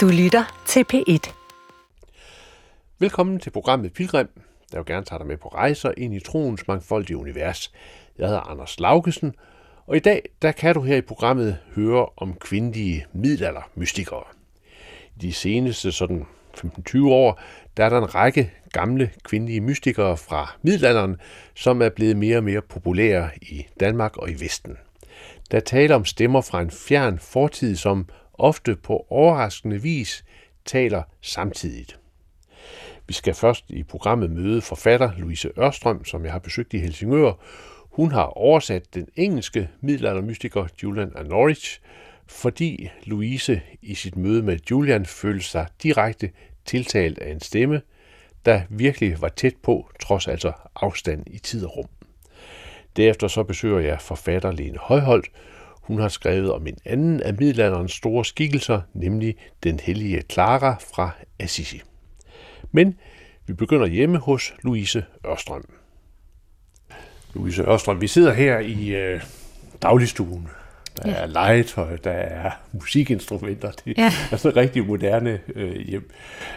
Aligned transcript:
Du 0.00 0.08
lytter 0.08 0.62
til 0.66 0.84
P1. 0.92 1.32
Velkommen 2.98 3.40
til 3.40 3.50
programmet 3.50 3.92
Pilgrim, 3.92 4.28
der 4.72 4.78
jo 4.78 4.84
gerne 4.86 5.06
tager 5.06 5.18
dig 5.18 5.26
med 5.26 5.36
på 5.36 5.48
rejser 5.48 5.92
ind 5.96 6.14
i 6.14 6.20
troens 6.20 6.68
mangfoldige 6.68 7.16
univers. 7.16 7.72
Jeg 8.18 8.26
hedder 8.26 8.40
Anders 8.40 8.80
Laugesen, 8.80 9.34
og 9.86 9.96
i 9.96 9.98
dag 9.98 10.22
der 10.42 10.52
kan 10.52 10.74
du 10.74 10.80
her 10.82 10.96
i 10.96 11.00
programmet 11.00 11.58
høre 11.74 12.06
om 12.16 12.34
kvindelige 12.34 13.06
middelaldermystikere. 13.12 14.24
I 15.16 15.20
de 15.20 15.32
seneste 15.32 15.92
sådan 15.92 16.26
15-20 16.56 17.04
år, 17.04 17.40
der 17.76 17.84
er 17.84 17.88
der 17.88 17.98
en 17.98 18.14
række 18.14 18.50
gamle 18.72 19.10
kvindelige 19.24 19.60
mystikere 19.60 20.16
fra 20.16 20.56
middelalderen, 20.62 21.16
som 21.54 21.82
er 21.82 21.88
blevet 21.88 22.16
mere 22.16 22.36
og 22.36 22.44
mere 22.44 22.62
populære 22.62 23.30
i 23.42 23.66
Danmark 23.80 24.16
og 24.16 24.30
i 24.30 24.40
Vesten. 24.40 24.76
Der 25.50 25.60
taler 25.60 25.94
om 25.94 26.04
stemmer 26.04 26.40
fra 26.40 26.60
en 26.60 26.70
fjern 26.70 27.18
fortid, 27.18 27.76
som 27.76 28.06
ofte 28.40 28.76
på 28.76 29.06
overraskende 29.10 29.82
vis 29.82 30.24
taler 30.64 31.02
samtidigt. 31.20 31.98
Vi 33.06 33.14
skal 33.14 33.34
først 33.34 33.64
i 33.68 33.82
programmet 33.82 34.30
møde 34.30 34.60
forfatter 34.60 35.10
Louise 35.18 35.50
Ørstrøm, 35.58 36.04
som 36.04 36.24
jeg 36.24 36.32
har 36.32 36.38
besøgt 36.38 36.74
i 36.74 36.78
Helsingør. 36.78 37.32
Hun 37.90 38.12
har 38.12 38.24
oversat 38.24 38.94
den 38.94 39.08
engelske 39.16 39.68
middelaldermystiker 39.80 40.66
Julian 40.82 41.12
af 41.16 41.26
Norwich, 41.26 41.80
fordi 42.26 42.90
Louise 43.04 43.62
i 43.82 43.94
sit 43.94 44.16
møde 44.16 44.42
med 44.42 44.58
Julian 44.70 45.06
følte 45.06 45.44
sig 45.44 45.66
direkte 45.82 46.30
tiltalt 46.64 47.18
af 47.18 47.32
en 47.32 47.40
stemme, 47.40 47.82
der 48.44 48.62
virkelig 48.68 49.20
var 49.20 49.28
tæt 49.28 49.56
på, 49.62 49.90
trods 50.00 50.28
altså 50.28 50.52
afstand 50.74 51.22
i 51.26 51.38
tid 51.38 51.64
og 51.64 51.76
rum. 51.76 51.88
Derefter 52.96 53.28
så 53.28 53.42
besøger 53.42 53.80
jeg 53.80 54.00
forfatter 54.00 54.52
Lene 54.52 54.78
Højholdt. 54.78 55.30
Hun 55.90 56.00
har 56.00 56.08
skrevet 56.08 56.52
om 56.52 56.66
en 56.66 56.76
anden 56.84 57.20
af 57.20 57.34
middelalderens 57.34 57.92
store 57.92 58.24
skikkelser, 58.24 58.80
nemlig 58.94 59.36
den 59.62 59.80
hellige 59.80 60.22
Clara 60.32 60.76
fra 60.94 61.10
Assisi. 61.38 61.82
Men 62.72 62.94
vi 63.46 63.52
begynder 63.52 63.86
hjemme 63.86 64.18
hos 64.18 64.54
Louise 64.62 65.04
Ørstrøm. 65.26 65.64
Louise 67.34 67.62
Ørstrøm, 67.62 68.00
vi 68.00 68.06
sidder 68.06 68.32
her 68.32 68.58
i 68.58 68.88
øh, 68.88 69.20
dagligstuen. 69.82 70.48
Der 71.02 71.10
ja. 71.10 71.14
er 71.14 71.26
legetøj, 71.26 71.96
der 71.96 72.10
er 72.10 72.50
musikinstrumenter. 72.72 73.70
Det 73.70 73.98
ja. 73.98 74.12
er 74.32 74.36
sådan 74.36 74.50
et 74.50 74.56
rigtig 74.56 74.86
moderne 74.86 75.40
øh, 75.54 75.76
hjem. 75.76 76.10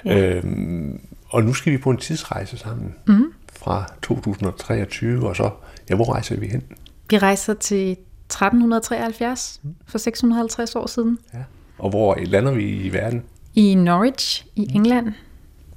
Ja. 0.06 0.18
Øhm, 0.18 1.02
og 1.30 1.44
nu 1.44 1.53
skal 1.53 1.73
vi 1.73 1.78
på 1.78 1.90
en 1.90 1.97
tidsrejse 1.97 2.58
sammen 2.58 2.95
mm. 3.08 3.34
fra 3.53 3.94
2023, 4.02 5.28
og 5.28 5.36
så, 5.36 5.50
ja, 5.90 5.95
hvor 5.95 6.14
rejser 6.14 6.38
vi 6.38 6.47
hen? 6.47 6.64
Vi 7.09 7.18
rejser 7.18 7.53
til 7.53 7.97
1373, 8.34 9.59
mm. 9.64 9.76
for 9.88 9.98
650 9.98 10.76
år 10.76 10.88
siden. 10.88 11.17
Ja. 11.34 11.39
Og 11.78 11.89
hvor 11.89 12.17
lander 12.26 12.52
vi 12.52 12.70
i 12.70 12.94
verden? 12.94 13.23
I 13.56 13.75
Norwich 13.75 14.45
i 14.56 14.67
England. 14.75 15.14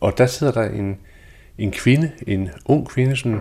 Og 0.00 0.18
der 0.18 0.26
sidder 0.26 0.52
der 0.52 0.62
en, 0.62 0.96
en 1.58 1.72
kvinde, 1.72 2.10
en 2.26 2.50
ung 2.64 2.88
kvinde, 2.88 3.16
som 3.16 3.40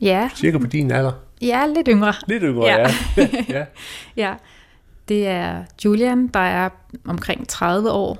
ja. 0.00 0.30
cirka 0.36 0.58
på 0.58 0.66
din 0.66 0.90
alder. 0.90 1.12
Ja, 1.42 1.66
lidt 1.66 1.88
yngre. 1.90 2.14
Lidt 2.26 2.42
yngre, 2.42 2.66
ja. 2.66 2.90
ja. 3.16 3.28
ja. 3.48 3.64
ja. 4.16 4.34
Det 5.08 5.26
er 5.26 5.64
Julian, 5.84 6.26
der 6.26 6.40
er 6.40 6.68
omkring 7.04 7.48
30 7.48 7.90
år, 7.90 8.18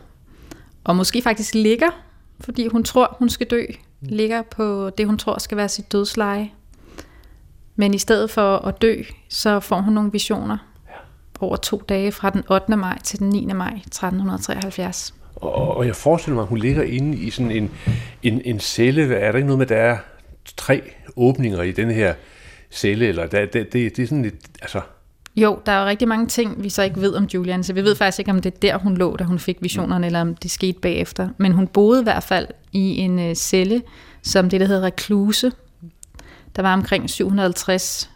og 0.85 0.97
måske 0.97 1.23
faktisk 1.23 1.55
ligger, 1.55 1.91
fordi 2.41 2.67
hun 2.67 2.85
tror, 2.85 3.17
hun 3.19 3.29
skal 3.29 3.47
dø, 3.47 3.63
ligger 4.01 4.43
på 4.43 4.91
det, 4.91 5.07
hun 5.07 5.19
tror 5.19 5.39
skal 5.39 5.57
være 5.57 5.69
sit 5.69 5.93
dødsleje. 5.93 6.51
Men 7.77 7.95
i 7.95 7.99
stedet 7.99 8.31
for 8.31 8.57
at 8.57 8.83
dø, 8.83 9.03
så 9.29 9.61
får 9.61 9.81
hun 9.81 9.93
nogle 9.93 10.13
visioner 10.13 10.59
over 11.41 11.57
to 11.57 11.83
dage 11.89 12.13
fra 12.13 12.31
den 12.31 12.45
8. 12.51 12.77
maj 12.77 12.99
til 13.05 13.19
den 13.19 13.29
9. 13.29 13.47
maj 13.47 13.73
1373. 13.87 15.15
Og, 15.37 15.77
og 15.77 15.87
jeg 15.87 15.97
forestiller 15.97 16.35
mig, 16.35 16.43
at 16.43 16.49
hun 16.49 16.59
ligger 16.59 16.83
inde 16.83 17.19
i 17.19 17.31
sådan 17.31 17.51
en, 17.51 17.71
en, 18.23 18.43
en 18.45 18.61
celle. 18.61 19.15
Er 19.15 19.33
der 19.33 19.39
ikke 19.39 19.47
noget 19.47 19.59
med, 19.59 19.67
at 19.67 19.69
der 19.69 19.77
er 19.77 19.97
tre 20.57 20.83
åbninger 21.17 21.63
i 21.63 21.73
den 21.73 21.91
her 21.91 22.15
celle? 22.71 23.07
Eller 23.07 23.27
der, 23.27 23.47
det, 23.47 23.73
det, 23.73 23.97
det 23.97 24.03
er 24.03 24.07
sådan 24.07 24.23
lidt, 24.23 24.35
altså... 24.63 24.81
Jo, 25.37 25.59
der 25.67 25.73
er 25.73 25.81
jo 25.81 25.87
rigtig 25.87 26.09
mange 26.09 26.27
ting, 26.27 26.63
vi 26.63 26.69
så 26.69 26.83
ikke 26.83 27.01
ved 27.01 27.15
om 27.15 27.25
Julian, 27.25 27.63
så 27.63 27.73
vi 27.73 27.85
ved 27.85 27.97
faktisk 27.97 28.19
ikke, 28.19 28.31
om 28.31 28.41
det 28.41 28.55
er 28.55 28.59
der, 28.59 28.79
hun 28.79 28.97
lå, 28.97 29.17
da 29.17 29.25
hun 29.25 29.39
fik 29.39 29.57
visionerne, 29.61 29.99
mm. 29.99 30.05
eller 30.05 30.21
om 30.21 30.35
det 30.35 30.51
skete 30.51 30.81
bagefter. 30.81 31.29
Men 31.39 31.53
hun 31.53 31.67
boede 31.67 32.01
i 32.01 32.03
hvert 32.03 32.23
fald 32.23 32.47
i 32.73 32.97
en 32.97 33.19
uh, 33.19 33.35
celle, 33.35 33.83
som 34.23 34.51
det, 34.51 34.61
der 34.61 34.67
hedder 34.67 34.83
rekluse. 34.83 35.53
Der 36.57 36.63
var 36.63 36.73
omkring 36.73 37.11
750 37.11 38.11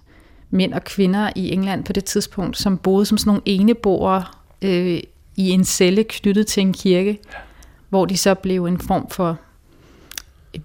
mænd 0.50 0.74
og 0.74 0.84
kvinder 0.84 1.30
i 1.36 1.52
England 1.52 1.84
på 1.84 1.92
det 1.92 2.04
tidspunkt, 2.04 2.58
som 2.58 2.78
boede 2.78 3.06
som 3.06 3.18
sådan 3.18 3.28
nogle 3.28 3.42
eneboere 3.44 4.24
øh, 4.62 5.00
i 5.36 5.50
en 5.50 5.64
celle 5.64 6.04
knyttet 6.04 6.46
til 6.46 6.60
en 6.60 6.72
kirke, 6.72 7.18
hvor 7.88 8.06
de 8.06 8.16
så 8.16 8.34
blev 8.34 8.64
en 8.64 8.78
form 8.78 9.10
for 9.10 9.38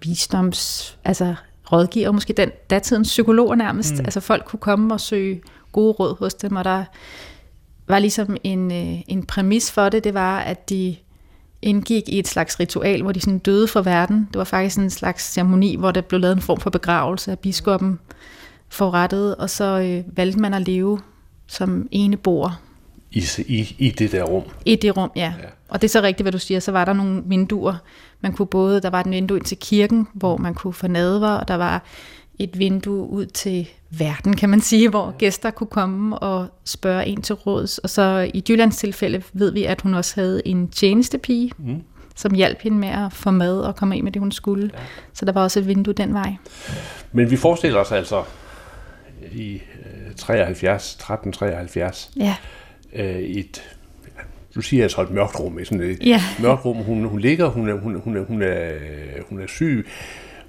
visdoms, 0.03 0.97
altså 1.03 1.35
rådgiver, 1.72 2.12
måske 2.12 2.34
den 2.34 2.52
datidens 2.69 3.08
psykologer 3.08 3.56
nærmest. 3.56 3.94
Mm. 3.94 4.00
Altså 4.00 4.19
folk 4.19 4.46
kunne 4.46 4.59
komme 4.59 4.94
og 4.94 5.02
søge 5.02 5.41
gode 5.72 5.91
råd 5.91 6.18
hos 6.19 6.34
dem, 6.34 6.56
og 6.56 6.64
der 6.64 6.84
var 7.88 8.00
ligesom 8.00 8.38
en, 8.44 8.72
øh, 8.72 9.02
en 9.08 9.25
præmis 9.25 9.72
for 9.72 9.90
det, 9.90 10.03
det 10.03 10.14
var, 10.14 10.40
at 10.40 10.69
de 10.69 10.96
indgik 11.66 12.09
i 12.09 12.20
et 12.20 12.28
slags 12.28 12.59
ritual, 12.59 13.02
hvor 13.02 13.12
de 13.12 13.22
sådan 13.22 13.40
døde 13.40 13.68
for 13.68 13.81
verden. 13.81 14.28
Det 14.31 14.38
var 14.38 14.44
faktisk 14.44 14.78
en 14.78 14.90
slags 14.90 15.34
ceremoni, 15.34 15.76
hvor 15.76 15.92
der 15.92 16.02
blev 16.02 16.20
lavet 16.20 16.36
en 16.36 16.42
form 16.42 16.59
for 16.59 16.70
begravelse 16.70 17.31
af 17.31 17.40
biskoppen 17.40 18.00
forrettet, 18.70 19.36
og 19.36 19.50
så 19.50 19.80
øh, 19.80 20.18
valgte 20.18 20.40
man 20.40 20.53
at 20.53 20.68
leve 20.68 21.00
som 21.48 21.88
ene 21.92 22.18
bor 22.18 22.59
i, 23.12 23.24
i, 23.48 23.76
i 23.80 23.90
det 23.90 24.12
der 24.12 24.24
rum. 24.24 24.44
I 24.66 24.76
det 24.76 24.98
rum, 24.98 25.12
ja. 25.16 25.34
ja. 25.42 25.48
Og 25.70 25.81
det 25.81 25.88
er 25.88 25.92
så 25.92 26.02
rigtigt, 26.02 26.24
hvad 26.24 26.31
du 26.31 26.40
siger. 26.40 26.59
Så 26.59 26.72
var 26.72 26.86
der 26.86 26.94
nogle 26.94 27.24
vinduer. 27.26 27.76
Man 28.22 28.34
kunne 28.34 28.46
både, 28.46 28.82
der 28.82 28.90
var 28.90 29.00
et 29.00 29.09
vindue 29.09 29.38
ind 29.38 29.46
til 29.46 29.58
kirken, 29.58 30.08
hvor 30.14 30.38
man 30.38 30.53
kunne 30.53 30.74
få 30.74 30.88
nadver, 30.88 31.30
og 31.30 31.47
der 31.47 31.56
var 31.56 31.84
et 32.40 32.59
vindue 32.59 33.09
ud 33.09 33.25
til 33.25 33.69
verden, 33.90 34.35
kan 34.35 34.50
man 34.50 34.62
sige, 34.62 34.90
hvor 34.90 35.18
gæster 35.18 35.51
kunne 35.51 35.68
komme 35.68 36.19
og 36.19 36.47
spørge 36.66 37.06
en 37.06 37.22
til 37.22 37.35
råds. 37.35 37.78
Og 37.78 37.90
så 37.90 38.31
i 38.34 38.44
Jyllands 38.50 38.78
tilfælde 38.78 39.23
ved 39.34 39.51
vi, 39.51 39.63
at 39.63 39.81
hun 39.81 39.94
også 39.94 40.16
havde 40.16 40.47
en 40.47 40.68
tjenestepige, 40.68 41.51
mm. 41.57 41.81
som 42.16 42.34
hjalp 42.34 42.62
hende 42.62 42.78
med 42.78 42.90
at 42.90 43.13
få 43.13 43.31
mad 43.31 43.59
og 43.59 43.75
komme 43.75 43.97
ind 43.97 44.03
med 44.03 44.12
det, 44.12 44.19
hun 44.19 44.31
skulle. 44.31 44.72
Ja. 44.73 44.79
Så 45.13 45.25
der 45.25 45.31
var 45.31 45.44
også 45.44 45.59
et 45.59 45.68
vindue 45.68 45.94
den 45.94 46.13
vej. 46.13 46.35
Men 47.12 47.31
vi 47.31 47.35
forestiller 47.35 47.79
os 47.79 47.91
altså 47.91 48.23
i 49.31 49.62
73, 50.17 50.94
1373, 50.94 52.12
ja 52.17 52.35
øh, 52.96 53.19
et 53.19 53.63
du 54.56 54.62
siger 54.62 54.84
altså 54.84 55.02
et 55.02 55.12
mørkt 55.12 55.40
rum, 55.40 55.59
sådan 55.63 55.90
et 55.90 56.03
ja. 56.06 56.22
mørkt 56.40 56.66
rum. 56.66 56.78
Hun, 56.78 57.06
hun 57.06 57.19
ligger, 57.19 57.47
hun 57.47 57.69
er, 57.69 57.73
hun, 57.73 58.00
hun, 58.00 58.17
er, 58.17 58.25
hun, 58.25 58.41
er, 58.41 58.69
hun 59.29 59.40
er 59.40 59.47
syg, 59.47 59.88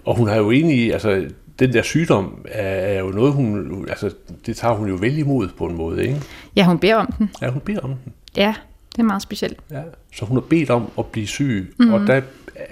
og 0.07 0.17
hun 0.17 0.29
har 0.29 0.37
jo 0.37 0.51
egentlig, 0.51 0.93
altså 0.93 1.29
den 1.59 1.73
der 1.73 1.83
sygdom 1.83 2.45
er, 2.49 2.69
er 2.69 3.01
jo 3.01 3.09
noget, 3.09 3.33
hun, 3.33 3.87
altså 3.89 4.11
det 4.47 4.57
tager 4.57 4.75
hun 4.75 4.89
jo 4.89 4.97
vel 5.01 5.19
imod 5.19 5.49
på 5.59 5.67
en 5.67 5.77
måde, 5.77 6.03
ikke? 6.03 6.23
Ja, 6.57 6.65
hun 6.65 6.79
beder 6.79 6.95
om 6.95 7.13
den. 7.19 7.31
Ja, 7.43 7.51
hun 7.51 7.61
beder 7.61 7.81
om 7.81 7.95
den. 8.05 8.13
Ja, 8.37 8.55
det 8.93 8.99
er 8.99 9.03
meget 9.03 9.23
specielt. 9.23 9.61
Ja, 9.71 9.83
så 10.13 10.25
hun 10.25 10.37
har 10.37 10.41
bedt 10.41 10.71
om 10.71 10.91
at 10.99 11.07
blive 11.07 11.27
syg, 11.27 11.75
mm. 11.79 11.93
og 11.93 12.07
der 12.07 12.23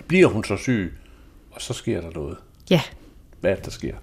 bliver 0.06 0.28
hun 0.28 0.44
så 0.44 0.56
syg, 0.56 0.92
og 1.50 1.62
så 1.62 1.74
sker 1.74 2.00
der 2.00 2.10
noget. 2.14 2.36
Ja. 2.70 2.80
Hvad 3.40 3.50
er 3.50 3.54
det, 3.54 3.64
der 3.64 3.70
sker? 3.70 3.94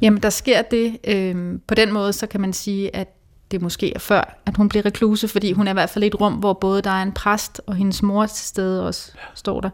Jamen, 0.00 0.22
der 0.22 0.30
sker 0.30 0.62
det, 0.62 0.98
øh, 1.04 1.58
på 1.66 1.74
den 1.74 1.92
måde, 1.92 2.12
så 2.12 2.26
kan 2.26 2.40
man 2.40 2.52
sige, 2.52 2.96
at 2.96 3.08
det 3.50 3.62
måske 3.62 3.94
er 3.94 3.98
før, 3.98 4.40
at 4.46 4.56
hun 4.56 4.68
bliver 4.68 4.86
rekluse, 4.86 5.28
fordi 5.28 5.52
hun 5.52 5.66
er 5.66 5.70
i 5.70 5.74
hvert 5.74 5.90
fald 5.90 6.04
i 6.04 6.06
et 6.06 6.20
rum, 6.20 6.32
hvor 6.34 6.52
både 6.52 6.82
der 6.82 6.90
er 6.90 7.02
en 7.02 7.12
præst 7.12 7.60
og 7.66 7.74
hendes 7.74 8.02
mor 8.02 8.26
til 8.26 8.46
stede 8.46 8.86
også, 8.86 9.12
ja. 9.14 9.20
står 9.34 9.60
der 9.60 9.70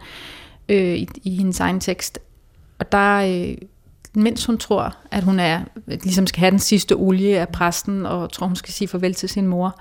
øh, 0.68 0.94
i, 0.94 1.08
i 1.22 1.36
hendes 1.36 1.60
egen 1.60 1.80
tekst. 1.80 2.18
Og 2.78 2.92
der, 2.92 3.16
øh, 3.16 3.56
mens 4.14 4.46
hun 4.46 4.58
tror, 4.58 4.96
at 5.10 5.24
hun 5.24 5.40
er 5.40 5.60
ligesom 5.86 6.26
skal 6.26 6.40
have 6.40 6.50
den 6.50 6.58
sidste 6.58 6.92
olie 6.92 7.40
af 7.40 7.48
præsten, 7.48 8.06
og 8.06 8.32
tror, 8.32 8.46
hun 8.46 8.56
skal 8.56 8.74
sige 8.74 8.88
farvel 8.88 9.14
til 9.14 9.28
sin 9.28 9.46
mor, 9.46 9.80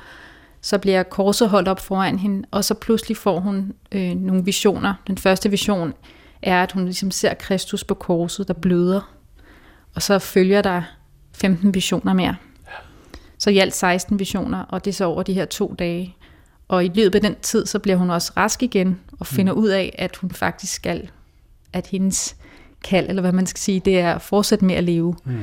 så 0.61 0.77
bliver 0.77 1.03
korset 1.03 1.49
holdt 1.49 1.67
op 1.67 1.79
foran 1.79 2.19
hende, 2.19 2.47
og 2.51 2.63
så 2.63 2.73
pludselig 2.73 3.17
får 3.17 3.39
hun 3.39 3.73
øh, 3.91 4.15
nogle 4.15 4.45
visioner. 4.45 4.93
Den 5.07 5.17
første 5.17 5.49
vision 5.49 5.93
er, 6.41 6.63
at 6.63 6.71
hun 6.71 6.85
ligesom 6.85 7.11
ser 7.11 7.33
Kristus 7.33 7.83
på 7.83 7.93
korset, 7.93 8.47
der 8.47 8.53
bløder. 8.53 9.13
Og 9.95 10.01
så 10.01 10.19
følger 10.19 10.61
der 10.61 10.81
15 11.33 11.73
visioner 11.73 12.13
mere. 12.13 12.35
Så 13.37 13.49
i 13.49 13.57
alt 13.57 13.75
16 13.75 14.19
visioner, 14.19 14.61
og 14.61 14.85
det 14.85 14.91
er 14.91 14.95
så 14.95 15.05
over 15.05 15.23
de 15.23 15.33
her 15.33 15.45
to 15.45 15.75
dage. 15.79 16.15
Og 16.67 16.85
i 16.85 16.91
løbet 16.95 17.15
af 17.15 17.21
den 17.21 17.35
tid, 17.41 17.65
så 17.65 17.79
bliver 17.79 17.97
hun 17.97 18.09
også 18.09 18.33
rask 18.37 18.63
igen, 18.63 18.99
og 19.19 19.27
finder 19.27 19.53
mm. 19.53 19.59
ud 19.59 19.67
af, 19.67 19.95
at 19.97 20.15
hun 20.15 20.31
faktisk 20.31 20.73
skal, 20.73 21.09
at 21.73 21.87
hendes 21.87 22.35
kald, 22.83 23.09
eller 23.09 23.21
hvad 23.21 23.31
man 23.31 23.45
skal 23.45 23.59
sige, 23.59 23.81
det 23.85 23.99
er 23.99 24.13
at 24.13 24.21
fortsætte 24.21 24.65
med 24.65 24.75
at 24.75 24.83
leve. 24.83 25.15
Mm. 25.25 25.33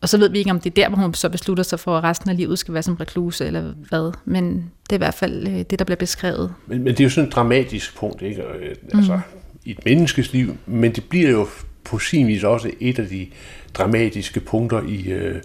Og 0.00 0.08
så 0.08 0.18
ved 0.18 0.30
vi 0.30 0.38
ikke, 0.38 0.50
om 0.50 0.60
det 0.60 0.70
er 0.70 0.74
der, 0.74 0.88
hvor 0.88 0.98
hun 0.98 1.14
så 1.14 1.28
beslutter 1.28 1.64
sig 1.64 1.80
for, 1.80 1.98
at 1.98 2.04
resten 2.04 2.30
af 2.30 2.36
livet 2.36 2.58
skal 2.58 2.74
være 2.74 2.82
som 2.82 2.94
rekluse, 2.94 3.46
eller 3.46 3.72
hvad. 3.88 4.12
Men 4.24 4.70
det 4.82 4.92
er 4.92 4.96
i 4.96 4.98
hvert 4.98 5.14
fald 5.14 5.48
øh, 5.48 5.54
det, 5.70 5.78
der 5.78 5.84
bliver 5.84 5.96
beskrevet. 5.96 6.54
Men, 6.66 6.84
men 6.84 6.92
det 6.92 7.00
er 7.00 7.04
jo 7.04 7.10
sådan 7.10 7.28
et 7.28 7.34
dramatisk 7.34 7.96
punkt, 7.96 8.22
ikke? 8.22 8.42
Øh, 8.42 8.74
altså, 8.94 9.14
mm. 9.14 9.20
i 9.64 9.70
et 9.70 9.84
menneskes 9.84 10.32
liv, 10.32 10.56
men 10.66 10.92
det 10.92 11.04
bliver 11.04 11.30
jo 11.30 11.46
på 11.84 11.98
sin 11.98 12.26
vis 12.26 12.44
også 12.44 12.70
et 12.80 12.98
af 12.98 13.06
de 13.06 13.26
dramatiske 13.74 14.40
punkter 14.40 14.82
i, 14.82 15.10
øh, 15.10 15.42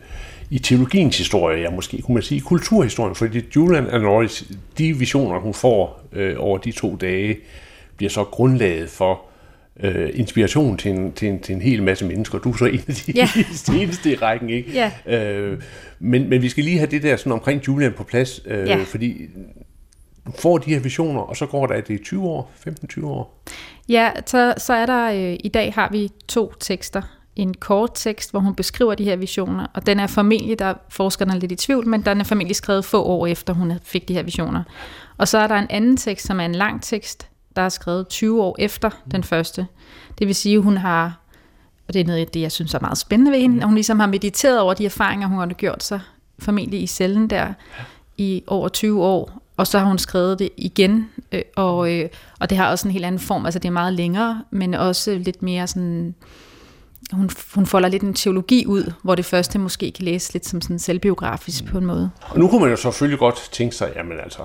i 0.50 0.60
teologiens 0.60 1.18
historie, 1.18 1.62
ja 1.62 1.70
måske 1.70 2.02
kunne 2.02 2.14
man 2.14 2.24
sige 2.24 2.42
kulturhistorien, 2.42 3.16
fordi 3.16 3.42
Julian 3.56 3.88
Anoris, 3.88 4.46
de 4.78 4.94
visioner, 4.94 5.40
hun 5.40 5.54
får 5.54 6.02
øh, 6.12 6.36
over 6.38 6.58
de 6.58 6.72
to 6.72 6.96
dage, 6.96 7.38
bliver 7.98 8.10
så 8.10 8.24
grundlaget 8.24 8.90
for 8.90 9.22
øh, 9.80 10.10
inspiration 10.14 10.78
til 10.78 10.92
en, 10.92 11.14
til, 11.14 11.28
en, 11.28 11.40
til 11.40 11.56
en 11.56 11.62
hel 11.62 11.84
masse 11.84 12.06
mennesker. 12.06 12.38
Du 12.40 12.52
er 12.52 12.58
så 12.58 12.66
en 12.66 12.82
af 12.88 12.94
de 12.96 13.12
Ja. 13.16 13.28
seneste 13.54 14.12
i 14.12 14.16
rækken, 14.16 14.50
ikke? 14.50 14.72
Ja. 15.08 15.18
Øh, 15.20 15.62
men, 16.00 16.30
men 16.30 16.42
vi 16.42 16.50
skal 16.50 16.64
lige 16.64 16.78
have 16.78 16.92
det 16.92 17.04
der 17.04 17.16
sådan 17.18 17.32
omkring 17.32 17.68
Julian 17.68 17.94
på 17.94 18.04
plads, 18.04 18.42
øh, 18.46 18.68
Ja. 18.68 18.84
fordi 18.88 19.22
du 20.26 20.32
får 20.40 20.58
de 20.58 20.70
her 20.74 20.80
visioner, 20.80 21.22
og 21.22 21.38
så 21.38 21.46
går 21.46 21.68
der, 21.68 21.74
er 21.76 21.82
det 21.82 22.02
20 22.02 22.24
år, 22.24 22.52
15-20 22.68 23.06
år. 23.06 23.44
Ja, 23.90 24.12
så, 24.26 24.54
så 24.58 24.74
er 24.74 24.86
der, 24.86 25.12
øh, 25.32 25.38
i 25.44 25.50
dag 25.54 25.74
har 25.74 25.90
vi 25.92 26.10
to 26.28 26.54
tekster. 26.60 27.02
En 27.36 27.54
kort 27.54 27.90
tekst, 27.96 28.32
hvor 28.32 28.40
hun 28.40 28.56
beskriver 28.56 28.96
de 28.96 29.04
her 29.04 29.16
visioner, 29.16 29.68
og 29.74 29.86
den 29.86 30.00
er 30.00 30.08
formentlig, 30.08 30.60
der 30.60 30.66
er 30.66 30.74
forskerne 30.90 31.34
er 31.34 31.38
lidt 31.38 31.52
i 31.52 31.56
tvivl, 31.56 31.88
men 31.88 32.02
den 32.02 32.20
er 32.20 32.24
formentlig 32.24 32.56
skrevet 32.56 32.86
få 32.86 33.04
år 33.04 33.28
efter, 33.28 33.54
hun 33.54 33.74
fik 33.84 34.08
de 34.08 34.14
her 34.14 34.24
visioner. 34.24 34.64
Og 35.18 35.28
så 35.28 35.38
er 35.38 35.48
der 35.48 35.56
en 35.56 35.68
anden 35.70 35.98
tekst, 35.98 36.26
som 36.28 36.40
er 36.40 36.46
en 36.46 36.56
lang 36.56 36.82
tekst, 36.84 37.28
der 37.56 37.62
er 37.62 37.70
skrevet 37.70 38.08
20 38.08 38.44
år 38.44 38.56
efter 38.60 38.90
den 39.12 39.24
første. 39.24 39.68
Det 40.20 40.28
vil 40.28 40.36
sige, 40.36 40.56
at 40.56 40.64
hun 40.64 40.78
har, 40.78 41.20
og 41.88 41.94
det 41.94 42.00
er 42.00 42.06
noget 42.06 42.20
af 42.20 42.28
det, 42.28 42.42
jeg 42.42 42.52
synes 42.52 42.74
er 42.74 42.80
meget 42.80 42.98
spændende 42.98 43.32
ved 43.32 43.40
hende, 43.40 43.58
at 43.58 43.66
hun 43.66 43.76
ligesom 43.76 44.00
har 44.00 44.08
mediteret 44.08 44.60
over 44.60 44.74
de 44.74 44.86
erfaringer, 44.86 45.28
hun 45.28 45.38
har 45.38 45.48
gjort 45.48 45.84
sig, 45.84 46.00
formentlig 46.40 46.82
i 46.82 46.88
cellen 46.88 47.30
der, 47.30 47.54
i 48.18 48.44
over 48.48 48.68
20 48.68 49.04
år, 49.04 49.44
og 49.58 49.68
så 49.68 49.80
har 49.80 49.86
hun 49.86 49.98
skrevet 49.98 50.40
det 50.40 50.50
igen, 50.58 51.10
øh, 51.32 51.42
og, 51.56 51.92
øh, 51.94 52.10
og 52.40 52.50
det 52.50 52.58
har 52.58 52.72
også 52.72 52.88
en 52.88 52.92
helt 52.92 53.06
anden 53.06 53.20
form, 53.20 53.46
altså 53.46 53.60
det 53.60 53.68
er 53.68 53.72
meget 53.72 53.94
længere, 53.94 54.44
men 54.52 54.74
også 54.74 55.16
lidt 55.16 55.42
mere 55.42 55.68
sådan, 55.68 56.16
hun, 57.12 57.30
hun 57.54 57.66
folder 57.66 57.90
lidt 57.90 58.04
en 58.04 58.14
teologi 58.14 58.66
ud, 58.66 58.94
hvor 59.04 59.16
det 59.16 59.26
første 59.26 59.60
måske 59.60 59.92
kan 59.92 60.06
læse 60.06 60.34
lidt 60.34 60.46
som 60.46 60.62
sådan 60.62 60.80
selvbiografisk 60.80 61.66
på 61.66 61.78
en 61.78 61.86
måde. 61.86 62.10
Og 62.22 62.40
nu 62.40 62.48
kunne 62.48 62.62
man 62.62 62.70
jo 62.70 62.76
selvfølgelig 62.76 63.20
godt 63.20 63.50
tænke 63.52 63.76
sig, 63.76 63.92
jamen 63.96 64.20
altså, 64.24 64.42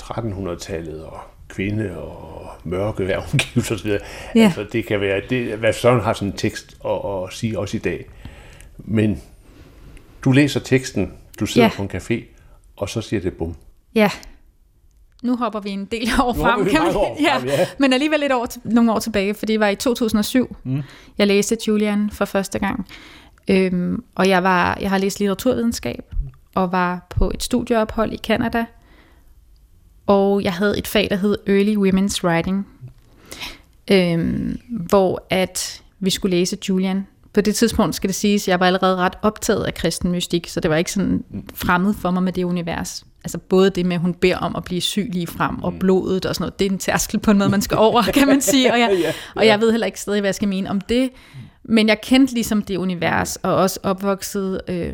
1300-tallet 0.00 1.04
og 1.04 1.20
kvinde 1.50 1.98
og 1.98 2.48
mørke 2.64 3.18
omgivelser 3.32 3.74
osv. 3.74 3.88
Ja. 3.90 3.98
Altså, 4.44 4.66
det 4.72 4.86
kan 4.86 5.00
være, 5.00 5.20
det, 5.30 5.56
hvad 5.58 5.72
sådan 5.72 6.00
har 6.00 6.12
sådan 6.12 6.28
en 6.28 6.36
tekst 6.36 6.76
at, 6.84 6.90
at 6.92 7.32
sige 7.32 7.58
også 7.58 7.76
i 7.76 7.80
dag. 7.80 8.06
Men 8.78 9.22
du 10.24 10.32
læser 10.32 10.60
teksten, 10.60 11.12
du 11.40 11.46
sidder 11.46 11.68
Ja. 11.68 11.76
på 11.76 11.82
en 11.82 11.90
café, 11.94 12.24
og 12.76 12.88
så 12.88 13.00
siger 13.00 13.20
det 13.20 13.32
bum. 13.34 13.54
Ja, 13.94 14.10
nu 15.22 15.36
hopper 15.36 15.60
vi 15.60 15.70
en 15.70 15.84
del 15.84 16.08
år 16.22 16.34
Nu 16.36 16.42
frem, 16.42 16.64
kan 16.64 16.80
man, 16.82 16.96
år 16.96 17.16
frem, 17.38 17.46
ja. 17.48 17.66
men 17.78 17.92
alligevel 17.92 18.22
et 18.22 18.32
år, 18.32 18.46
til- 18.46 18.60
nogle 18.64 18.92
år 18.92 18.98
tilbage, 18.98 19.34
for 19.34 19.46
det 19.46 19.60
var 19.60 19.68
i 19.68 19.76
2007, 19.76 20.56
mm. 20.64 20.82
jeg 21.18 21.26
læste 21.26 21.56
Julian 21.68 22.10
for 22.12 22.24
første 22.24 22.58
gang. 22.58 22.86
Øhm, 23.48 24.04
og 24.14 24.28
jeg, 24.28 24.42
var, 24.42 24.78
jeg 24.80 24.90
har 24.90 24.98
læst 24.98 25.18
litteraturvidenskab, 25.20 26.04
og 26.54 26.72
var 26.72 27.06
på 27.10 27.30
et 27.34 27.42
studieophold 27.42 28.12
i 28.12 28.16
Canada, 28.16 28.64
og 30.10 30.42
jeg 30.42 30.52
havde 30.52 30.78
et 30.78 30.86
fag, 30.86 31.08
der 31.10 31.16
hed 31.16 31.36
Early 31.46 31.76
Women's 31.76 32.24
Writing, 32.24 32.66
øhm, 33.90 34.60
hvor 34.68 35.26
at 35.30 35.82
vi 36.00 36.10
skulle 36.10 36.36
læse 36.36 36.58
Julian. 36.68 37.06
På 37.32 37.40
det 37.40 37.54
tidspunkt 37.54 37.94
skal 37.94 38.08
det 38.08 38.14
siges, 38.14 38.42
at 38.44 38.48
jeg 38.48 38.60
var 38.60 38.66
allerede 38.66 38.96
ret 38.96 39.12
optaget 39.22 39.64
af 39.64 39.74
kristen 39.74 40.12
mystik, 40.12 40.48
så 40.48 40.60
det 40.60 40.70
var 40.70 40.76
ikke 40.76 40.92
sådan 40.92 41.24
fremmed 41.54 41.94
for 41.94 42.10
mig 42.10 42.22
med 42.22 42.32
det 42.32 42.44
univers. 42.44 43.04
Altså 43.24 43.38
både 43.38 43.70
det 43.70 43.86
med, 43.86 43.96
at 43.96 44.00
hun 44.00 44.14
beder 44.14 44.36
om 44.36 44.56
at 44.56 44.64
blive 44.64 44.80
syg 44.80 45.08
lige 45.12 45.26
frem, 45.26 45.62
og 45.62 45.74
blodet 45.80 46.26
og 46.26 46.34
sådan 46.34 46.42
noget, 46.42 46.58
det 46.58 46.66
er 46.66 46.70
en 46.70 46.78
tærskel 46.78 47.20
på 47.20 47.30
en 47.30 47.38
måde, 47.38 47.50
man 47.50 47.62
skal 47.62 47.76
over, 47.76 48.02
kan 48.02 48.28
man 48.28 48.40
sige. 48.40 48.72
Og 48.72 48.80
jeg, 48.80 49.14
og 49.36 49.46
jeg 49.46 49.60
ved 49.60 49.70
heller 49.70 49.86
ikke 49.86 50.00
stadig, 50.00 50.20
hvad 50.20 50.28
jeg 50.28 50.34
skal 50.34 50.48
mene 50.48 50.70
om 50.70 50.80
det. 50.80 51.10
Men 51.64 51.88
jeg 51.88 52.00
kendte 52.00 52.34
ligesom 52.34 52.62
det 52.62 52.76
univers, 52.76 53.36
og 53.36 53.54
også 53.54 53.80
opvokset 53.82 54.60
øh, 54.68 54.92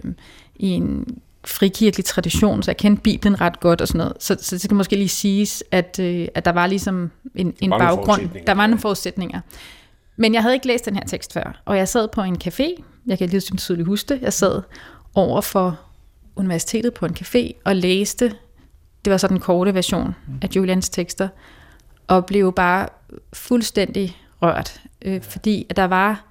i 0.56 0.68
en 0.68 1.04
frikirkelig 1.46 2.04
tradition, 2.04 2.62
så 2.62 2.70
jeg 2.70 2.76
kendte 2.76 3.02
Bibelen 3.02 3.40
ret 3.40 3.60
godt 3.60 3.80
og 3.80 3.88
sådan 3.88 3.98
noget. 3.98 4.12
Så, 4.20 4.36
så 4.40 4.54
det 4.56 4.62
skal 4.62 4.74
måske 4.74 4.96
lige 4.96 5.08
siges, 5.08 5.64
at, 5.70 5.98
øh, 5.98 6.28
at 6.34 6.44
der 6.44 6.52
var 6.52 6.66
ligesom 6.66 7.10
en, 7.34 7.54
en 7.60 7.70
var 7.70 7.78
baggrund. 7.78 8.28
Der 8.46 8.54
var 8.54 8.66
nogle 8.66 8.80
forudsætninger. 8.80 9.40
Men 10.16 10.34
jeg 10.34 10.42
havde 10.42 10.54
ikke 10.54 10.66
læst 10.66 10.84
den 10.84 10.94
her 10.94 11.04
tekst 11.04 11.32
før, 11.32 11.62
og 11.64 11.76
jeg 11.76 11.88
sad 11.88 12.08
på 12.08 12.22
en 12.22 12.36
café, 12.44 12.82
jeg 13.06 13.18
kan 13.18 13.28
lige 13.28 13.40
så 13.40 13.56
tydeligt 13.56 13.88
huske 13.88 14.14
det, 14.14 14.22
jeg 14.22 14.32
sad 14.32 14.62
over 15.14 15.40
for 15.40 15.80
universitetet 16.36 16.94
på 16.94 17.06
en 17.06 17.16
café 17.20 17.52
og 17.64 17.76
læste, 17.76 18.34
det 19.04 19.10
var 19.10 19.16
så 19.16 19.28
den 19.28 19.40
korte 19.40 19.74
version 19.74 20.14
af 20.42 20.48
Julians 20.56 20.88
tekster, 20.88 21.28
og 22.06 22.26
blev 22.26 22.52
bare 22.52 22.88
fuldstændig 23.32 24.16
rørt, 24.42 24.80
øh, 25.02 25.22
fordi 25.22 25.66
at 25.70 25.76
der 25.76 25.84
var 25.84 26.24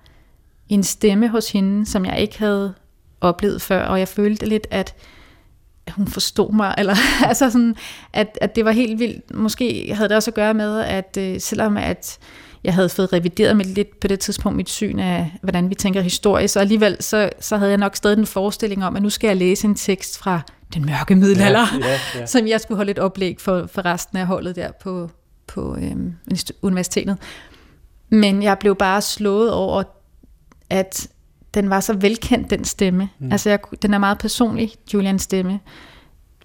en 0.69 0.83
stemme 0.83 1.27
hos 1.27 1.51
hende, 1.51 1.85
som 1.85 2.05
jeg 2.05 2.19
ikke 2.19 2.39
havde 2.39 2.73
oplevet 3.27 3.61
før, 3.61 3.81
og 3.83 3.99
jeg 3.99 4.07
følte 4.07 4.45
lidt, 4.45 4.67
at 4.71 4.95
hun 5.91 6.07
forstod 6.07 6.53
mig, 6.53 6.75
eller 6.77 6.95
altså 7.25 7.49
sådan, 7.49 7.75
at, 8.13 8.37
at 8.41 8.55
det 8.55 8.65
var 8.65 8.71
helt 8.71 8.99
vildt. 8.99 9.33
Måske 9.33 9.91
havde 9.93 10.09
det 10.09 10.15
også 10.17 10.31
at 10.31 10.35
gøre 10.35 10.53
med, 10.53 10.79
at 10.79 11.17
øh, 11.19 11.39
selvom 11.39 11.77
at 11.77 12.17
jeg 12.63 12.73
havde 12.73 12.89
fået 12.89 13.13
revideret 13.13 13.57
med 13.57 13.65
lidt 13.65 13.99
på 13.99 14.07
det 14.07 14.19
tidspunkt 14.19 14.57
mit 14.57 14.69
syn 14.69 14.99
af, 14.99 15.31
hvordan 15.41 15.69
vi 15.69 15.75
tænker 15.75 16.01
historie, 16.01 16.47
så 16.47 16.59
alligevel 16.59 16.97
så, 16.99 17.29
så 17.39 17.57
havde 17.57 17.71
jeg 17.71 17.77
nok 17.77 17.95
stadig 17.95 18.17
en 18.17 18.25
forestilling 18.25 18.85
om, 18.85 18.95
at 18.95 19.01
nu 19.01 19.09
skal 19.09 19.27
jeg 19.27 19.37
læse 19.37 19.67
en 19.67 19.75
tekst 19.75 20.17
fra 20.17 20.41
den 20.73 20.85
mørke 20.85 21.15
middelalder, 21.15 21.65
Ja, 21.79 21.87
ja, 21.87 22.19
ja. 22.19 22.25
som 22.33 22.47
jeg 22.47 22.61
skulle 22.61 22.75
holde 22.75 22.91
et 22.91 22.99
oplæg 22.99 23.35
for, 23.39 23.67
for 23.67 23.85
resten 23.85 24.17
af 24.17 24.25
holdet 24.25 24.55
der 24.55 24.71
på, 24.83 25.09
på 25.47 25.77
øhm, 25.81 26.13
universitetet. 26.61 27.17
Men 28.09 28.43
jeg 28.43 28.59
blev 28.59 28.75
bare 28.75 29.01
slået 29.01 29.53
over, 29.53 29.83
at 30.69 31.07
den 31.55 31.69
var 31.69 31.79
så 31.79 31.93
velkendt, 31.93 32.49
den 32.49 32.65
stemme. 32.65 33.09
Mm. 33.19 33.31
Altså, 33.31 33.49
jeg, 33.49 33.59
den 33.81 33.93
er 33.93 33.97
meget 33.97 34.17
personlig, 34.17 34.71
Julians 34.93 35.21
stemme. 35.21 35.59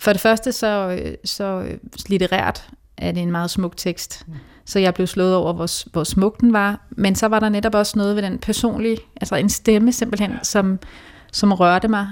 For 0.00 0.12
det 0.12 0.20
første, 0.20 0.52
så, 0.52 0.98
øh, 1.00 1.14
så 1.24 1.44
øh, 1.44 1.78
litterært 2.08 2.68
er 2.96 3.12
det 3.12 3.22
en 3.22 3.30
meget 3.32 3.50
smuk 3.50 3.76
tekst. 3.76 4.24
Mm. 4.26 4.34
Så 4.64 4.78
jeg 4.78 4.94
blev 4.94 5.06
slået 5.06 5.34
over, 5.34 5.52
hvor, 5.52 5.90
hvor 5.92 6.04
smuk 6.04 6.40
den 6.40 6.52
var. 6.52 6.86
Men 6.90 7.14
så 7.14 7.26
var 7.26 7.40
der 7.40 7.48
netop 7.48 7.74
også 7.74 7.98
noget 7.98 8.16
ved 8.16 8.22
den 8.22 8.38
personlige, 8.38 8.98
altså 9.20 9.36
en 9.36 9.48
stemme 9.48 9.92
simpelthen, 9.92 10.32
som, 10.42 10.78
som 11.32 11.52
rørte 11.52 11.88
mig. 11.88 12.08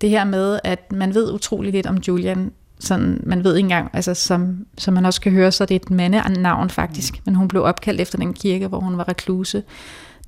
Det 0.00 0.10
her 0.10 0.24
med, 0.24 0.60
at 0.64 0.92
man 0.92 1.14
ved 1.14 1.32
utrolig 1.32 1.72
lidt 1.72 1.86
om 1.86 1.96
Julian. 1.96 2.52
Sådan, 2.78 3.20
man 3.26 3.44
ved 3.44 3.56
ikke 3.56 3.64
engang, 3.64 3.90
altså 3.92 4.14
som, 4.14 4.66
som 4.78 4.94
man 4.94 5.04
også 5.04 5.20
kan 5.20 5.32
høre, 5.32 5.52
så 5.52 5.64
er 5.64 5.66
det 5.66 5.74
et 5.74 5.90
mandenavn 5.90 6.70
faktisk. 6.70 7.14
Mm. 7.14 7.22
Men 7.24 7.34
hun 7.34 7.48
blev 7.48 7.62
opkaldt 7.62 8.00
efter 8.00 8.18
den 8.18 8.34
kirke, 8.34 8.66
hvor 8.66 8.80
hun 8.80 8.98
var 8.98 9.08
rekluse. 9.08 9.62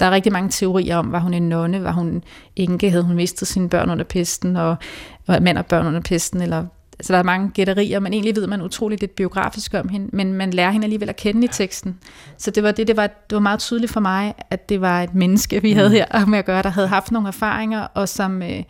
Der 0.00 0.06
er 0.06 0.11
rigtig 0.11 0.32
mange 0.32 0.50
teorier 0.50 0.96
om, 0.96 1.12
var 1.12 1.19
hun 1.19 1.35
en 1.35 1.49
nonne, 1.49 1.85
var 1.85 1.93
hun 1.93 2.23
enke, 2.56 2.91
havde 2.91 3.05
hun 3.05 3.17
mistet 3.17 3.49
sine 3.49 3.69
børn 3.69 3.91
under 3.91 4.05
pesten, 4.05 4.56
og 4.56 4.76
var 5.26 5.41
mand 5.41 5.58
og 5.58 5.67
børn 5.67 5.87
under 5.87 6.00
pesten, 6.00 6.43
eller 6.43 6.64
så 7.00 7.12
der 7.12 7.19
er 7.19 7.23
mange 7.23 7.50
gætterier, 7.50 8.00
men 8.00 8.12
egentlig 8.12 8.37
ved 8.37 8.46
man 8.46 8.62
utroligt 8.62 9.00
lidt 9.00 9.17
biografisk 9.17 9.75
om 9.75 9.88
hende, 9.88 10.17
men 10.17 10.32
man 10.32 10.50
lærer 10.50 10.70
hende 10.70 10.85
alligevel 10.85 11.08
at 11.08 11.17
kende 11.17 11.44
i 11.44 11.49
teksten. 11.49 11.99
Så 12.38 12.50
det 12.50 12.62
var, 12.62 12.73
det, 12.73 12.88
det 12.88 12.97
var, 12.97 13.07
det 13.07 13.35
var 13.35 13.38
meget 13.40 13.61
tydeligt 13.61 13.92
for 13.92 14.00
mig, 14.00 14.35
at 14.50 14.69
det 14.69 14.80
var 14.80 15.02
et 15.02 15.14
menneske, 15.14 15.62
vi 15.62 15.73
havde 15.73 15.90
her 15.90 16.26
med 16.26 16.38
at 16.38 16.45
gøre, 16.45 16.62
der 16.62 16.69
havde 16.69 16.88
haft 16.88 17.12
nogle 17.12 17.28
erfaringer, 17.28 17.80
og 17.80 18.09
som 18.09 18.42
øh, 18.42 18.62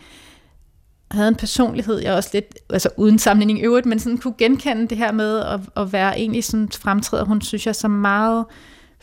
havde 1.11 1.29
en 1.29 1.35
personlighed, 1.35 1.99
jeg 1.99 2.15
også 2.15 2.31
lidt, 2.33 2.55
altså 2.71 2.89
uden 2.97 3.19
sammenligning 3.19 3.59
i 3.59 3.63
øvrigt, 3.63 3.87
men 3.87 3.99
sådan 3.99 4.19
kunne 4.19 4.35
genkende 4.39 4.89
det 4.89 4.99
her 4.99 5.13
med 5.13 5.39
at, 5.39 5.61
at 5.77 5.93
være 5.93 6.19
egentlig 6.19 6.45
sådan 6.45 6.69
fremtræder, 6.69 7.25
hun 7.25 7.41
synes 7.41 7.67
jeg, 7.67 7.75
som 7.75 7.91
meget 7.91 8.45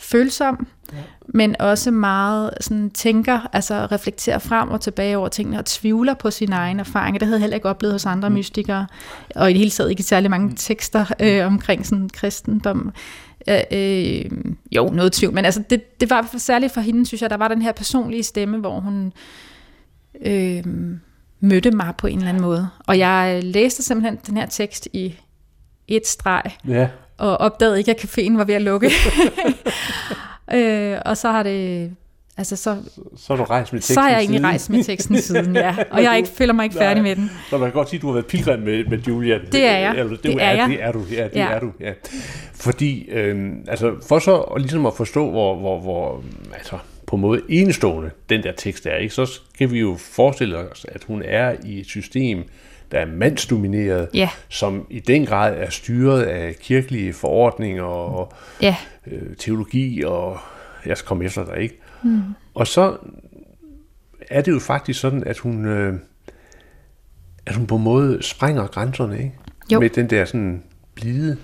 følsom, 0.02 0.68
ja. 0.94 0.98
men 1.28 1.56
også 1.62 1.92
meget 1.92 2.50
sådan 2.62 2.90
tænker, 2.90 3.50
altså 3.54 3.88
reflekterer 3.92 4.40
frem 4.40 4.70
og 4.70 4.82
tilbage 4.82 5.18
over 5.18 5.28
tingene 5.28 5.60
og 5.60 5.66
tvivler 5.66 6.14
på 6.14 6.32
sine 6.32 6.56
egne 6.56 6.80
erfaringer. 6.80 7.20
Det 7.20 7.28
havde 7.28 7.38
jeg 7.38 7.42
heller 7.44 7.56
ikke 7.56 7.70
oplevet 7.70 7.94
hos 7.94 8.06
andre 8.06 8.30
mm. 8.30 8.36
mystikere, 8.36 8.88
og 9.36 9.50
i 9.50 9.54
det 9.54 9.60
hele 9.60 9.72
taget 9.72 9.90
ikke 9.90 10.04
særlig 10.04 10.30
mange 10.30 10.54
tekster 10.56 11.06
øh, 11.20 11.46
omkring 11.46 11.86
sådan 11.86 12.10
kristendom. 12.10 12.94
Øh, 13.48 13.60
øh, 13.72 14.26
jo, 14.72 14.90
noget 14.90 15.12
tvivl, 15.12 15.34
men 15.34 15.46
altså 15.46 15.64
det, 15.70 16.02
det 16.02 16.10
var 16.10 16.30
særligt 16.38 16.74
for 16.74 16.82
hende, 16.82 17.06
synes 17.06 17.22
jeg, 17.22 17.30
der 17.30 17.38
var 17.38 17.48
den 17.48 17.62
her 17.62 17.72
personlige 17.72 18.24
stemme, 18.24 18.58
hvor 18.58 18.80
hun 18.80 19.14
øh, 20.26 20.64
mødte 21.40 21.72
mig 21.72 21.94
på 21.98 22.08
en 22.08 22.18
eller 22.18 22.30
anden 22.30 22.44
måde. 22.44 22.68
Og 22.88 22.98
jeg 23.00 23.44
læste 23.44 23.84
simpelthen 23.84 24.20
den 24.28 24.38
her 24.38 24.46
tekst 24.46 24.88
i 24.94 25.16
et 25.88 26.08
streg, 26.08 26.44
Ja. 26.68 26.88
Og 27.22 27.38
opdagede 27.38 27.78
ikke, 27.80 27.92
at 27.92 28.04
caféen 28.06 28.38
var 28.38 28.44
ved 28.44 28.56
at 28.56 28.62
lukke. 28.62 28.92
øh, 30.54 30.98
og 31.06 31.18
så 31.18 31.32
har 31.32 31.44
det... 31.44 31.92
Altså, 32.38 32.56
så, 32.56 32.78
Så 33.18 33.34
er 33.34 33.38
du 33.38 33.44
rejst 33.44 33.74
med 33.74 33.80
teksten 33.82 33.94
så 33.96 34.02
har 34.02 34.10
jeg 34.10 34.18
egentlig 34.18 34.38
siden. 34.38 34.46
rejst 34.48 34.70
med 34.70 34.84
teksten 34.84 35.22
siden, 35.22 35.56
ja. 35.56 35.76
Og 35.92 36.04
jeg 36.04 36.18
ikke, 36.18 36.30
føler 36.30 36.54
mig 36.54 36.64
ikke 36.64 36.76
færdig 36.76 37.04
med 37.04 37.16
den. 37.16 37.32
Så 37.50 37.58
man 37.58 37.68
kan 37.70 37.74
godt 37.74 37.90
sige, 37.90 37.98
at 37.98 38.02
du 38.02 38.08
har 38.08 38.14
været 38.14 38.26
pilgrim 38.26 38.60
med, 38.60 38.86
med 38.86 38.98
Julian. 38.98 39.40
Det 39.52 39.66
er 39.66 39.78
jeg. 39.78 39.92
Eller, 39.98 40.10
det, 40.10 40.24
Det 40.24 40.34
er, 40.34 40.40
er 40.40 40.52
jeg. 40.56 40.70
Det 40.70 40.84
er 40.84 40.92
du, 40.92 41.04
ja. 41.12 41.24
Det 41.24 41.36
Ja. 41.36 41.48
er 41.52 41.60
du, 41.60 41.72
ja. 41.80 41.92
Fordi, 42.54 43.10
øh, 43.10 43.52
altså, 43.68 43.92
for 44.08 44.20
så 44.20 44.38
at, 44.38 44.62
ligesom 44.62 44.86
at 44.86 44.94
forstå, 44.98 45.30
hvor, 45.30 45.56
hvor, 45.56 45.80
hvor 45.80 46.24
altså, 46.54 46.78
på 47.08 47.16
en 47.16 47.22
måde 47.22 47.42
enestående 47.50 48.10
den 48.30 48.44
der 48.44 48.52
tekst 48.52 48.86
er, 48.86 48.96
ikke, 48.96 49.14
så 49.14 49.26
skal 49.26 49.72
vi 49.72 49.80
jo 49.80 49.96
forestille 50.00 50.58
os, 50.58 50.86
at 50.90 51.04
hun 51.04 51.22
er 51.26 51.56
i 51.66 51.80
et 51.80 51.86
system, 51.88 52.44
der 52.92 53.00
er 53.00 53.06
mandsdomineret, 53.06 54.10
Ja. 54.14 54.30
som 54.50 54.88
i 54.90 55.00
den 55.00 55.26
grad 55.26 55.56
er 55.58 55.70
styret 55.70 56.24
af 56.24 56.56
kirkelige 56.56 57.14
forordninger 57.14 57.84
og 57.84 58.34
Ja, 58.62 58.76
øh, 59.08 59.36
teologi, 59.38 60.04
og 60.06 60.38
jeg 60.86 60.98
skal 60.98 61.08
komme 61.08 61.26
efter 61.26 61.46
dig, 61.46 61.58
ikke? 61.58 61.80
Mm. 62.04 62.22
Og 62.54 62.68
så 62.68 62.98
er 64.30 64.42
det 64.42 64.52
jo 64.52 64.60
faktisk 64.60 65.00
sådan, 65.00 65.24
at 65.24 65.38
hun, 65.38 65.66
øh, 65.66 65.94
at 67.46 67.56
hun 67.56 67.68
på 67.68 67.76
en 67.76 67.84
måde 67.84 68.24
sprænger 68.24 68.68
grænserne, 68.68 69.18
ikke? 69.18 69.34
Jo. 69.74 69.80
Med 69.80 69.90
den 69.90 70.10
der 70.10 70.26
sådan 70.26 70.64
blide, 70.96 71.38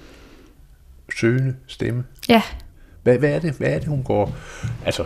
søgende 1.15 1.55
stemme. 1.67 2.03
ja. 2.29 2.41
Hvad, 3.03 3.17
hvad, 3.17 3.29
er 3.29 3.39
det, 3.39 3.53
hvad 3.53 3.67
er 3.69 3.79
det, 3.79 3.87
hun 3.87 4.03
går, 4.03 4.35
altså 4.85 5.05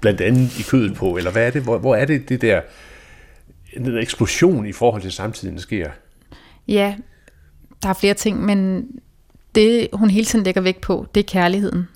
blandt 0.00 0.20
andet 0.20 0.58
i 0.58 0.62
kødet 0.62 0.94
på, 0.96 1.16
eller 1.16 1.30
hvad 1.30 1.46
er 1.46 1.50
det, 1.50 1.62
hvor, 1.62 1.78
hvor 1.78 1.94
er 1.94 2.04
det 2.04 2.28
det 2.28 2.40
der, 2.42 2.60
den 3.84 3.98
eksplosion 3.98 4.66
i 4.66 4.72
forhold 4.72 5.02
til 5.02 5.12
samtiden, 5.12 5.58
sker? 5.58 5.90
Ja, 6.68 6.96
der 7.82 7.88
er 7.88 7.92
flere 7.92 8.14
ting, 8.14 8.44
men 8.44 8.88
det, 9.54 9.88
hun 9.92 10.10
hele 10.10 10.26
tiden 10.26 10.44
lægger 10.44 10.60
vægt 10.60 10.80
på, 10.80 11.06
det 11.14 11.20
er 11.20 11.24
kærligheden. 11.24 11.88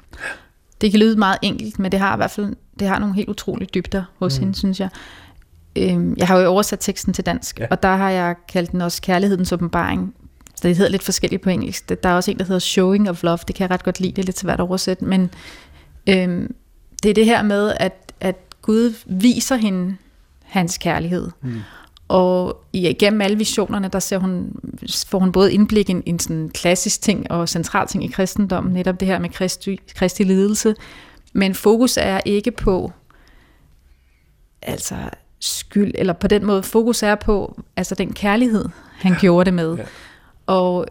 Det 0.80 0.90
kan 0.90 1.00
lyde 1.00 1.16
meget 1.16 1.38
enkelt, 1.42 1.78
men 1.78 1.92
det 1.92 2.00
har 2.00 2.14
i 2.14 2.16
hvert 2.16 2.30
fald 2.30 2.56
det 2.80 2.88
har 2.88 2.98
nogle 2.98 3.14
helt 3.14 3.28
utrolige 3.28 3.68
dybder 3.74 4.04
hos 4.18 4.38
mm. 4.38 4.44
hende, 4.44 4.58
synes 4.58 4.80
jeg. 4.80 4.88
Øhm, 5.76 6.14
jeg 6.16 6.26
har 6.26 6.38
jo 6.38 6.48
oversat 6.48 6.78
teksten 6.80 7.12
til 7.12 7.26
dansk, 7.26 7.60
ja. 7.60 7.66
og 7.70 7.82
der 7.82 7.96
har 7.96 8.10
jeg 8.10 8.34
kaldt 8.48 8.72
den 8.72 8.80
også 8.80 9.02
kærlighedens 9.02 9.52
åbenbaring. 9.52 10.14
Det 10.62 10.76
hedder 10.76 10.90
lidt 10.90 11.02
forskelligt 11.02 11.42
på 11.42 11.50
engelsk. 11.50 11.88
Der 12.02 12.08
er 12.08 12.14
også 12.14 12.30
en, 12.30 12.38
der 12.38 12.44
hedder 12.44 12.58
Showing 12.58 13.10
of 13.10 13.22
Love. 13.22 13.38
Det 13.48 13.54
kan 13.54 13.64
jeg 13.64 13.70
ret 13.70 13.84
godt 13.84 14.00
lide. 14.00 14.12
Det 14.12 14.18
er 14.18 14.26
lidt 14.26 14.38
svært 14.38 14.60
at 14.60 14.64
oversætte, 14.64 15.04
men 15.04 15.30
øhm, 16.08 16.54
det 17.02 17.10
er 17.10 17.14
det 17.14 17.24
her 17.24 17.42
med, 17.42 17.72
at, 17.76 18.12
at 18.20 18.36
Gud 18.62 18.94
viser 19.06 19.56
hende 19.56 19.96
hans 20.50 20.78
kærlighed. 20.78 21.28
Mm. 21.42 21.60
Og 22.08 22.64
igennem 22.72 23.20
alle 23.20 23.38
visionerne, 23.38 23.88
der 23.88 23.98
ser 23.98 24.18
hun, 24.18 24.52
får 25.06 25.18
hun 25.18 25.32
både 25.32 25.52
indblik 25.52 25.88
i 25.88 25.92
en, 25.92 26.02
en 26.06 26.18
sådan 26.18 26.48
klassisk 26.48 27.02
ting 27.02 27.30
og 27.30 27.48
central 27.48 27.86
ting 27.86 28.04
i 28.04 28.08
kristendommen, 28.08 28.72
netop 28.72 29.00
det 29.00 29.08
her 29.08 29.18
med 29.18 29.30
kristi, 29.30 29.80
kristi 29.94 30.22
lidelse. 30.22 30.74
Men 31.32 31.54
fokus 31.54 31.96
er 31.96 32.20
ikke 32.24 32.50
på 32.50 32.92
altså 34.62 34.94
skyld, 35.40 35.92
eller 35.94 36.12
på 36.12 36.28
den 36.28 36.46
måde, 36.46 36.62
fokus 36.62 37.02
er 37.02 37.14
på 37.14 37.60
altså 37.76 37.94
den 37.94 38.12
kærlighed, 38.12 38.64
han 38.98 39.12
ja. 39.12 39.18
gjorde 39.18 39.44
det 39.44 39.54
med. 39.54 39.74
Ja. 39.76 39.82
Og 40.46 40.86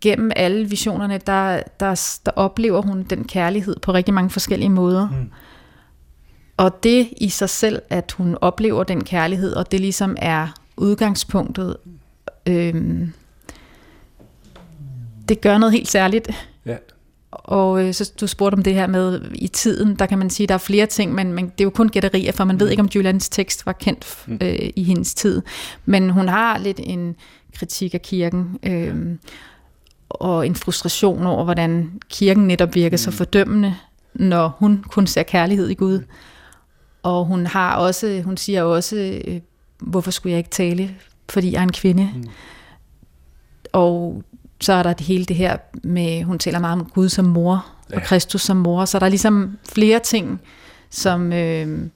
gennem 0.00 0.30
alle 0.36 0.68
visionerne, 0.68 1.20
der, 1.26 1.62
der, 1.80 2.18
der 2.26 2.32
oplever 2.36 2.82
hun 2.82 3.02
den 3.02 3.24
kærlighed 3.24 3.76
på 3.82 3.92
rigtig 3.92 4.14
mange 4.14 4.30
forskellige 4.30 4.70
måder. 4.70 5.08
Mm. 5.08 5.30
Og 6.58 6.82
det 6.82 7.08
i 7.16 7.28
sig 7.28 7.50
selv, 7.50 7.82
at 7.90 8.12
hun 8.12 8.36
oplever 8.40 8.84
den 8.84 9.04
kærlighed, 9.04 9.52
og 9.52 9.72
det 9.72 9.80
ligesom 9.80 10.16
er 10.18 10.48
udgangspunktet, 10.76 11.76
øhm, 12.46 13.12
det 15.28 15.40
gør 15.40 15.58
noget 15.58 15.72
helt 15.72 15.88
særligt. 15.88 16.30
Ja. 16.66 16.76
Og 17.30 17.84
øh, 17.84 17.94
så 17.94 18.12
du 18.20 18.26
spurgte 18.26 18.54
om 18.54 18.62
det 18.62 18.74
her 18.74 18.86
med 18.86 19.20
i 19.34 19.48
tiden, 19.48 19.94
der 19.96 20.06
kan 20.06 20.18
man 20.18 20.30
sige, 20.30 20.46
der 20.46 20.54
er 20.54 20.58
flere 20.58 20.86
ting, 20.86 21.14
men, 21.14 21.32
men 21.32 21.44
det 21.44 21.60
er 21.60 21.64
jo 21.64 21.70
kun 21.70 21.88
gætterier, 21.88 22.32
for 22.32 22.44
man 22.44 22.56
mm. 22.56 22.60
ved 22.60 22.68
ikke, 22.68 22.82
om 22.82 22.88
Julians 22.94 23.28
tekst 23.28 23.66
var 23.66 23.72
kendt 23.72 24.24
mm. 24.26 24.38
øh, 24.42 24.70
i 24.76 24.82
hendes 24.82 25.14
tid. 25.14 25.42
Men 25.84 26.10
hun 26.10 26.28
har 26.28 26.58
lidt 26.58 26.80
en 26.82 27.16
kritik 27.54 27.94
af 27.94 28.02
kirken, 28.02 28.58
øh, 28.62 29.16
og 30.08 30.46
en 30.46 30.54
frustration 30.54 31.26
over, 31.26 31.44
hvordan 31.44 31.90
kirken 32.08 32.46
netop 32.46 32.74
virker 32.74 32.94
mm. 32.94 32.98
så 32.98 33.10
fordømmende, 33.10 33.74
når 34.14 34.56
hun 34.58 34.84
kun 34.90 35.06
ser 35.06 35.22
kærlighed 35.22 35.68
i 35.68 35.74
Gud. 35.74 36.00
Og 37.02 37.24
hun 37.24 37.46
har 37.46 37.76
også, 37.76 38.22
hun 38.24 38.36
siger 38.36 38.62
også, 38.62 39.20
øh, 39.24 39.40
hvorfor 39.78 40.10
skulle 40.10 40.30
jeg 40.30 40.38
ikke 40.38 40.50
tale, 40.50 40.94
fordi 41.28 41.52
jeg 41.52 41.58
er 41.58 41.62
en 41.62 41.72
kvinde? 41.72 42.10
Mm. 42.14 42.24
Og 43.72 44.22
så 44.60 44.72
er 44.72 44.82
der 44.82 44.92
det 44.92 45.06
hele 45.06 45.24
det 45.24 45.36
her 45.36 45.56
med, 45.82 46.22
hun 46.22 46.38
taler 46.38 46.58
meget 46.58 46.80
om 46.80 46.90
Gud 46.94 47.08
som 47.08 47.24
mor, 47.24 47.66
ja. 47.90 47.96
og 47.96 48.02
Kristus 48.02 48.42
som 48.42 48.56
mor, 48.56 48.84
så 48.84 48.98
der 48.98 49.06
er 49.06 49.10
ligesom 49.10 49.58
flere 49.68 49.98
ting, 49.98 50.40
som 50.90 51.32
øh, 51.32 51.88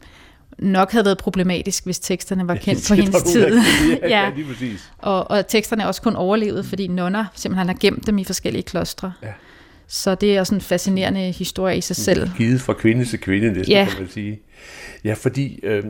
nok 0.58 0.92
havde 0.92 1.04
været 1.04 1.18
problematisk, 1.18 1.84
hvis 1.84 2.00
teksterne 2.00 2.48
var 2.48 2.54
kendt 2.54 2.90
ja, 2.90 2.94
på 2.94 3.02
hendes 3.02 3.22
tid. 3.22 3.60
ja, 4.02 4.08
ja. 4.08 4.30
præcis. 4.48 4.92
Og, 4.98 5.30
og 5.30 5.46
teksterne 5.46 5.82
er 5.82 5.86
også 5.86 6.02
kun 6.02 6.16
overlevet, 6.16 6.66
fordi 6.66 6.86
nonner 6.86 7.24
simpelthen 7.34 7.66
har 7.66 7.76
gemt 7.80 8.06
dem 8.06 8.18
i 8.18 8.24
forskellige 8.24 8.62
klostre. 8.62 9.12
Ja. 9.22 9.32
Så 9.92 10.14
det 10.14 10.36
er 10.36 10.40
også 10.40 10.54
en 10.54 10.60
fascinerende 10.60 11.20
historie 11.20 11.76
i 11.76 11.80
sig 11.80 11.96
selv. 11.96 12.30
Givet 12.36 12.60
fra 12.60 12.72
kvinde 12.72 13.04
til 13.04 13.20
kvinde, 13.20 13.54
det 13.54 13.68
ja. 13.68 13.86
kan 13.90 14.00
man 14.00 14.10
sige. 14.10 14.40
Ja, 15.04 15.14
fordi 15.14 15.60
øh, 15.62 15.84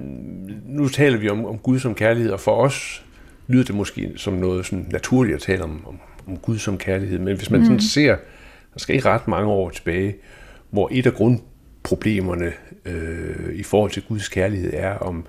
nu 0.67 0.89
taler 0.89 1.19
vi 1.19 1.29
om, 1.29 1.47
om 1.47 1.59
Gud 1.59 1.79
som 1.79 1.95
kærlighed, 1.95 2.31
og 2.33 2.41
for 2.41 2.57
os 2.57 3.05
lyder 3.47 3.65
det 3.65 3.75
måske 3.75 4.13
som 4.17 4.33
noget 4.33 4.67
sådan 4.67 4.87
naturligt 4.91 5.37
at 5.37 5.43
tale 5.43 5.63
om, 5.63 5.87
om, 5.87 6.01
om 6.27 6.37
Gud 6.37 6.59
som 6.59 6.79
kærlighed. 6.79 7.19
Men 7.19 7.37
hvis 7.37 7.51
man 7.51 7.61
mm. 7.61 7.67
sådan 7.67 7.81
ser, 7.81 8.17
der 8.75 8.79
skal 8.79 8.95
ikke 8.95 9.09
ret 9.09 9.29
mange 9.29 9.49
år 9.51 9.71
tilbage, 9.71 10.15
hvor 10.71 10.89
et 10.93 11.07
af 11.07 11.15
grundproblemerne 11.15 12.53
øh, 12.85 13.55
i 13.55 13.63
forhold 13.63 13.91
til 13.91 14.03
Guds 14.09 14.29
kærlighed 14.29 14.71
er, 14.75 14.95
om, 14.95 15.27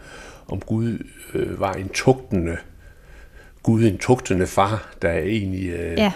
om 0.47 0.59
Gud 0.59 1.07
øh, 1.33 1.59
var 1.59 1.73
en 1.73 1.89
tugtende 1.89 2.57
Gud, 3.63 3.83
en 3.83 3.97
tugtende 3.97 4.47
far, 4.47 4.95
der 5.01 5.11
egentlig 5.11 5.69
øh, 5.69 5.97
ja. 5.97 6.11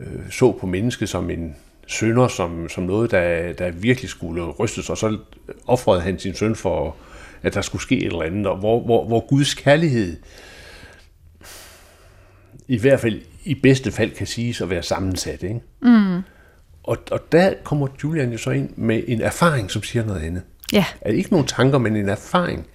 øh, 0.00 0.30
så 0.30 0.52
på 0.52 0.66
mennesket 0.66 1.08
som 1.08 1.30
en 1.30 1.56
sønder, 1.88 2.28
som, 2.28 2.68
som 2.68 2.84
noget, 2.84 3.10
der, 3.10 3.52
der 3.52 3.70
virkelig 3.70 4.10
skulle 4.10 4.42
rystes, 4.42 4.90
og 4.90 4.98
så 4.98 5.18
offrede 5.66 6.00
han 6.00 6.18
sin 6.18 6.34
søn 6.34 6.56
for, 6.56 6.96
at 7.42 7.54
der 7.54 7.60
skulle 7.60 7.82
ske 7.82 7.96
et 7.96 8.06
eller 8.06 8.22
andet, 8.22 8.46
og 8.46 8.56
hvor, 8.56 8.80
hvor, 8.80 9.06
hvor 9.06 9.26
Guds 9.28 9.54
kærlighed 9.54 10.16
i 12.68 12.78
hvert 12.78 13.00
fald 13.00 13.20
i 13.44 13.54
bedste 13.54 13.92
fald 13.92 14.10
kan 14.10 14.26
siges 14.26 14.60
at 14.60 14.70
være 14.70 14.82
sammensat. 14.82 15.42
Ikke? 15.42 15.60
Mm. 15.82 16.22
Og, 16.82 16.98
og 17.10 17.32
der 17.32 17.54
kommer 17.64 17.88
Julian 18.04 18.32
jo 18.32 18.38
så 18.38 18.50
ind 18.50 18.70
med 18.76 19.02
en 19.06 19.20
erfaring, 19.20 19.70
som 19.70 19.82
siger 19.82 20.04
noget 20.04 20.20
andet. 20.20 20.42
Ja. 20.72 20.84
Er 21.00 21.12
ikke 21.12 21.30
nogen 21.30 21.46
tanker, 21.46 21.78
men 21.78 21.96
en 21.96 22.08
erfaring, 22.08 22.66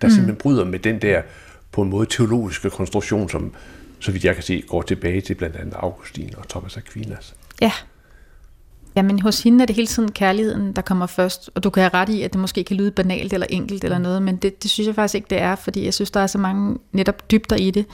der 0.00 0.06
mm. 0.06 0.10
simpelthen 0.10 0.36
bryder 0.36 0.64
med 0.64 0.78
den 0.78 1.02
der 1.02 1.22
på 1.72 1.82
en 1.82 1.90
måde 1.90 2.06
teologiske 2.06 2.70
konstruktion, 2.70 3.28
som, 3.28 3.54
så 4.00 4.12
vidt 4.12 4.24
jeg 4.24 4.34
kan 4.34 4.42
se, 4.42 4.62
går 4.68 4.82
tilbage 4.82 5.20
til 5.20 5.34
blandt 5.34 5.56
andet 5.56 5.74
Augustin 5.74 6.34
og 6.36 6.48
Thomas 6.48 6.76
Aquinas. 6.76 7.34
Ja. 7.60 7.72
Jamen 8.96 9.18
hos 9.18 9.42
hende 9.42 9.62
er 9.62 9.66
det 9.66 9.76
hele 9.76 9.86
tiden 9.86 10.12
kærligheden, 10.12 10.72
der 10.72 10.82
kommer 10.82 11.06
først, 11.06 11.50
og 11.54 11.64
du 11.64 11.70
kan 11.70 11.80
have 11.80 11.94
ret 11.94 12.08
i, 12.08 12.22
at 12.22 12.32
det 12.32 12.40
måske 12.40 12.64
kan 12.64 12.76
lyde 12.76 12.90
banalt 12.90 13.32
eller 13.32 13.46
enkelt 13.50 13.84
eller 13.84 13.98
noget, 13.98 14.22
men 14.22 14.36
det, 14.36 14.62
det 14.62 14.70
synes 14.70 14.86
jeg 14.86 14.94
faktisk 14.94 15.14
ikke, 15.14 15.26
det 15.30 15.40
er, 15.40 15.54
fordi 15.54 15.84
jeg 15.84 15.94
synes, 15.94 16.10
der 16.10 16.20
er 16.20 16.26
så 16.26 16.38
mange 16.38 16.78
netop 16.92 17.30
dybder 17.30 17.56
i 17.56 17.70
det. 17.70 17.86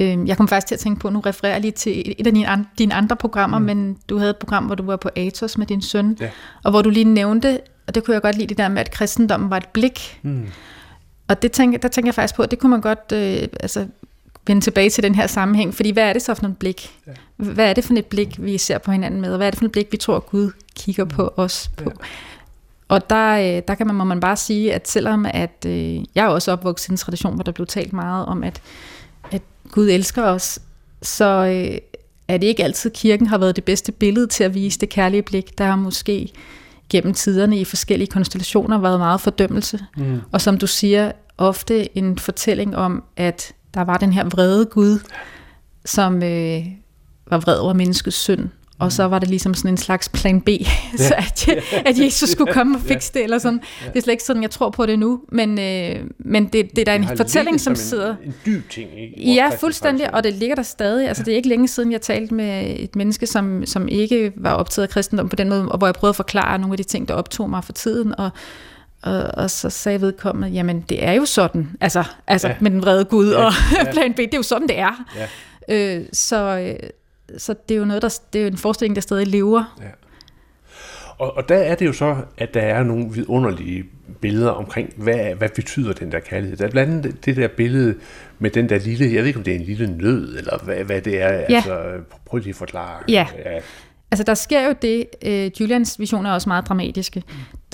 Øhm, 0.00 0.26
jeg 0.26 0.36
kom 0.36 0.48
faktisk 0.48 0.66
til 0.66 0.74
at 0.74 0.78
tænke 0.78 1.00
på, 1.00 1.10
nu 1.10 1.20
refererer 1.20 1.52
jeg 1.54 1.60
lige 1.60 1.72
til 1.72 2.14
et 2.18 2.26
af 2.26 2.34
dine, 2.34 2.48
andre, 2.48 2.68
dine 2.78 2.94
andre 2.94 3.16
programmer, 3.16 3.58
mm. 3.58 3.64
men 3.64 3.98
du 4.08 4.18
havde 4.18 4.30
et 4.30 4.36
program, 4.36 4.64
hvor 4.64 4.74
du 4.74 4.82
var 4.82 4.96
på 4.96 5.10
Atos 5.16 5.58
med 5.58 5.66
din 5.66 5.82
søn, 5.82 6.16
ja. 6.20 6.30
og 6.64 6.70
hvor 6.70 6.82
du 6.82 6.90
lige 6.90 7.04
nævnte, 7.04 7.60
og 7.86 7.94
det 7.94 8.04
kunne 8.04 8.14
jeg 8.14 8.22
godt 8.22 8.36
lide, 8.36 8.46
det 8.46 8.58
der 8.58 8.68
med, 8.68 8.80
at 8.80 8.90
kristendommen 8.90 9.50
var 9.50 9.56
et 9.56 9.68
blik. 9.68 10.20
Mm. 10.22 10.46
Og 11.28 11.42
det 11.42 11.52
tænker, 11.52 11.78
der 11.78 11.88
tænker 11.88 12.08
jeg 12.08 12.14
faktisk 12.14 12.34
på, 12.34 12.42
at 12.42 12.50
det 12.50 12.58
kunne 12.58 12.70
man 12.70 12.80
godt 12.80 13.12
øh, 13.12 13.48
altså, 13.60 13.86
vende 14.46 14.62
tilbage 14.62 14.90
til 14.90 15.02
den 15.02 15.14
her 15.14 15.26
sammenhæng, 15.26 15.74
fordi 15.74 15.90
hvad 15.90 16.02
er 16.02 16.12
det 16.12 16.22
så 16.22 16.34
for 16.34 16.46
et 16.46 16.58
blik? 16.58 16.90
Ja. 17.06 17.12
Hvad 17.36 17.70
er 17.70 17.72
det 17.72 17.84
for 17.84 17.94
et 17.94 18.06
blik, 18.06 18.44
vi 18.44 18.58
ser 18.58 18.78
på 18.78 18.92
hinanden 18.92 19.20
med, 19.20 19.30
og 19.30 19.36
hvad 19.36 19.46
er 19.46 19.50
det 19.50 19.58
for 19.58 19.64
et 19.64 19.72
blik, 19.72 19.92
vi 19.92 19.96
tror, 19.96 20.18
Gud 20.18 20.50
kigger 20.76 21.04
på 21.04 21.22
mm. 21.22 21.42
os 21.42 21.70
på? 21.76 21.84
Ja. 21.84 22.06
Og 22.88 23.10
der, 23.10 23.56
øh, 23.56 23.62
der 23.68 23.74
kan 23.74 23.86
man, 23.86 23.96
må 23.96 24.04
man 24.04 24.20
bare 24.20 24.36
sige, 24.36 24.74
at 24.74 24.88
selvom 24.88 25.26
at, 25.28 25.64
øh, 25.66 25.94
jeg 26.14 26.24
er 26.24 26.28
også 26.28 26.52
opvokset 26.52 26.88
i 26.88 26.90
en 26.90 26.96
tradition, 26.96 27.34
hvor 27.34 27.42
der 27.42 27.52
blev 27.52 27.66
talt 27.66 27.92
meget 27.92 28.26
om, 28.26 28.44
at, 28.44 28.62
at 29.30 29.42
Gud 29.70 29.88
elsker 29.88 30.22
os, 30.22 30.58
så 31.02 31.24
øh, 31.24 31.78
er 32.28 32.36
det 32.36 32.46
ikke 32.46 32.64
altid, 32.64 32.90
kirken 32.90 33.26
har 33.26 33.38
været 33.38 33.56
det 33.56 33.64
bedste 33.64 33.92
billede 33.92 34.26
til 34.26 34.44
at 34.44 34.54
vise 34.54 34.78
det 34.78 34.88
kærlige 34.88 35.22
blik. 35.22 35.58
Der 35.58 35.64
har 35.64 35.76
måske 35.76 36.32
gennem 36.90 37.14
tiderne 37.14 37.60
i 37.60 37.64
forskellige 37.64 38.08
konstellationer 38.08 38.78
været 38.78 38.98
meget 38.98 39.20
fordømmelse. 39.20 39.80
Mm. 39.96 40.20
Og 40.32 40.40
som 40.40 40.58
du 40.58 40.66
siger, 40.66 41.12
ofte 41.38 41.98
en 41.98 42.18
fortælling 42.18 42.76
om, 42.76 43.04
at 43.16 43.52
der 43.76 43.84
var 43.84 43.96
den 43.96 44.12
her 44.12 44.24
vrede 44.24 44.66
Gud, 44.66 44.98
som 45.84 46.22
øh, 46.22 46.66
var 47.30 47.38
vred 47.38 47.58
over 47.58 47.72
menneskets 47.72 48.16
synd. 48.16 48.48
Og 48.78 48.92
så 48.92 49.04
var 49.04 49.18
det 49.18 49.28
ligesom 49.28 49.54
sådan 49.54 49.70
en 49.70 49.76
slags 49.76 50.08
plan 50.08 50.40
B, 50.40 50.48
ja. 50.50 50.66
så 50.96 51.14
at, 51.18 51.48
at 51.88 51.98
Jesus 51.98 52.30
skulle 52.30 52.52
komme 52.52 52.76
og 52.76 52.80
fikse 52.80 53.12
det, 53.14 53.24
eller 53.24 53.38
sådan. 53.38 53.58
Det 53.58 53.96
er 53.96 54.00
slet 54.00 54.12
ikke 54.12 54.24
sådan, 54.24 54.42
jeg 54.42 54.50
tror 54.50 54.70
på 54.70 54.86
det 54.86 54.98
nu, 54.98 55.20
men, 55.32 55.58
øh, 55.58 55.96
men 56.18 56.44
det, 56.44 56.70
det 56.70 56.78
er 56.78 56.84
da 56.84 56.94
en 56.94 57.16
fortælling, 57.16 57.60
som, 57.60 57.76
som 57.76 57.84
sidder... 57.84 58.16
En, 58.16 58.26
en 58.26 58.34
dyb 58.46 58.70
ting 58.70 58.90
i 59.16 59.34
Ja, 59.34 59.50
fuldstændig, 59.60 60.14
og 60.14 60.24
det 60.24 60.34
ligger 60.34 60.56
der 60.56 60.62
stadig. 60.62 61.08
Altså, 61.08 61.22
det 61.22 61.32
er 61.32 61.36
ikke 61.36 61.48
længe 61.48 61.68
siden, 61.68 61.92
jeg 61.92 62.00
talte 62.00 62.34
med 62.34 62.74
et 62.78 62.96
menneske, 62.96 63.26
som, 63.26 63.66
som 63.66 63.88
ikke 63.88 64.32
var 64.36 64.52
optaget 64.52 64.86
af 64.86 64.92
kristendom 64.92 65.28
på 65.28 65.36
den 65.36 65.48
måde, 65.48 65.68
og 65.68 65.78
hvor 65.78 65.86
jeg 65.86 65.94
prøvede 65.94 66.10
at 66.10 66.16
forklare 66.16 66.58
nogle 66.58 66.72
af 66.72 66.76
de 66.76 66.84
ting, 66.84 67.08
der 67.08 67.14
optog 67.14 67.50
mig 67.50 67.64
for 67.64 67.72
tiden, 67.72 68.20
og 68.20 68.30
og, 69.06 69.22
og 69.34 69.50
så 69.50 69.70
sagde 69.70 70.00
vedkommende, 70.00 70.48
jamen 70.48 70.80
det 70.88 71.04
er 71.04 71.12
jo 71.12 71.24
sådan, 71.24 71.70
altså, 71.80 72.04
altså 72.26 72.48
ja. 72.48 72.54
med 72.60 72.70
den 72.70 72.82
vrede 72.82 73.04
Gud 73.04 73.32
ja, 73.32 73.44
og 73.44 73.52
ja. 73.72 73.90
plan 73.92 74.14
B, 74.14 74.16
det 74.16 74.34
er 74.34 74.38
jo 74.38 74.42
sådan, 74.42 74.68
det 74.68 74.78
er. 74.78 75.06
Ja. 75.16 75.26
Øh, 75.98 76.04
så, 76.12 76.58
øh, 76.58 76.88
så 77.38 77.54
det 77.68 77.74
er 77.74 77.78
jo 77.78 77.84
noget, 77.84 78.02
der, 78.02 78.18
det 78.32 78.38
er 78.38 78.42
jo 78.42 78.50
en 78.50 78.56
forestilling, 78.56 78.96
der 78.96 79.02
stadig 79.02 79.26
lever. 79.26 79.76
Ja. 79.80 79.84
Og, 81.18 81.36
og 81.36 81.48
der 81.48 81.56
er 81.56 81.74
det 81.74 81.86
jo 81.86 81.92
så, 81.92 82.16
at 82.38 82.54
der 82.54 82.60
er 82.60 82.82
nogle 82.82 83.12
vidunderlige 83.12 83.84
billeder 84.20 84.50
omkring, 84.50 84.92
hvad, 84.96 85.34
hvad 85.34 85.48
betyder 85.48 85.92
den 85.92 86.12
der 86.12 86.20
kærlighed. 86.20 86.56
Der 86.56 86.66
er 86.66 86.70
blandt 86.70 86.92
andet 86.92 87.24
det 87.24 87.36
der 87.36 87.48
billede 87.48 87.94
med 88.38 88.50
den 88.50 88.68
der 88.68 88.78
lille, 88.78 89.14
jeg 89.14 89.20
ved 89.20 89.26
ikke 89.26 89.38
om 89.38 89.44
det 89.44 89.54
er 89.54 89.58
en 89.58 89.64
lille 89.64 89.96
nød, 89.96 90.38
eller 90.38 90.58
hvad, 90.64 90.76
hvad 90.76 91.00
det 91.00 91.22
er. 91.22 91.32
Ja. 91.32 91.44
Altså, 91.48 91.82
prøv 92.26 92.38
lige 92.38 92.50
at 92.50 92.56
forklare. 92.56 93.02
Ja. 93.08 93.26
ja. 93.44 93.60
Altså 94.10 94.24
der 94.24 94.34
sker 94.34 94.66
jo 94.66 94.74
det, 94.82 95.06
uh, 95.26 95.60
Julians 95.60 96.00
visioner 96.00 96.30
er 96.30 96.34
også 96.34 96.48
meget 96.48 96.68
dramatiske. 96.68 97.22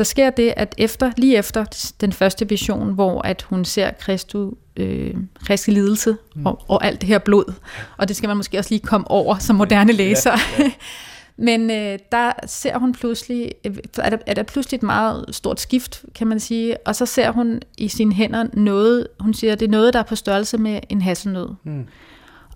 Der 0.03 0.07
sker 0.07 0.31
det, 0.31 0.55
at 0.57 0.75
efter, 0.79 1.13
lige 1.17 1.37
efter 1.37 1.93
den 2.01 2.13
første 2.13 2.49
vision, 2.49 2.95
hvor 2.95 3.23
at 3.23 3.43
hun 3.43 3.65
ser 3.65 3.91
Kristu, 3.91 4.51
øh, 4.77 5.15
Kristi 5.47 5.71
lidelse 5.71 6.17
mm. 6.35 6.47
og, 6.47 6.63
og 6.69 6.85
alt 6.85 7.01
det 7.01 7.09
her 7.09 7.19
blod, 7.19 7.55
og 7.97 8.09
det 8.09 8.17
skal 8.17 8.29
man 8.29 8.37
måske 8.37 8.59
også 8.59 8.71
lige 8.71 8.81
komme 8.81 9.11
over 9.11 9.39
som 9.39 9.57
moderne 9.57 9.93
læser, 9.93 10.31
ja, 10.31 10.65
ja. 10.65 10.71
Men 11.47 11.71
øh, 11.71 11.99
der 12.13 12.33
ser 12.47 12.79
hun 12.79 12.93
pludselig, 12.93 13.53
øh, 13.65 13.77
er 13.99 14.11
der, 14.11 14.19
er 14.27 14.35
der 14.35 14.43
pludselig 14.43 14.77
et 14.77 14.83
meget 14.83 15.25
stort 15.31 15.61
skift, 15.61 16.05
kan 16.15 16.27
man 16.27 16.41
sige, 16.41 16.77
og 16.87 16.97
så 16.97 17.07
ser 17.07 17.31
hun 17.31 17.61
i 17.79 17.89
sine 17.89 18.15
hænder 18.15 18.47
noget, 18.53 19.07
hun 19.21 19.35
siger, 19.35 19.55
det 19.55 19.67
er 19.67 19.71
noget, 19.71 19.95
der 19.95 20.01
er 20.01 20.05
på 20.05 20.17
størrelse 20.17 20.59
med 20.59 20.81
en 20.89 21.03
hasselnød. 21.03 21.49
Mm. 21.65 21.87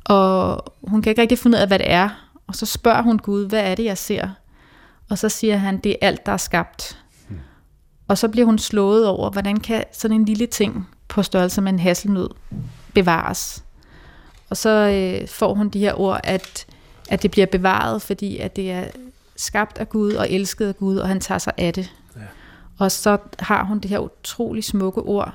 Og 0.05 0.65
hun 0.83 1.03
kan 1.03 1.11
ikke 1.11 1.23
rigtig 1.23 1.39
finde 1.39 1.57
ud 1.57 1.61
af, 1.61 1.67
hvad 1.67 1.79
det 1.79 1.91
er. 1.91 2.09
Og 2.47 2.55
så 2.55 2.67
spørger 2.67 3.03
hun 3.03 3.19
Gud, 3.19 3.49
hvad 3.49 3.61
er 3.61 3.75
det, 3.75 3.85
jeg 3.85 3.99
ser? 3.99 4.29
Og 5.11 5.19
så 5.19 5.29
siger 5.29 5.57
han, 5.57 5.79
det 5.79 5.93
er 5.93 5.97
alt, 6.07 6.27
der 6.27 6.33
er 6.33 6.37
skabt. 6.37 6.99
Og 8.09 8.19
så 8.19 8.29
bliver 8.29 8.47
hun 8.47 8.59
slået 8.59 9.07
over, 9.07 9.31
hvordan 9.31 9.61
kan 9.61 9.85
sådan 9.93 10.17
en 10.17 10.25
lille 10.25 10.47
ting 10.47 10.89
på 11.09 11.23
størrelse 11.23 11.61
med 11.61 11.73
en 11.73 11.79
hasselnød 11.79 12.29
bevares. 12.95 13.65
Og 14.51 14.57
så 14.57 14.71
øh, 14.71 15.29
får 15.29 15.55
hun 15.55 15.69
de 15.69 15.79
her 15.79 16.01
ord, 16.01 16.21
at, 16.25 16.67
at 17.09 17.23
det 17.23 17.31
bliver 17.31 17.47
bevaret, 17.47 18.03
fordi 18.03 18.39
at 18.39 18.57
det 18.57 18.71
er 18.71 18.85
skabt 19.37 19.79
af 19.79 19.89
Gud 19.89 20.13
og 20.13 20.31
elsket 20.31 20.69
af 20.69 20.77
Gud, 20.77 20.97
og 20.97 21.09
han 21.09 21.21
tager 21.21 21.39
sig 21.39 21.53
af 21.57 21.73
det. 21.73 21.93
Ja. 22.17 22.21
Og 22.79 22.93
så 22.93 23.19
har 23.39 23.65
hun 23.65 23.79
det 23.79 23.91
her 23.91 23.99
utrolig 23.99 24.65
smukke 24.65 25.01
ord, 25.01 25.35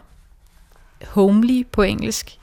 homely 1.08 1.68
på 1.72 1.82
engelsk, 1.82 2.40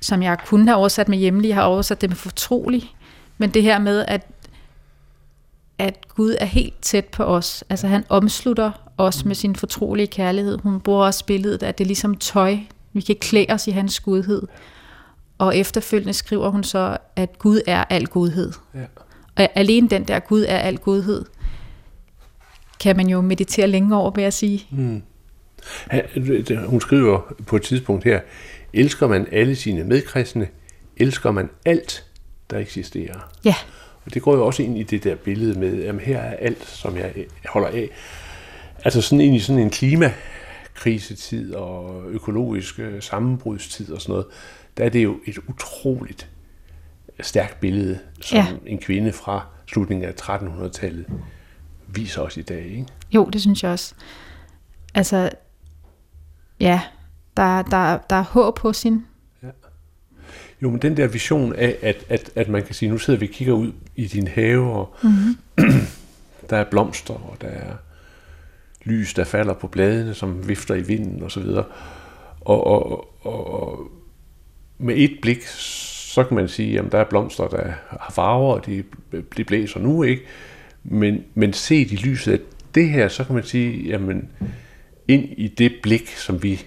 som 0.00 0.22
jeg 0.22 0.38
kunne 0.46 0.66
have 0.66 0.76
oversat 0.76 1.08
med 1.08 1.18
hjemlig, 1.18 1.48
jeg 1.48 1.56
har 1.56 1.62
oversat 1.62 2.00
det 2.00 2.10
med 2.10 2.16
fortrolig, 2.16 2.94
men 3.38 3.50
det 3.50 3.62
her 3.62 3.78
med, 3.78 4.04
at, 4.08 4.26
at 5.78 6.08
Gud 6.08 6.36
er 6.40 6.44
helt 6.44 6.82
tæt 6.82 7.04
på 7.04 7.24
os, 7.24 7.64
altså 7.68 7.86
han 7.86 8.04
omslutter 8.08 8.70
os 8.98 9.24
med 9.24 9.34
sin 9.34 9.56
fortrolige 9.56 10.06
kærlighed. 10.06 10.58
Hun 10.58 10.80
bruger 10.80 11.06
også 11.06 11.26
billedet, 11.26 11.62
at 11.62 11.78
det 11.78 11.84
er 11.84 11.86
ligesom 11.86 12.16
tøj, 12.16 12.56
vi 12.92 13.00
kan 13.00 13.16
klæde 13.20 13.46
os 13.48 13.66
i 13.66 13.70
hans 13.70 14.00
godhed. 14.00 14.42
Og 15.38 15.56
efterfølgende 15.56 16.12
skriver 16.12 16.48
hun 16.48 16.64
så, 16.64 16.96
at 17.16 17.38
Gud 17.38 17.60
er 17.66 17.84
al 17.90 18.06
godhed. 18.06 18.52
Ja. 18.74 18.84
Og 19.36 19.48
alene 19.54 19.88
den 19.88 20.04
der 20.04 20.18
Gud 20.18 20.44
er 20.48 20.58
al 20.58 20.78
godhed, 20.78 21.24
kan 22.80 22.96
man 22.96 23.08
jo 23.08 23.20
meditere 23.20 23.66
længe 23.66 23.96
over, 23.96 24.10
vil 24.10 24.22
jeg 24.22 24.32
sige. 24.32 24.66
Mm. 24.70 25.02
Hun 26.66 26.80
skriver 26.80 27.34
på 27.46 27.56
et 27.56 27.62
tidspunkt 27.62 28.04
her, 28.04 28.20
elsker 28.72 29.06
man 29.06 29.26
alle 29.32 29.56
sine 29.56 29.84
medkristne, 29.84 30.48
elsker 30.96 31.30
man 31.30 31.50
alt, 31.64 32.04
der 32.50 32.58
eksisterer. 32.58 33.30
Ja. 33.44 33.54
Og 34.04 34.14
det 34.14 34.22
går 34.22 34.34
jo 34.34 34.46
også 34.46 34.62
ind 34.62 34.78
i 34.78 34.82
det 34.82 35.04
der 35.04 35.14
billede 35.14 35.58
med, 35.60 35.82
at 35.82 36.00
her 36.00 36.18
er 36.18 36.36
alt, 36.36 36.68
som 36.68 36.96
jeg 36.96 37.12
holder 37.48 37.68
af. 37.68 37.90
Altså 38.84 39.00
sådan 39.00 39.20
ind 39.20 39.36
i 39.36 39.38
sådan 39.38 39.62
en 39.62 39.70
klimakrisetid 39.70 41.54
og 41.54 42.02
økologisk 42.06 42.80
sammenbrudstid 43.00 43.92
og 43.92 44.00
sådan 44.00 44.12
noget, 44.12 44.26
der 44.76 44.84
er 44.84 44.88
det 44.88 45.04
jo 45.04 45.18
et 45.26 45.38
utroligt 45.48 46.30
stærkt 47.20 47.60
billede, 47.60 47.98
som 48.20 48.38
ja. 48.38 48.46
en 48.66 48.78
kvinde 48.78 49.12
fra 49.12 49.46
slutningen 49.66 50.08
af 50.08 50.12
1300-tallet 50.22 51.06
viser 51.88 52.22
os 52.22 52.36
i 52.36 52.42
dag. 52.42 52.64
Ikke? 52.64 52.86
Jo, 53.12 53.24
det 53.24 53.40
synes 53.40 53.62
jeg 53.62 53.70
også. 53.72 53.94
Altså, 54.94 55.30
ja, 56.60 56.80
der, 57.36 57.62
der, 57.62 57.98
der 58.10 58.16
er 58.16 58.24
håb 58.24 58.56
på 58.56 58.72
sin. 58.72 59.06
Ja. 59.42 59.48
Jo, 60.62 60.70
men 60.70 60.82
den 60.82 60.96
der 60.96 61.06
vision 61.06 61.54
af, 61.56 61.76
at, 61.82 62.04
at, 62.08 62.30
at 62.34 62.48
man 62.48 62.62
kan 62.62 62.74
sige, 62.74 62.90
nu 62.90 62.98
sidder 62.98 63.20
vi 63.20 63.26
og 63.28 63.32
kigger 63.32 63.54
ud 63.54 63.72
i 63.96 64.06
din 64.06 64.28
have, 64.28 64.72
og 64.72 64.94
mm-hmm. 65.02 65.36
der 66.50 66.56
er 66.56 66.64
blomster, 66.64 67.14
og 67.14 67.36
der 67.40 67.48
er 67.48 67.76
lys, 68.84 69.14
der 69.14 69.24
falder 69.24 69.54
på 69.54 69.66
bladene, 69.66 70.14
som 70.14 70.48
vifter 70.48 70.74
i 70.74 70.82
vinden 70.82 71.22
osv. 71.22 71.42
Og, 71.42 71.66
og, 72.40 72.66
og, 72.66 73.26
og, 73.26 73.62
og 73.62 73.90
med 74.78 74.94
et 74.96 75.18
blik, 75.22 75.42
så 75.46 76.24
kan 76.24 76.34
man 76.34 76.48
sige, 76.48 76.78
at 76.78 76.92
der 76.92 76.98
er 76.98 77.04
blomster, 77.04 77.48
der 77.48 77.72
har 77.88 78.12
farver, 78.14 78.54
og 78.54 78.66
de, 78.66 78.84
de 79.36 79.44
blæser 79.44 79.80
nu, 79.80 80.02
ikke? 80.02 80.22
Men, 80.84 81.24
men 81.34 81.52
set 81.52 81.92
i 81.92 81.96
lyset 81.96 82.32
af 82.32 82.38
det 82.74 82.88
her, 82.88 83.08
så 83.08 83.24
kan 83.24 83.34
man 83.34 83.44
sige, 83.44 83.88
jamen, 83.88 84.28
ind 85.08 85.24
i 85.36 85.48
det 85.48 85.72
blik, 85.82 86.08
som 86.08 86.42
vi 86.42 86.62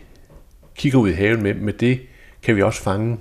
kigger 0.76 1.00
ud 1.00 1.10
i 1.10 1.14
haven 1.14 1.44
med, 1.44 1.54
med 1.54 1.74
det 1.74 2.00
kan 2.42 2.56
vi 2.56 2.62
også 2.62 2.82
fange 2.82 3.18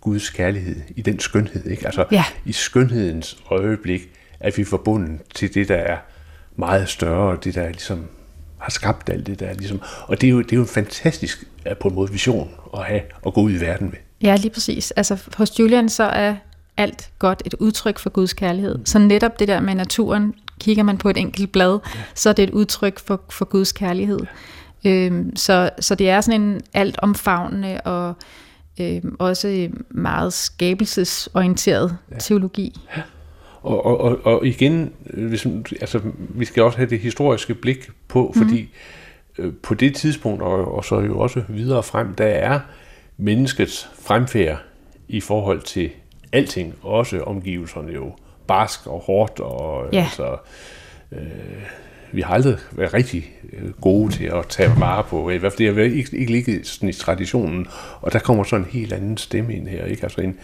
Guds 0.00 0.30
kærlighed 0.30 0.76
i 0.96 1.02
den 1.02 1.18
skønhed. 1.18 1.66
Ikke? 1.66 1.86
Altså 1.86 2.04
ja. 2.12 2.24
i 2.44 2.52
skønhedens 2.52 3.42
øjeblik, 3.50 4.08
at 4.40 4.56
vi 4.56 4.62
er 4.62 4.66
forbundet 4.66 5.20
til 5.34 5.54
det, 5.54 5.68
der 5.68 5.76
er 5.76 5.96
meget 6.56 6.88
større, 6.88 7.38
det 7.44 7.54
der 7.54 7.68
ligesom 7.68 8.06
har 8.62 8.70
skabt 8.70 9.10
alt 9.10 9.26
det 9.26 9.40
der. 9.40 9.54
Ligesom. 9.54 9.80
Og 10.02 10.20
det 10.20 10.26
er, 10.26 10.30
jo, 10.30 10.42
det 10.42 10.52
er 10.52 10.56
jo 10.56 10.62
en 10.62 10.68
fantastisk 10.68 11.44
på 11.80 11.88
en 11.88 11.94
måde 11.94 12.12
vision 12.12 12.50
at 12.74 12.84
have 12.84 13.00
at 13.26 13.34
gå 13.34 13.40
ud 13.40 13.52
i 13.52 13.60
verden 13.60 13.86
med. 13.86 13.98
Ja, 14.22 14.36
lige 14.36 14.50
præcis. 14.50 14.90
Altså 14.90 15.18
hos 15.36 15.58
Julian 15.58 15.88
så 15.88 16.04
er 16.04 16.34
alt 16.76 17.10
godt 17.18 17.42
et 17.46 17.54
udtryk 17.54 17.98
for 17.98 18.10
Guds 18.10 18.32
kærlighed. 18.32 18.78
Så 18.84 18.98
netop 18.98 19.38
det 19.38 19.48
der 19.48 19.60
med 19.60 19.74
naturen, 19.74 20.34
kigger 20.60 20.82
man 20.82 20.98
på 20.98 21.10
et 21.10 21.16
enkelt 21.16 21.52
blad, 21.52 21.78
ja. 21.94 22.00
så 22.14 22.28
er 22.28 22.32
det 22.32 22.42
et 22.42 22.50
udtryk 22.50 22.98
for, 22.98 23.20
for 23.30 23.44
Guds 23.44 23.72
kærlighed. 23.72 24.20
Øhm, 24.84 25.36
så, 25.36 25.70
så 25.80 25.94
det 25.94 26.10
er 26.10 26.20
sådan 26.20 26.40
en 26.40 26.60
alt 26.74 26.98
omfavnende 26.98 27.80
og 27.80 28.14
øhm, 28.80 29.16
også 29.18 29.68
meget 29.90 30.32
skabelsesorienteret 30.32 31.96
ja. 32.10 32.18
teologi. 32.18 32.80
Ja. 32.96 33.02
Og, 33.62 33.86
og, 33.86 34.00
og, 34.00 34.26
og 34.26 34.46
igen, 34.46 34.92
hvis, 35.04 35.46
altså, 35.80 36.00
vi 36.16 36.44
skal 36.44 36.62
også 36.62 36.78
have 36.78 36.90
det 36.90 36.98
historiske 36.98 37.54
blik 37.54 37.90
på, 38.08 38.32
mhm. 38.34 38.42
fordi 38.42 38.70
mm. 39.38 39.44
øh, 39.44 39.52
på 39.62 39.74
det 39.74 39.94
tidspunkt, 39.94 40.42
og, 40.42 40.74
og 40.74 40.84
så 40.84 41.00
jo 41.00 41.18
også 41.18 41.42
videre 41.48 41.82
frem, 41.82 42.14
der 42.14 42.26
er 42.26 42.60
menneskets 43.16 43.90
fremfærd 44.02 44.62
i 45.08 45.20
forhold 45.20 45.60
til 45.60 45.90
alting, 46.32 46.74
også 46.82 47.20
omgivelserne 47.20 47.92
jo 47.92 48.12
barsk 48.46 48.86
og 48.86 49.00
hårdt, 49.00 49.40
og 49.40 49.88
ja. 49.92 50.00
altså, 50.00 50.36
øh, 51.12 51.20
vi 52.12 52.20
har 52.20 52.34
aldrig 52.34 52.56
været 52.72 52.94
rigtig 52.94 53.30
øh, 53.52 53.70
gode 53.80 54.12
til 54.12 54.24
at 54.24 54.46
tage 54.48 54.70
vare 54.78 55.04
på, 55.04 55.30
i 55.30 55.36
hvert 55.36 55.52
fald 55.52 55.58
det 55.58 55.74
har 55.74 55.82
ikke, 55.82 56.16
ikke 56.16 56.32
ligget 56.32 56.66
sådan 56.66 56.88
i 56.88 56.92
traditionen, 56.92 57.66
og 58.00 58.12
der 58.12 58.18
kommer 58.18 58.44
så 58.44 58.56
en 58.56 58.66
helt 58.70 58.92
anden 58.92 59.16
stemme 59.16 59.56
ind 59.56 59.68
her, 59.68 59.84
ikke? 59.84 60.02
Altså 60.02 60.20
en, 60.20 60.38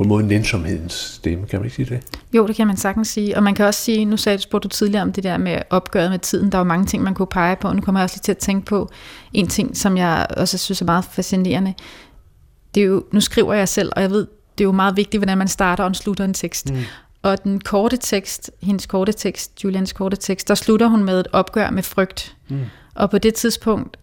på 0.00 0.04
en 0.04 0.08
måde 0.08 0.26
nænsomhedens 0.26 0.92
stemme, 0.92 1.46
kan 1.46 1.58
man 1.58 1.66
ikke 1.66 1.76
sige 1.76 1.94
det? 1.94 2.18
Jo, 2.32 2.46
det 2.46 2.56
kan 2.56 2.66
man 2.66 2.76
sagtens 2.76 3.08
sige, 3.08 3.36
og 3.36 3.42
man 3.42 3.54
kan 3.54 3.66
også 3.66 3.80
sige, 3.80 4.04
nu 4.04 4.16
sagde 4.16 4.38
du, 4.52 4.58
du 4.58 4.68
tidligere 4.68 5.02
om 5.02 5.12
det 5.12 5.24
der 5.24 5.38
med 5.38 5.58
opgøret 5.70 6.10
med 6.10 6.18
tiden, 6.18 6.52
der 6.52 6.58
var 6.58 6.64
mange 6.64 6.86
ting, 6.86 7.02
man 7.02 7.14
kunne 7.14 7.26
pege 7.26 7.56
på, 7.56 7.68
og 7.68 7.76
nu 7.76 7.82
kommer 7.82 8.00
jeg 8.00 8.04
også 8.04 8.16
lige 8.16 8.22
til 8.22 8.32
at 8.32 8.38
tænke 8.38 8.66
på 8.66 8.90
en 9.32 9.48
ting, 9.48 9.76
som 9.76 9.96
jeg 9.96 10.26
også 10.36 10.58
synes 10.58 10.80
er 10.80 10.84
meget 10.84 11.04
fascinerende. 11.04 11.74
Det 12.74 12.80
er 12.80 12.84
jo, 12.84 13.04
nu 13.12 13.20
skriver 13.20 13.54
jeg 13.54 13.68
selv, 13.68 13.92
og 13.96 14.02
jeg 14.02 14.10
ved, 14.10 14.26
det 14.58 14.64
er 14.64 14.68
jo 14.68 14.72
meget 14.72 14.96
vigtigt, 14.96 15.20
hvordan 15.20 15.38
man 15.38 15.48
starter 15.48 15.84
og 15.84 15.96
slutter 15.96 16.24
en 16.24 16.34
tekst. 16.34 16.72
Mm. 16.72 16.78
Og 17.22 17.44
den 17.44 17.60
korte 17.60 17.96
tekst, 17.96 18.50
hendes 18.62 18.86
korte 18.86 19.12
tekst, 19.12 19.64
Julians 19.64 19.92
korte 19.92 20.16
tekst, 20.16 20.48
der 20.48 20.54
slutter 20.54 20.86
hun 20.86 21.04
med 21.04 21.20
et 21.20 21.28
opgør 21.32 21.70
med 21.70 21.82
frygt. 21.82 22.36
Mm. 22.48 22.60
Og 22.94 23.10
på 23.10 23.18
det 23.18 23.34
tidspunkt, 23.34 23.96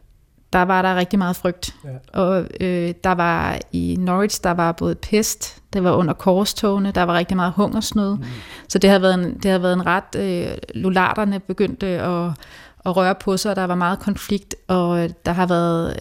der 0.53 0.61
var 0.61 0.81
der 0.81 0.95
rigtig 0.95 1.19
meget 1.19 1.35
frygt. 1.35 1.75
Ja. 1.83 2.19
Og 2.21 2.45
øh, 2.59 2.93
der 3.03 3.11
var 3.11 3.59
i 3.71 3.95
Norwich, 3.99 4.43
der 4.43 4.51
var 4.51 4.71
både 4.71 4.95
pest, 4.95 5.61
det 5.73 5.83
var 5.83 5.91
under 5.91 6.13
korstogene, 6.13 6.91
der 6.91 7.03
var 7.03 7.13
rigtig 7.13 7.37
meget 7.37 7.53
hungersnød. 7.55 8.15
Mm. 8.15 8.23
Så 8.69 8.79
det 8.79 8.89
har 8.89 8.99
været 8.99 9.13
en, 9.13 9.37
det 9.37 9.51
har 9.51 9.57
været 9.59 9.73
en 9.73 9.85
ret, 9.85 10.15
øh, 10.15 10.57
lulaterne 10.75 11.39
begyndte 11.39 11.87
at, 11.87 12.31
at 12.85 12.97
røre 12.97 13.15
på 13.15 13.37
sig, 13.37 13.51
og 13.51 13.55
der 13.55 13.67
var 13.67 13.75
meget 13.75 13.99
konflikt, 13.99 14.55
og 14.67 15.09
der 15.25 15.31
har 15.31 15.45
været, 15.45 15.99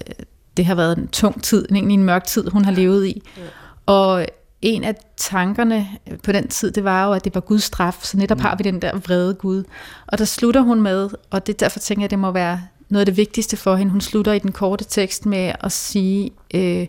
det 0.57 0.65
har 0.65 0.75
været 0.75 0.99
en 0.99 1.09
tung 1.09 1.43
tid, 1.43 1.67
egentlig 1.71 1.95
en 1.95 2.05
mørk 2.05 2.25
tid, 2.25 2.49
hun 2.51 2.65
har 2.65 2.73
levet 2.73 3.07
i. 3.07 3.23
Ja. 3.37 3.43
Og 3.87 4.27
en 4.63 4.85
af 4.85 4.95
tankerne 5.17 5.87
på 6.23 6.33
den 6.33 6.49
tid, 6.49 6.71
det 6.71 6.85
var 6.85 7.07
jo, 7.07 7.13
at 7.13 7.25
det 7.25 7.35
var 7.35 7.41
Guds 7.41 7.63
straf, 7.63 7.99
så 8.03 8.17
netop 8.17 8.39
mm. 8.39 8.43
har 8.43 8.57
vi 8.57 8.63
den 8.63 8.83
der 8.83 8.97
vrede 8.97 9.35
Gud. 9.35 9.65
Og 10.07 10.19
der 10.19 10.25
slutter 10.25 10.61
hun 10.61 10.81
med, 10.81 11.11
og 11.31 11.47
det 11.47 11.61
derfor 11.61 11.79
tænker 11.79 12.03
jeg, 12.03 12.11
det 12.11 12.19
må 12.19 12.31
være 12.31 12.61
noget 12.89 13.01
af 13.01 13.07
det 13.07 13.17
vigtigste 13.17 13.57
for 13.57 13.77
hende. 13.77 13.93
Hun 13.93 14.01
slutter 14.01 14.33
i 14.33 14.39
den 14.39 14.53
korte 14.53 14.85
tekst 14.85 15.27
med 15.27 15.53
at 15.61 15.73
sige, 15.73 16.31
øh, 16.55 16.87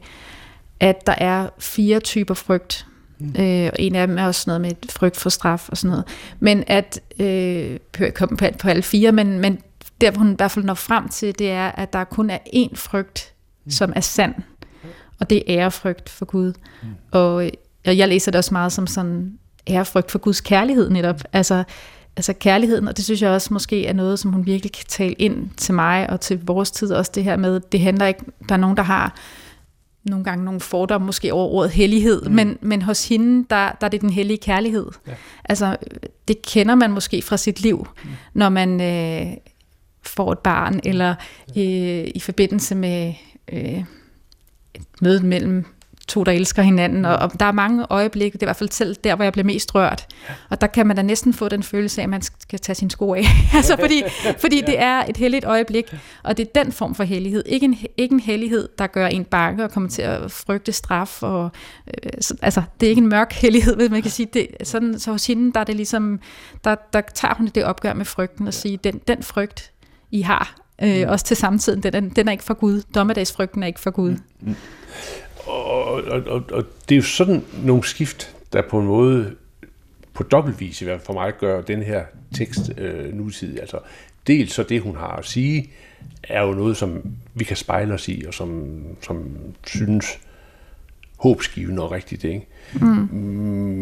at 0.79 1.07
der 1.07 1.15
er 1.17 1.49
fire 1.59 1.99
typer 1.99 2.33
frygt. 2.33 2.85
Mm. 3.19 3.35
Øh, 3.39 3.69
og 3.73 3.79
en 3.79 3.95
af 3.95 4.07
dem 4.07 4.17
er 4.17 4.25
også 4.25 4.43
noget 4.47 4.61
med 4.61 4.71
frygt 4.89 5.17
for 5.17 5.29
straf 5.29 5.69
og 5.69 5.77
sådan 5.77 5.89
noget. 5.89 6.05
Men 6.39 6.63
at, 6.67 6.99
øh, 7.19 7.79
komme 8.13 8.37
på, 8.37 8.45
på 8.59 8.67
alle 8.69 8.83
fire, 8.83 9.11
men, 9.11 9.39
men 9.39 9.59
der 10.01 10.11
hvor 10.11 10.19
hun 10.19 10.31
i 10.31 10.35
hvert 10.35 10.51
fald 10.51 10.65
når 10.65 10.73
frem 10.73 11.09
til, 11.09 11.39
det 11.39 11.51
er, 11.51 11.67
at 11.67 11.93
der 11.93 12.03
kun 12.03 12.29
er 12.29 12.39
én 12.55 12.75
frygt, 12.75 13.33
mm. 13.65 13.71
som 13.71 13.93
er 13.95 14.01
sand. 14.01 14.35
Og 15.19 15.29
det 15.29 15.37
er 15.37 15.43
ærefrygt 15.47 16.09
for 16.09 16.25
Gud. 16.25 16.53
Mm. 16.83 16.89
Og, 17.11 17.33
og 17.85 17.97
jeg 17.97 18.07
læser 18.07 18.31
det 18.31 18.37
også 18.37 18.53
meget 18.53 18.71
som 18.71 18.87
sådan 18.87 19.39
ærefrygt 19.69 20.11
for 20.11 20.19
Guds 20.19 20.41
kærlighed 20.41 20.89
netop. 20.89 21.21
Altså, 21.33 21.63
altså 22.17 22.33
kærligheden, 22.33 22.87
og 22.87 22.97
det 22.97 23.05
synes 23.05 23.21
jeg 23.21 23.29
også 23.29 23.53
måske 23.53 23.85
er 23.85 23.93
noget, 23.93 24.19
som 24.19 24.33
hun 24.33 24.45
virkelig 24.45 24.71
kan 24.71 24.85
tale 24.87 25.13
ind 25.13 25.49
til 25.57 25.73
mig 25.73 26.09
og 26.09 26.21
til 26.21 26.45
vores 26.45 26.71
tid 26.71 26.91
også 26.91 27.11
det 27.15 27.23
her 27.23 27.37
med, 27.37 27.59
det 27.59 27.79
handler 27.79 28.05
ikke, 28.05 28.25
der 28.49 28.55
er 28.55 28.59
nogen, 28.59 28.77
der 28.77 28.83
har 28.83 29.15
nogle 30.03 30.23
gange 30.23 30.45
nogle 30.45 30.59
fordomme 30.59 31.05
måske 31.05 31.33
over 31.33 31.47
ordet 31.47 31.71
hellighed, 31.71 32.21
mm. 32.21 32.35
men, 32.35 32.57
men 32.61 32.81
hos 32.81 33.07
hende, 33.07 33.45
der, 33.49 33.71
der 33.81 33.85
er 33.85 33.89
det 33.89 34.01
den 34.01 34.09
hellige 34.09 34.37
kærlighed. 34.37 34.85
Ja. 35.07 35.13
Altså, 35.45 35.77
det 36.27 36.41
kender 36.41 36.75
man 36.75 36.91
måske 36.91 37.21
fra 37.21 37.37
sit 37.37 37.61
liv, 37.61 37.87
mm. 38.03 38.09
når 38.33 38.49
man 38.49 38.81
øh, 38.81 39.33
får 40.03 40.31
et 40.31 40.39
barn, 40.39 40.79
eller 40.83 41.15
øh, 41.57 42.07
i 42.15 42.21
forbindelse 42.21 42.75
med 42.75 43.13
øh, 43.53 43.83
mødet 45.01 45.23
mellem 45.23 45.65
to, 46.07 46.23
der 46.23 46.31
elsker 46.31 46.61
hinanden, 46.61 47.05
og, 47.05 47.15
og 47.15 47.39
der 47.39 47.45
er 47.45 47.51
mange 47.51 47.85
øjeblikke, 47.89 48.33
det 48.33 48.43
er 48.43 48.45
i 48.45 48.47
hvert 48.47 48.55
fald 48.55 48.69
selv 48.71 48.95
der, 49.03 49.15
hvor 49.15 49.23
jeg 49.23 49.33
bliver 49.33 49.45
mest 49.45 49.75
rørt, 49.75 50.07
og 50.49 50.61
der 50.61 50.67
kan 50.67 50.87
man 50.87 50.95
da 50.95 51.01
næsten 51.01 51.33
få 51.33 51.49
den 51.49 51.63
følelse 51.63 52.01
af, 52.01 52.03
at 52.03 52.09
man 52.09 52.21
skal 52.21 52.59
tage 52.59 52.75
sin 52.75 52.89
sko 52.89 53.13
af, 53.13 53.23
altså 53.53 53.75
fordi, 53.79 54.03
fordi 54.39 54.61
det 54.61 54.79
er 54.79 55.03
et 55.09 55.17
helligt 55.17 55.45
øjeblik, 55.45 55.93
og 56.23 56.37
det 56.37 56.47
er 56.47 56.63
den 56.63 56.71
form 56.71 56.95
for 56.95 57.03
hellighed, 57.03 57.43
ikke 57.45 57.65
en, 57.65 57.77
ikke 57.97 58.13
en 58.13 58.19
hellighed, 58.19 58.69
der 58.79 58.87
gør 58.87 59.07
en 59.07 59.25
bange 59.25 59.63
og 59.63 59.71
kommer 59.71 59.89
til 59.89 60.01
at 60.01 60.31
frygte 60.31 60.71
straf, 60.71 61.23
og, 61.23 61.51
øh, 61.87 62.11
så, 62.21 62.35
altså 62.41 62.61
det 62.79 62.85
er 62.85 62.89
ikke 62.89 63.01
en 63.01 63.09
mørk 63.09 63.33
hellighed, 63.33 63.75
hvis 63.75 63.89
man 63.89 64.01
kan 64.01 64.11
sige 64.11 64.29
det, 64.33 64.47
sådan, 64.63 64.99
så 64.99 65.11
hos 65.11 65.27
hende, 65.27 65.53
der 65.53 65.59
er 65.59 65.63
det 65.63 65.75
ligesom, 65.75 66.19
der, 66.63 66.75
der 66.93 67.01
tager 67.01 67.33
hun 67.33 67.47
det 67.47 67.63
opgør 67.63 67.93
med 67.93 68.05
frygten 68.05 68.47
og 68.47 68.53
siger, 68.53 68.77
den, 68.77 69.01
den 69.07 69.23
frygt, 69.23 69.71
I 70.11 70.21
har, 70.21 70.55
øh, 70.83 71.03
mm. 71.03 71.09
også 71.09 71.25
til 71.25 71.37
samtiden, 71.37 71.83
den, 71.83 72.09
den 72.09 72.27
er 72.27 72.31
ikke 72.31 72.43
for 72.43 72.53
Gud, 72.53 72.81
dommedagsfrygten 72.95 73.63
er 73.63 73.67
ikke 73.67 73.79
for 73.79 73.91
Gud. 73.91 74.15
Mm. 74.39 74.55
Og, 75.47 75.83
og, 75.83 76.21
og, 76.27 76.43
og 76.51 76.63
det 76.89 76.95
er 76.95 76.99
jo 76.99 77.03
sådan 77.03 77.43
nogle 77.63 77.83
skift, 77.83 78.35
der 78.53 78.61
på 78.69 78.79
en 78.79 78.87
måde, 78.87 79.35
på 80.13 80.23
dobbeltvis 80.23 80.81
i 80.81 80.85
hvert 80.85 80.99
fald 80.99 81.05
for 81.05 81.13
mig, 81.13 81.33
gør 81.39 81.61
den 81.61 81.83
her 81.83 82.03
tekst 82.37 82.71
øh, 82.77 83.13
nutidig. 83.13 83.59
Altså, 83.59 83.79
dels 84.27 84.53
så 84.53 84.63
det, 84.63 84.81
hun 84.81 84.95
har 84.95 85.15
at 85.15 85.25
sige, 85.25 85.71
er 86.23 86.43
jo 86.43 86.51
noget, 86.51 86.77
som 86.77 87.03
vi 87.33 87.43
kan 87.43 87.57
spejle 87.57 87.93
os 87.93 88.07
i, 88.07 88.23
og 88.27 88.33
som, 88.33 88.81
som 89.01 89.37
synes 89.67 90.19
håbsgivende 91.17 91.83
og 91.83 91.91
rigtigt. 91.91 92.23
Ikke? 92.23 92.47
Mm. 92.73 92.87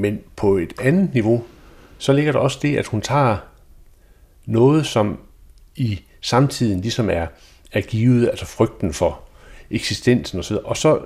Men 0.02 0.20
på 0.36 0.58
et 0.58 0.74
andet 0.82 1.14
niveau, 1.14 1.44
så 1.98 2.14
ligger 2.14 2.32
der 2.32 2.40
også 2.40 2.60
det, 2.62 2.78
at 2.78 2.88
hun 2.88 3.02
tager 3.02 3.38
noget, 4.46 4.86
som 4.86 5.20
i 5.76 6.02
samtiden 6.22 6.82
ligesom 6.82 7.10
er, 7.10 7.28
er 7.72 7.82
givet, 7.82 8.30
altså 8.30 8.46
frygten 8.46 8.94
for 8.94 9.22
eksistensen 9.72 10.40
osv., 10.40 10.56
og 10.56 10.78
så 10.78 11.06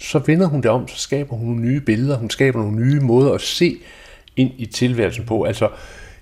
så 0.00 0.18
vender 0.18 0.46
hun 0.46 0.60
det 0.60 0.70
om, 0.70 0.88
så 0.88 0.98
skaber 0.98 1.36
hun 1.36 1.48
nogle 1.48 1.62
nye 1.62 1.80
billeder, 1.80 2.16
hun 2.16 2.30
skaber 2.30 2.58
nogle 2.58 2.76
nye 2.76 3.00
måder 3.00 3.32
at 3.32 3.40
se 3.40 3.76
ind 4.36 4.50
i 4.58 4.66
tilværelsen 4.66 5.24
på. 5.24 5.42
Altså 5.42 5.68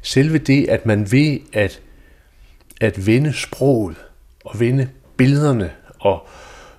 selve 0.02 0.38
det, 0.38 0.68
at 0.68 0.86
man 0.86 1.12
ved 1.12 1.38
at, 1.52 1.80
at 2.80 3.06
vende 3.06 3.32
sproget 3.32 3.96
og 4.44 4.60
vende 4.60 4.88
billederne 5.16 5.70
og 5.98 6.26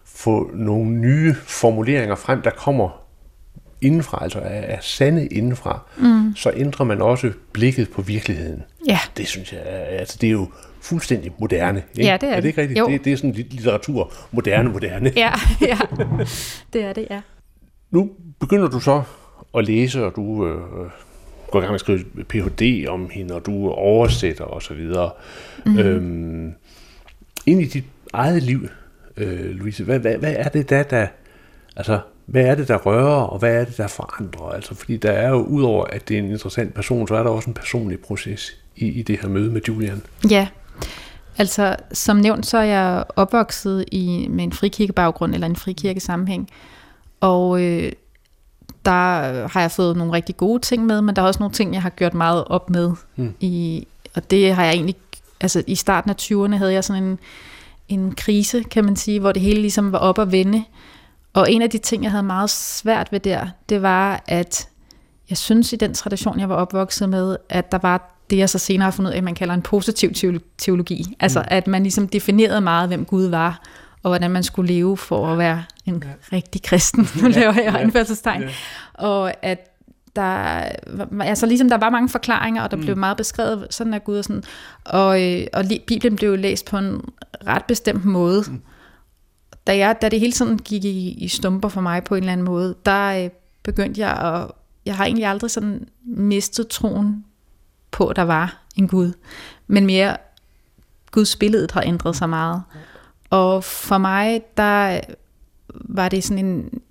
få 0.05 0.51
nogle 0.53 0.91
nye 0.91 1.35
formuleringer 1.35 2.15
frem, 2.15 2.41
der 2.41 2.49
kommer 2.49 3.01
indenfra, 3.81 4.23
altså 4.23 4.39
er, 4.39 4.61
er 4.61 4.77
sande 4.81 5.27
indenfra, 5.27 5.79
mm. 5.97 6.35
så 6.35 6.51
ændrer 6.55 6.85
man 6.85 7.01
også 7.01 7.31
blikket 7.53 7.89
på 7.89 8.01
virkeligheden. 8.01 8.63
Ja. 8.87 8.99
Det 9.17 9.27
synes 9.27 9.53
jeg, 9.53 9.61
altså 9.89 10.17
det 10.21 10.27
er 10.27 10.31
jo 10.31 10.47
fuldstændig 10.81 11.31
moderne. 11.39 11.83
Ikke? 11.93 12.09
Ja, 12.09 12.17
det 12.21 12.29
er, 12.29 12.33
er 12.33 12.41
det. 12.41 12.47
ikke 12.47 12.61
rigtigt? 12.61 12.85
Det, 12.87 13.05
det 13.05 13.13
er 13.13 13.17
sådan 13.17 13.31
litteratur, 13.31 14.13
moderne, 14.31 14.69
moderne. 14.69 15.11
Ja, 15.15 15.31
ja, 15.61 15.77
det 16.73 16.83
er 16.83 16.93
det, 16.93 17.07
ja. 17.09 17.21
Nu 17.91 18.09
begynder 18.39 18.67
du 18.67 18.79
så 18.79 19.03
at 19.57 19.65
læse, 19.65 20.05
og 20.05 20.15
du 20.15 20.47
øh, 20.47 20.61
går 21.51 21.59
i 21.59 21.61
gang 21.61 21.71
med 21.71 21.75
at 21.75 21.79
skrive 21.79 22.03
Ph.D. 22.29 22.87
om 22.87 23.09
hende, 23.11 23.35
og 23.35 23.45
du 23.45 23.69
oversætter 23.69 24.43
osv. 24.43 24.93
Mm. 25.65 25.79
Øhm, 25.79 26.53
ind 27.45 27.61
i 27.61 27.65
dit 27.65 27.85
eget 28.13 28.43
liv, 28.43 28.67
øh, 29.17 29.49
Louise, 29.49 29.83
hvad, 29.83 29.99
hvad, 29.99 30.17
hvad 30.17 30.35
er 30.37 30.49
det 30.49 30.69
der, 30.69 30.83
der 30.83 31.07
altså, 31.75 31.99
hvad 32.25 32.45
er 32.45 32.55
det, 32.55 32.67
der 32.67 32.77
rører, 32.77 33.21
og 33.21 33.39
hvad 33.39 33.55
er 33.55 33.65
det, 33.65 33.77
der 33.77 33.87
forandrer? 33.87 34.49
Altså, 34.49 34.75
fordi 34.75 34.97
der 34.97 35.11
er 35.11 35.29
jo, 35.29 35.35
udover 35.35 35.85
at 35.85 36.09
det 36.09 36.17
er 36.17 36.19
en 36.19 36.31
interessant 36.31 36.73
person, 36.73 37.07
så 37.07 37.15
er 37.15 37.23
der 37.23 37.29
også 37.29 37.49
en 37.49 37.53
personlig 37.53 37.99
proces 37.99 38.57
i, 38.75 38.87
i 38.87 39.01
det 39.01 39.19
her 39.21 39.29
møde 39.29 39.51
med 39.51 39.61
Julian. 39.67 40.01
Ja, 40.29 40.47
altså 41.37 41.75
som 41.93 42.17
nævnt, 42.17 42.45
så 42.45 42.57
er 42.57 42.63
jeg 42.63 43.03
opvokset 43.15 43.85
i, 43.91 44.27
med 44.29 44.43
en 44.43 44.53
frikirkebaggrund, 44.53 45.33
eller 45.33 45.47
en 45.47 45.55
frikirkesammenhæng, 45.55 46.49
og 47.19 47.61
øh, 47.61 47.91
der 48.85 49.47
har 49.47 49.61
jeg 49.61 49.71
fået 49.71 49.97
nogle 49.97 50.13
rigtig 50.13 50.37
gode 50.37 50.59
ting 50.59 50.85
med, 50.85 51.01
men 51.01 51.15
der 51.15 51.21
er 51.21 51.25
også 51.25 51.39
nogle 51.39 51.53
ting, 51.53 51.73
jeg 51.73 51.81
har 51.81 51.89
gjort 51.89 52.13
meget 52.13 52.43
op 52.47 52.69
med. 52.69 52.91
Mm. 53.15 53.33
I, 53.39 53.87
og 54.15 54.31
det 54.31 54.55
har 54.55 54.63
jeg 54.63 54.73
egentlig, 54.73 54.95
altså 55.41 55.63
i 55.67 55.75
starten 55.75 56.09
af 56.09 56.15
20'erne 56.21 56.55
havde 56.55 56.73
jeg 56.73 56.83
sådan 56.83 57.03
en, 57.03 57.19
en 57.89 58.15
krise, 58.15 58.63
kan 58.63 58.85
man 58.85 58.95
sige, 58.95 59.19
hvor 59.19 59.31
det 59.31 59.41
hele 59.41 59.61
ligesom 59.61 59.91
var 59.91 59.99
op 59.99 60.19
at 60.19 60.31
vende. 60.31 60.63
Og 61.33 61.51
en 61.51 61.61
af 61.61 61.69
de 61.69 61.77
ting, 61.77 62.03
jeg 62.03 62.11
havde 62.11 62.23
meget 62.23 62.49
svært 62.49 63.11
ved 63.11 63.19
der, 63.19 63.47
det 63.69 63.81
var, 63.81 64.23
at 64.27 64.67
jeg 65.29 65.37
synes 65.37 65.73
i 65.73 65.75
den 65.75 65.93
tradition, 65.93 66.39
jeg 66.39 66.49
var 66.49 66.55
opvokset 66.55 67.09
med, 67.09 67.37
at 67.49 67.71
der 67.71 67.79
var 67.81 68.18
det, 68.29 68.37
jeg 68.37 68.49
så 68.49 68.57
senere 68.57 68.85
har 68.85 68.91
fundet 68.91 69.11
ud 69.11 69.15
af, 69.15 69.23
man 69.23 69.35
kalder 69.35 69.53
en 69.53 69.61
positiv 69.61 70.39
teologi. 70.57 71.15
Altså, 71.19 71.39
mm. 71.39 71.45
at 71.47 71.67
man 71.67 71.83
ligesom 71.83 72.07
definerede 72.07 72.61
meget, 72.61 72.87
hvem 72.87 73.05
Gud 73.05 73.25
var, 73.25 73.61
og 74.03 74.09
hvordan 74.09 74.31
man 74.31 74.43
skulle 74.43 74.73
leve 74.73 74.97
for 74.97 75.27
at 75.27 75.37
være 75.37 75.63
en 75.85 76.03
ja. 76.05 76.35
rigtig 76.35 76.63
kristen. 76.63 77.07
Nu 77.21 77.27
laver 77.27 77.53
jeg 77.53 77.73
ja. 77.73 77.77
anførselstegn. 77.77 78.41
Ja. 78.41 78.49
Og 78.93 79.45
at 79.45 79.65
der, 80.15 80.63
altså 81.21 81.45
ligesom 81.45 81.69
der 81.69 81.77
var 81.77 81.89
mange 81.89 82.09
forklaringer, 82.09 82.63
og 82.63 82.71
der 82.71 82.77
mm. 82.77 82.83
blev 82.83 82.97
meget 82.97 83.17
beskrevet, 83.17 83.67
sådan 83.69 83.93
er 83.93 83.99
Gud 83.99 84.17
og 84.17 84.23
sådan. 84.23 84.43
Og, 84.85 85.23
øh, 85.23 85.47
og 85.53 85.65
Bibelen 85.87 86.15
blev 86.15 86.37
læst 86.37 86.65
på 86.65 86.77
en 86.77 87.01
ret 87.47 87.65
bestemt 87.65 88.05
måde. 88.05 88.43
Mm. 88.47 88.61
Da, 89.67 89.77
jeg, 89.77 89.95
da 90.01 90.09
det 90.09 90.19
hele 90.19 90.31
tiden 90.31 90.57
gik 90.57 90.85
i, 90.85 91.11
i 91.11 91.27
stumper 91.27 91.69
for 91.69 91.81
mig 91.81 92.03
på 92.03 92.15
en 92.15 92.23
eller 92.23 92.33
anden 92.33 92.45
måde, 92.45 92.75
der 92.85 93.23
øh, 93.23 93.29
begyndte 93.63 94.01
jeg 94.01 94.11
at, 94.11 94.51
jeg 94.85 94.95
har 94.95 95.05
egentlig 95.05 95.25
aldrig 95.25 95.51
sådan 95.51 95.87
mistet 96.05 96.67
troen 96.67 97.25
på, 97.91 98.07
at 98.07 98.15
der 98.15 98.21
var 98.21 98.57
en 98.75 98.87
Gud, 98.87 99.13
men 99.67 99.85
mere 99.85 100.17
Guds 101.11 101.35
billede 101.35 101.67
har 101.73 101.81
ændret 101.81 102.15
sig 102.15 102.29
meget. 102.29 102.63
Og 103.29 103.63
for 103.63 103.97
mig, 103.97 104.41
der 104.57 104.99
var 105.73 106.09
det 106.09 106.23
sådan 106.23 106.45
en, 106.45 106.81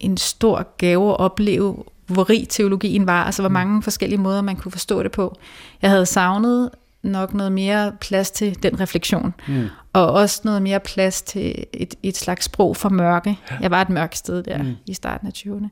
en 0.00 0.16
stor 0.16 0.76
gave 0.76 1.10
at 1.10 1.20
opleve, 1.20 1.84
hvor 2.06 2.30
rig 2.30 2.48
teologien 2.48 3.06
var, 3.06 3.24
altså 3.24 3.42
hvor 3.42 3.48
mm. 3.48 3.52
mange 3.52 3.82
forskellige 3.82 4.20
måder, 4.20 4.42
man 4.42 4.56
kunne 4.56 4.72
forstå 4.72 5.02
det 5.02 5.12
på. 5.12 5.38
Jeg 5.82 5.90
havde 5.90 6.06
savnet 6.06 6.70
nok 7.02 7.34
noget 7.34 7.52
mere 7.52 7.92
plads 8.00 8.30
til 8.30 8.62
den 8.62 8.80
refleksion, 8.80 9.34
mm. 9.48 9.66
og 9.92 10.12
også 10.12 10.40
noget 10.44 10.62
mere 10.62 10.80
plads 10.80 11.22
til 11.22 11.64
et, 11.72 11.94
et 12.02 12.16
slags 12.16 12.44
sprog 12.44 12.76
for 12.76 12.88
mørke. 12.88 13.38
Jeg 13.60 13.70
var 13.70 13.82
et 13.82 13.88
mørkt 13.88 14.16
sted 14.16 14.42
der 14.42 14.62
mm. 14.62 14.76
i 14.86 14.94
starten 14.94 15.26
af 15.26 15.32
20'erne. 15.36 15.68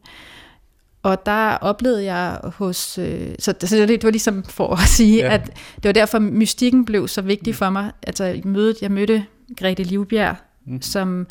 Og 1.03 1.27
der 1.27 1.55
oplevede 1.55 2.05
jeg 2.05 2.39
hos... 2.45 2.99
Øh, 2.99 3.35
så, 3.39 3.55
så 3.61 3.77
det, 3.77 3.89
det 3.89 4.05
var 4.05 4.11
ligesom 4.11 4.45
for 4.45 4.73
at 4.73 4.89
sige, 4.89 5.17
ja. 5.17 5.35
at 5.35 5.47
det 5.77 5.85
var 5.85 5.93
derfor, 5.93 6.19
mystikken 6.19 6.85
blev 6.85 7.09
så 7.09 7.23
vigtig 7.23 7.55
for 7.55 7.71
mig. 7.71 7.93
Altså 8.03 8.41
mødet, 8.45 8.77
jeg 8.83 8.91
mødte 8.91 9.25
Grete 9.57 9.83
Livbjerg, 9.83 10.37
mm. 10.67 10.83
som, 10.83 11.27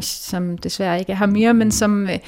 som 0.00 0.58
desværre 0.58 0.98
ikke 0.98 1.14
har 1.14 1.26
mere, 1.26 1.54
men 1.54 1.72
som 1.72 2.08
øh, 2.08 2.18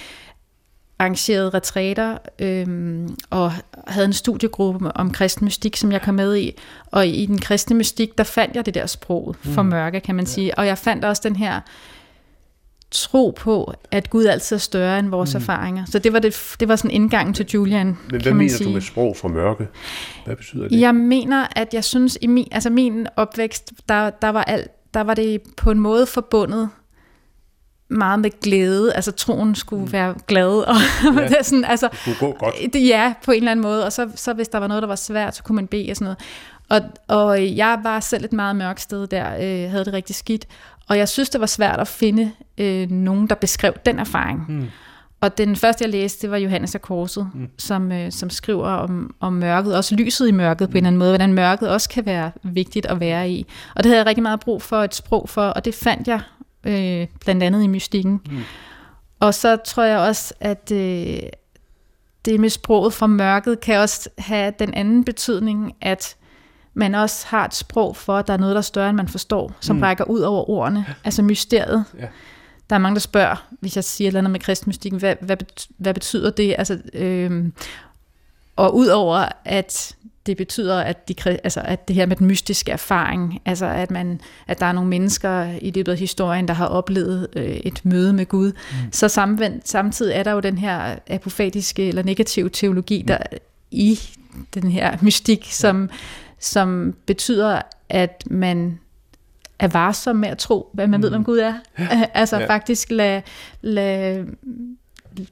arrangerede 0.98 1.50
retræter 1.50 2.18
øh, 2.38 3.08
og 3.30 3.52
havde 3.86 4.06
en 4.06 4.12
studiegruppe 4.12 4.96
om 4.96 5.10
kristen 5.10 5.44
mystik, 5.44 5.76
som 5.76 5.92
jeg 5.92 6.02
kom 6.02 6.14
med 6.14 6.36
i. 6.36 6.58
Og 6.86 7.06
i 7.06 7.26
den 7.26 7.38
kristne 7.38 7.76
mystik, 7.76 8.18
der 8.18 8.24
fandt 8.24 8.56
jeg 8.56 8.66
det 8.66 8.74
der 8.74 8.86
sprog 8.86 9.36
for 9.40 9.62
mm. 9.62 9.68
mørke, 9.68 10.00
kan 10.00 10.14
man 10.14 10.24
ja. 10.24 10.30
sige. 10.30 10.58
Og 10.58 10.66
jeg 10.66 10.78
fandt 10.78 11.04
også 11.04 11.22
den 11.24 11.36
her 11.36 11.60
tro 12.96 13.34
på, 13.36 13.74
at 13.90 14.10
Gud 14.10 14.24
altid 14.24 14.56
er 14.56 14.60
større 14.60 14.98
end 14.98 15.08
vores 15.08 15.34
mm. 15.34 15.40
erfaringer. 15.40 15.84
Så 15.90 15.98
det 15.98 16.12
var, 16.12 16.18
det, 16.18 16.54
det 16.60 16.68
var 16.68 16.76
sådan 16.76 16.90
indgangen 16.90 17.34
til 17.34 17.46
Julian, 17.54 17.86
Men 17.86 17.96
hvad 18.08 18.20
kan 18.20 18.36
mener 18.36 18.50
sige. 18.50 18.68
du 18.68 18.72
med 18.72 18.80
sprog 18.80 19.16
for 19.16 19.28
mørke? 19.28 19.68
Hvad 20.24 20.36
betyder 20.36 20.68
det? 20.68 20.80
Jeg 20.80 20.94
mener, 20.94 21.46
at 21.56 21.74
jeg 21.74 21.84
synes, 21.84 22.18
i 22.20 22.26
min, 22.26 22.48
altså 22.52 22.70
min 22.70 23.06
opvækst, 23.16 23.72
der, 23.88 24.10
der, 24.10 24.28
var 24.28 24.42
alt, 24.42 24.68
der 24.94 25.00
var 25.00 25.14
det 25.14 25.40
på 25.56 25.70
en 25.70 25.80
måde 25.80 26.06
forbundet 26.06 26.68
meget 27.88 28.20
med 28.20 28.30
glæde. 28.40 28.92
Altså 28.92 29.12
troen 29.12 29.54
skulle 29.54 29.84
mm. 29.84 29.92
være 29.92 30.14
glad. 30.26 30.58
Og 30.58 30.74
ja, 31.04 31.28
det 31.28 31.46
sådan, 31.46 31.64
altså, 31.64 31.88
det 31.88 31.98
skulle 31.98 32.18
gå 32.18 32.32
godt. 32.38 32.54
Det, 32.72 32.88
ja, 32.88 33.14
på 33.24 33.30
en 33.30 33.36
eller 33.36 33.50
anden 33.50 33.62
måde. 33.62 33.84
Og 33.84 33.92
så, 33.92 34.08
så 34.14 34.32
hvis 34.32 34.48
der 34.48 34.58
var 34.58 34.66
noget, 34.66 34.82
der 34.82 34.88
var 34.88 34.96
svært, 34.96 35.36
så 35.36 35.42
kunne 35.42 35.56
man 35.56 35.66
bede 35.66 35.90
og 35.90 35.96
sådan 35.96 36.04
noget. 36.04 36.18
Og, 36.68 37.16
og 37.16 37.56
jeg 37.56 37.80
var 37.82 38.00
selv 38.00 38.24
et 38.24 38.32
meget 38.32 38.56
mørkt 38.56 38.80
sted 38.80 39.06
der, 39.06 39.34
øh, 39.34 39.70
havde 39.70 39.84
det 39.84 39.92
rigtig 39.92 40.16
skidt. 40.16 40.46
Og 40.88 40.98
jeg 40.98 41.08
synes, 41.08 41.30
det 41.30 41.40
var 41.40 41.46
svært 41.46 41.80
at 41.80 41.88
finde 41.88 42.32
øh, 42.58 42.90
nogen, 42.90 43.26
der 43.26 43.34
beskrev 43.34 43.72
den 43.86 43.98
erfaring. 43.98 44.44
Mm. 44.48 44.68
Og 45.20 45.38
den 45.38 45.56
første, 45.56 45.84
jeg 45.84 45.90
læste, 45.90 46.22
det 46.22 46.30
var 46.30 46.36
Johannes 46.36 46.74
af 46.74 46.82
Korset, 46.82 47.30
mm. 47.34 47.48
som, 47.58 47.92
øh, 47.92 48.12
som 48.12 48.30
skriver 48.30 48.68
om, 48.68 49.14
om 49.20 49.32
mørket, 49.32 49.76
også 49.76 49.94
lyset 49.94 50.28
i 50.28 50.30
mørket 50.30 50.68
på 50.68 50.72
en 50.72 50.76
eller 50.76 50.86
anden 50.86 50.98
måde, 50.98 51.10
hvordan 51.10 51.32
mørket 51.32 51.68
også 51.68 51.88
kan 51.88 52.06
være 52.06 52.30
vigtigt 52.42 52.86
at 52.86 53.00
være 53.00 53.30
i. 53.30 53.46
Og 53.74 53.84
det 53.84 53.90
havde 53.90 53.98
jeg 53.98 54.06
rigtig 54.06 54.22
meget 54.22 54.40
brug 54.40 54.62
for 54.62 54.82
et 54.82 54.94
sprog 54.94 55.28
for, 55.28 55.42
og 55.42 55.64
det 55.64 55.74
fandt 55.74 56.08
jeg 56.08 56.20
øh, 56.66 57.06
blandt 57.20 57.42
andet 57.42 57.62
i 57.62 57.66
mystikken. 57.66 58.20
Mm. 58.30 58.38
Og 59.20 59.34
så 59.34 59.56
tror 59.56 59.82
jeg 59.84 59.98
også, 59.98 60.34
at 60.40 60.72
øh, 60.72 61.18
det 62.24 62.40
med 62.40 62.50
sproget 62.50 62.92
fra 62.92 63.06
mørket 63.06 63.60
kan 63.60 63.78
også 63.78 64.08
have 64.18 64.52
den 64.58 64.74
anden 64.74 65.04
betydning, 65.04 65.72
at 65.80 66.16
man 66.74 66.94
også 66.94 67.26
har 67.28 67.44
et 67.44 67.54
sprog 67.54 67.96
for, 67.96 68.16
at 68.16 68.26
der 68.26 68.32
er 68.32 68.36
noget, 68.38 68.54
der 68.54 68.58
er 68.58 68.62
større, 68.62 68.88
end 68.88 68.96
man 68.96 69.08
forstår, 69.08 69.52
som 69.60 69.76
mm. 69.76 69.82
rækker 69.82 70.04
ud 70.04 70.20
over 70.20 70.50
ordene. 70.50 70.86
Altså 71.04 71.22
mysteriet. 71.22 71.84
Ja. 71.98 72.06
Der 72.70 72.76
er 72.76 72.80
mange, 72.80 72.94
der 72.94 73.00
spørger, 73.00 73.46
hvis 73.60 73.76
jeg 73.76 73.84
siger 73.84 74.06
et 74.06 74.10
eller 74.10 74.20
andet 74.20 74.30
med 74.30 74.40
kristmystikken, 74.40 75.00
hvad, 75.00 75.16
hvad, 75.20 75.36
hvad 75.78 75.94
betyder 75.94 76.30
det? 76.30 76.54
Altså, 76.58 76.78
øh, 76.92 77.44
og 78.56 78.76
udover 78.76 79.28
at 79.44 79.96
det 80.26 80.36
betyder, 80.36 80.80
at, 80.80 81.08
de, 81.08 81.14
altså, 81.44 81.60
at 81.64 81.88
det 81.88 81.96
her 81.96 82.06
med 82.06 82.16
den 82.16 82.26
mystiske 82.26 82.72
erfaring, 82.72 83.40
altså 83.44 83.66
at, 83.66 83.90
man, 83.90 84.20
at 84.46 84.60
der 84.60 84.66
er 84.66 84.72
nogle 84.72 84.90
mennesker 84.90 85.44
i 85.62 85.70
løbet 85.70 85.92
af 85.92 85.98
historien, 85.98 86.48
der 86.48 86.54
har 86.54 86.66
oplevet 86.66 87.28
øh, 87.36 87.44
et 87.44 87.80
møde 87.84 88.12
med 88.12 88.26
Gud. 88.26 88.52
Mm. 88.52 88.92
Så 88.92 89.08
samvendt, 89.08 89.68
samtidig 89.68 90.14
er 90.14 90.22
der 90.22 90.32
jo 90.32 90.40
den 90.40 90.58
her 90.58 90.96
apofatiske 91.06 91.88
eller 91.88 92.02
negative 92.02 92.48
teologi, 92.48 93.04
der 93.08 93.18
mm. 93.32 93.38
i 93.70 94.00
den 94.54 94.70
her 94.70 94.96
mystik, 95.02 95.48
som, 95.50 95.90
som 96.38 96.94
betyder, 97.06 97.62
at 97.88 98.22
man 98.30 98.78
er 99.58 99.68
varsom 99.68 100.16
med 100.16 100.28
at 100.28 100.38
tro, 100.38 100.70
hvad 100.72 100.86
man 100.86 100.98
mm. 100.98 101.02
ved, 101.02 101.10
hvem 101.10 101.24
Gud 101.24 101.38
er. 101.38 101.54
Ja. 101.78 102.06
altså 102.14 102.36
ja. 102.36 102.46
faktisk 102.46 102.90
lade 102.90 103.22
lad 103.60 104.24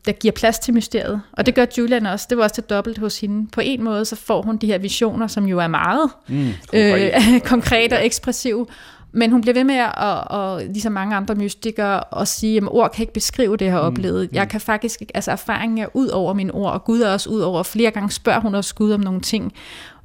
der 0.06 0.12
giver 0.12 0.32
plads 0.32 0.58
til 0.58 0.74
mysteriet. 0.74 1.22
Og 1.32 1.46
det 1.46 1.54
gør 1.54 1.66
Julian 1.78 2.06
også. 2.06 2.26
Det 2.30 2.38
var 2.38 2.44
også 2.44 2.54
til 2.54 2.64
dobbelt 2.64 2.98
hos 2.98 3.20
hende. 3.20 3.50
På 3.52 3.60
en 3.64 3.82
måde, 3.82 4.04
så 4.04 4.16
får 4.16 4.42
hun 4.42 4.56
de 4.56 4.66
her 4.66 4.78
visioner, 4.78 5.26
som 5.26 5.46
jo 5.46 5.58
er 5.58 5.68
meget 5.68 6.10
mm, 6.28 6.48
konkret. 6.68 7.12
øh, 7.34 7.40
konkret 7.40 7.92
og 7.96 8.06
ekspressiv. 8.06 8.68
Men 9.16 9.30
hun 9.30 9.40
bliver 9.40 9.54
ved 9.54 9.64
med 9.64 9.74
at, 9.74 9.92
og, 9.96 10.20
og 10.20 10.62
ligesom 10.62 10.92
mange 10.92 11.16
andre 11.16 11.34
mystikere, 11.34 12.20
at 12.20 12.28
sige, 12.28 12.56
at 12.56 12.62
ord 12.66 12.92
kan 12.92 13.02
ikke 13.02 13.12
beskrive 13.12 13.56
det, 13.56 13.64
jeg 13.64 13.72
har 13.72 13.80
mm, 13.80 13.86
oplevet. 13.86 14.30
Mm. 14.30 14.36
Jeg 14.36 14.48
kan 14.48 14.60
faktisk, 14.60 15.02
altså 15.14 15.30
erfaringen 15.30 15.78
er 15.78 15.86
ud 15.94 16.08
over 16.08 16.32
mine 16.32 16.54
ord, 16.54 16.72
og 16.72 16.84
Gud 16.84 17.00
er 17.00 17.12
også 17.12 17.30
ud 17.30 17.40
over. 17.40 17.62
Flere 17.62 17.90
gange 17.90 18.10
spørger 18.10 18.40
hun 18.40 18.54
også 18.54 18.74
Gud 18.74 18.92
om 18.92 19.00
nogle 19.00 19.20
ting. 19.20 19.52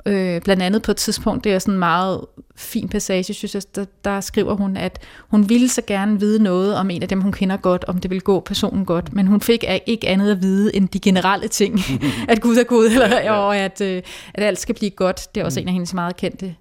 Øh, 0.06 0.42
blandt 0.42 0.64
andet 0.64 0.82
på 0.82 0.92
et 0.92 0.98
tidspunkt, 0.98 1.44
det 1.44 1.54
er 1.54 1.60
sådan 1.60 1.74
en 1.74 1.80
meget 1.80 2.26
fin 2.56 2.90
passage, 2.90 3.34
synes 3.34 3.56
jeg, 3.56 3.64
der, 3.76 3.86
der 4.04 4.22
skriver 4.22 4.54
hun, 4.54 4.78
at 4.78 5.00
hun 5.30 5.50
ville 5.50 5.70
så 5.70 5.82
gerne 5.88 6.20
vide 6.20 6.44
noget 6.44 6.76
om 6.76 6.90
en 6.90 7.02
af 7.02 7.08
dem, 7.08 7.22
hun 7.22 7.32
kender 7.32 7.58
godt, 7.58 7.86
om 7.86 7.98
det 7.98 8.10
ville 8.10 8.22
gå 8.22 8.40
personen 8.40 8.86
godt, 8.86 9.14
men 9.14 9.28
hun 9.28 9.42
fik 9.42 9.64
ikke 9.86 10.08
andet 10.08 10.32
at 10.32 10.42
vide 10.42 10.76
end 10.76 10.90
de 10.90 11.00
generelle 11.00 11.48
ting, 11.48 11.80
at 12.30 12.42
Gud 12.42 12.58
er 12.58 12.64
Gud, 12.64 12.86
eller, 12.86 13.08
ja, 13.08 13.24
ja. 13.24 13.32
og 13.32 13.58
at, 13.58 13.82
øh, 13.82 14.02
at 14.34 14.44
alt 14.44 14.60
skal 14.60 14.76
blive 14.76 14.92
godt. 14.92 15.36
Det 15.36 15.42
er 15.42 15.46
også 15.46 15.60
mm. 15.60 15.62
en 15.62 15.68
af 15.68 15.74
hendes 15.74 15.94
meget 15.94 16.18
kendte 16.18 16.56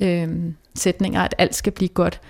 øh, 0.00 0.28
sætninger, 0.74 1.22
at 1.22 1.34
alt 1.38 1.54
skal 1.54 1.72
blive 1.72 1.88
godt. 1.88 2.20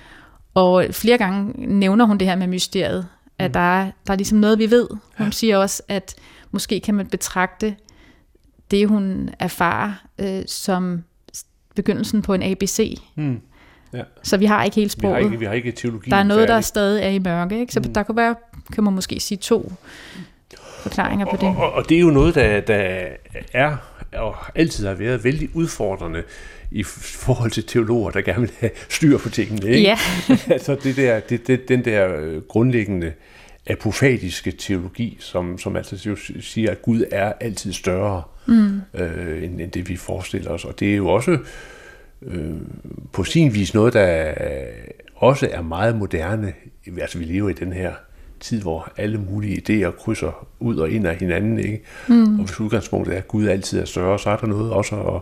Og 0.54 0.84
flere 0.90 1.18
gange 1.18 1.52
nævner 1.78 2.04
hun 2.04 2.18
det 2.18 2.28
her 2.28 2.36
med 2.36 2.46
mysteriet, 2.46 3.06
at 3.38 3.50
mm. 3.50 3.52
der, 3.52 3.60
er, 3.60 3.90
der 4.06 4.12
er 4.12 4.16
ligesom 4.16 4.38
noget, 4.38 4.58
vi 4.58 4.70
ved. 4.70 4.88
Hun 5.18 5.32
siger 5.32 5.56
også, 5.56 5.82
at 5.88 6.14
måske 6.50 6.80
kan 6.80 6.94
man 6.94 7.06
betragte 7.06 7.76
det, 8.70 8.88
hun 8.88 9.30
erfarer 9.38 9.92
øh, 10.18 10.42
som 10.46 11.04
begyndelsen 11.74 12.22
på 12.22 12.34
en 12.34 12.42
ABC. 12.42 13.00
Mm. 13.14 13.40
Ja. 13.92 14.02
Så 14.22 14.36
vi 14.36 14.44
har 14.44 14.64
ikke 14.64 14.74
helt 14.74 14.92
sproget. 14.92 15.16
Vi 15.16 15.22
har 15.22 15.30
ikke, 15.30 15.38
vi 15.38 15.44
har 15.44 15.52
ikke 15.52 15.72
teologi. 15.72 16.10
Der 16.10 16.16
er 16.16 16.22
noget, 16.22 16.48
der 16.48 16.60
stadig 16.60 17.02
er 17.02 17.08
i 17.08 17.18
mørke. 17.18 17.60
Ikke? 17.60 17.72
Så 17.72 17.80
mm. 17.80 17.94
der 17.94 18.02
kunne 18.02 18.16
være, 18.16 18.34
kan 18.72 18.84
man 18.84 18.92
måske 18.92 19.20
sige 19.20 19.38
to 19.38 19.72
forklaringer 20.78 21.26
på 21.26 21.36
det. 21.36 21.48
Og, 21.48 21.56
og, 21.56 21.72
og 21.72 21.88
det 21.88 21.96
er 21.96 22.00
jo 22.00 22.10
noget, 22.10 22.34
der, 22.34 22.60
der 22.60 23.04
er 23.52 23.76
og 24.12 24.34
altid 24.54 24.86
har 24.86 24.94
været 24.94 25.24
vældig 25.24 25.48
udfordrende 25.54 26.22
i 26.70 26.82
forhold 26.82 27.50
til 27.50 27.64
teologer, 27.64 28.10
der 28.10 28.20
gerne 28.20 28.40
vil 28.40 28.50
have 28.58 28.70
styr 28.88 29.18
på 29.18 29.28
tingene. 29.28 29.68
Ikke? 29.68 29.82
Ja. 29.82 29.98
altså 30.54 30.76
det 30.82 30.96
der, 30.96 31.20
det, 31.20 31.46
det, 31.46 31.68
den 31.68 31.84
der 31.84 32.16
øh, 32.20 32.42
grundlæggende 32.42 33.12
apofatiske 33.66 34.50
teologi, 34.50 35.16
som, 35.20 35.58
som 35.58 35.76
altså 35.76 36.16
siger, 36.40 36.70
at 36.70 36.82
Gud 36.82 37.04
er 37.10 37.32
altid 37.40 37.72
større 37.72 38.22
mm. 38.46 38.80
øh, 38.94 39.44
end, 39.44 39.60
end 39.60 39.70
det, 39.70 39.88
vi 39.88 39.96
forestiller 39.96 40.50
os. 40.50 40.64
Og 40.64 40.80
det 40.80 40.92
er 40.92 40.96
jo 40.96 41.08
også 41.08 41.38
øh, 42.22 42.54
på 43.12 43.24
sin 43.24 43.54
vis 43.54 43.74
noget, 43.74 43.92
der 43.92 44.34
også 45.16 45.48
er 45.52 45.62
meget 45.62 45.96
moderne. 45.96 46.52
Altså 47.00 47.18
vi 47.18 47.24
lever 47.24 47.48
i 47.48 47.52
den 47.52 47.72
her 47.72 47.92
tid, 48.40 48.62
hvor 48.62 48.92
alle 48.96 49.18
mulige 49.18 49.62
idéer 49.88 49.90
krydser 49.90 50.46
ud 50.60 50.76
og 50.76 50.90
ind 50.90 51.06
af 51.06 51.16
hinanden. 51.16 51.58
Ikke? 51.58 51.82
Mm. 52.08 52.38
Og 52.40 52.44
hvis 52.44 52.60
udgangspunktet 52.60 53.14
er, 53.14 53.18
at 53.18 53.28
Gud 53.28 53.46
altid 53.46 53.80
er 53.80 53.84
større, 53.84 54.18
så 54.18 54.30
er 54.30 54.36
der 54.36 54.46
noget 54.46 54.72
også 54.72 54.96
at, 54.96 55.20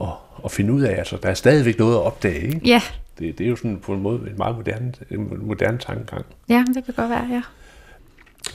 at, 0.00 0.12
at 0.44 0.50
finde 0.50 0.72
ud 0.72 0.82
af. 0.82 0.98
Altså, 0.98 1.18
der 1.22 1.28
er 1.28 1.34
stadigvæk 1.34 1.78
noget 1.78 1.94
at 1.94 2.00
opdage. 2.00 2.46
Ikke? 2.46 2.60
Ja. 2.64 2.82
Det, 3.18 3.38
det 3.38 3.46
er 3.46 3.50
jo 3.50 3.56
sådan 3.56 3.78
på 3.78 3.92
en 3.92 4.02
måde 4.02 4.18
en 4.30 4.36
meget 4.36 4.56
moderne, 4.56 4.92
en 5.10 5.46
moderne 5.46 5.78
tankegang. 5.78 6.24
Ja, 6.48 6.64
det 6.74 6.84
kan 6.84 6.94
godt 6.94 7.10
være, 7.10 7.28
ja. 7.30 7.42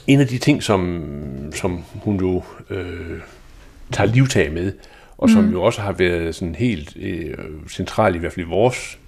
En 0.06 0.20
af 0.20 0.26
de 0.26 0.38
ting, 0.38 0.62
som, 0.62 1.52
som 1.54 1.84
hun 1.94 2.16
jo 2.20 2.42
øh, 2.70 3.20
tager 3.92 4.12
livtag 4.12 4.52
med, 4.52 4.72
og 5.18 5.30
som 5.30 5.44
mm. 5.44 5.52
jo 5.52 5.62
også 5.62 5.80
har 5.80 5.92
været 5.92 6.34
sådan 6.34 6.54
helt 6.54 6.96
øh, 6.96 7.34
central 7.68 8.14
i 8.14 8.18
hvert 8.18 8.32
fald 8.32 8.46
i 8.46 8.48
vores 8.48 8.98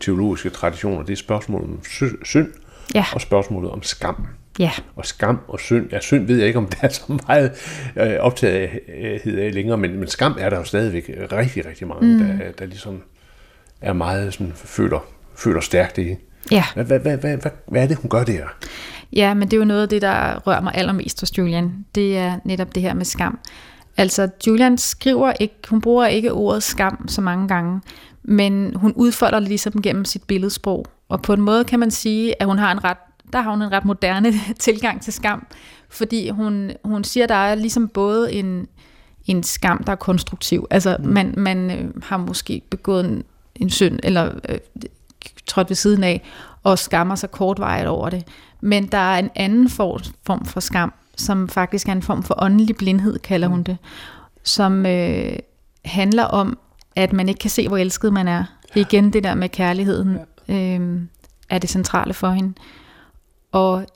teologiske 0.00 0.50
traditioner, 0.50 1.02
det 1.02 1.12
er 1.12 1.16
spørgsmålet 1.16 1.68
om 1.68 1.80
synd 2.24 2.52
ja. 2.94 3.04
og 3.14 3.20
spørgsmålet 3.20 3.70
om 3.70 3.82
skam. 3.82 4.26
Ja. 4.58 4.70
Og 4.96 5.06
skam 5.06 5.40
og 5.48 5.60
synd. 5.60 5.90
Ja, 5.92 6.00
synd 6.00 6.26
ved 6.26 6.38
jeg 6.38 6.46
ikke, 6.46 6.58
om 6.58 6.66
der 6.66 6.76
er 6.80 6.88
så 6.88 7.18
meget 7.26 7.52
øh, 7.96 8.16
optagethed 8.20 9.38
af 9.38 9.54
længere, 9.54 9.78
men, 9.78 9.98
men 9.98 10.08
skam 10.08 10.36
er 10.40 10.50
der 10.50 10.56
jo 10.56 10.64
stadigvæk 10.64 11.10
rigtig, 11.32 11.66
rigtig 11.66 11.86
mange, 11.86 12.12
mm. 12.12 12.18
der, 12.18 12.52
der 12.58 12.66
ligesom 12.66 13.02
er 13.80 13.92
meget 13.92 14.34
sådan, 14.34 14.52
føler, 14.54 14.98
føler 15.34 15.60
stærkt 15.60 15.98
i. 15.98 16.16
Ja. 16.50 16.64
Hvad, 16.74 16.84
hvad, 16.84 17.00
hvad, 17.00 17.16
hvad, 17.16 17.36
hvad, 17.36 17.50
hvad 17.68 17.82
er 17.82 17.86
det, 17.86 17.96
hun 17.96 18.10
gør 18.10 18.24
der? 18.24 18.44
Ja, 19.12 19.34
men 19.34 19.48
det 19.48 19.52
er 19.52 19.58
jo 19.58 19.64
noget 19.64 19.82
af 19.82 19.88
det, 19.88 20.02
der 20.02 20.38
rører 20.38 20.60
mig 20.60 20.72
allermest 20.74 21.20
hos 21.20 21.38
Julian. 21.38 21.86
Det 21.94 22.18
er 22.18 22.38
netop 22.44 22.74
det 22.74 22.82
her 22.82 22.94
med 22.94 23.04
skam. 23.04 23.38
Altså, 23.96 24.28
Julian 24.46 24.78
skriver 24.78 25.32
ikke, 25.40 25.54
hun 25.68 25.80
bruger 25.80 26.06
ikke 26.06 26.32
ordet 26.32 26.62
skam 26.62 27.08
så 27.08 27.20
mange 27.20 27.48
gange, 27.48 27.80
men 28.22 28.74
hun 28.74 28.92
udfolder 28.96 29.40
det 29.40 29.48
ligesom 29.48 29.82
gennem 29.82 30.04
sit 30.04 30.22
billedsprog. 30.22 30.86
Og 31.08 31.22
på 31.22 31.32
en 31.32 31.40
måde 31.40 31.64
kan 31.64 31.78
man 31.78 31.90
sige, 31.90 32.42
at 32.42 32.46
hun 32.46 32.58
har 32.58 32.72
en 32.72 32.84
ret, 32.84 32.96
der 33.32 33.40
har 33.40 33.50
hun 33.50 33.62
en 33.62 33.72
ret 33.72 33.84
moderne 33.84 34.32
tilgang 34.58 35.02
til 35.02 35.12
skam, 35.12 35.46
fordi 35.88 36.30
hun, 36.30 36.70
hun 36.84 37.04
siger, 37.04 37.24
at 37.24 37.28
der 37.28 37.34
er 37.34 37.54
ligesom 37.54 37.88
både 37.88 38.32
en, 38.32 38.66
en 39.26 39.42
skam, 39.42 39.84
der 39.84 39.92
er 39.92 39.96
konstruktiv. 39.96 40.66
Altså, 40.70 40.96
mm. 40.98 41.06
man, 41.08 41.34
man 41.36 41.70
øh, 41.70 42.02
har 42.02 42.16
måske 42.16 42.62
begået 42.70 43.04
en, 43.04 43.22
en 43.58 43.70
synd, 43.70 43.98
eller 44.02 44.32
øh, 44.48 44.58
trådt 45.46 45.70
ved 45.70 45.76
siden 45.76 46.04
af, 46.04 46.22
og 46.62 46.78
skammer 46.78 47.14
sig 47.14 47.30
kortvarigt 47.30 47.88
over 47.88 48.10
det. 48.10 48.24
Men 48.60 48.86
der 48.86 48.98
er 48.98 49.18
en 49.18 49.30
anden 49.34 49.70
form, 49.70 50.44
for 50.44 50.60
skam, 50.60 50.92
som 51.16 51.48
faktisk 51.48 51.88
er 51.88 51.92
en 51.92 52.02
form 52.02 52.22
for 52.22 52.34
åndelig 52.42 52.76
blindhed, 52.76 53.18
kalder 53.18 53.48
hun 53.48 53.58
mm. 53.58 53.64
det, 53.64 53.76
som 54.42 54.86
øh, 54.86 55.38
handler 55.84 56.24
om, 56.24 56.58
at 56.96 57.12
man 57.12 57.28
ikke 57.28 57.38
kan 57.38 57.50
se, 57.50 57.68
hvor 57.68 57.76
elsket 57.76 58.12
man 58.12 58.28
er. 58.28 58.44
Det 58.74 58.80
er 58.80 58.86
igen 58.86 59.12
det 59.12 59.24
der 59.24 59.34
med 59.34 59.48
kærligheden, 59.48 60.18
øh, 60.48 61.00
er 61.50 61.58
det 61.58 61.70
centrale 61.70 62.14
for 62.14 62.30
hende. 62.30 62.54
Og 63.52 63.86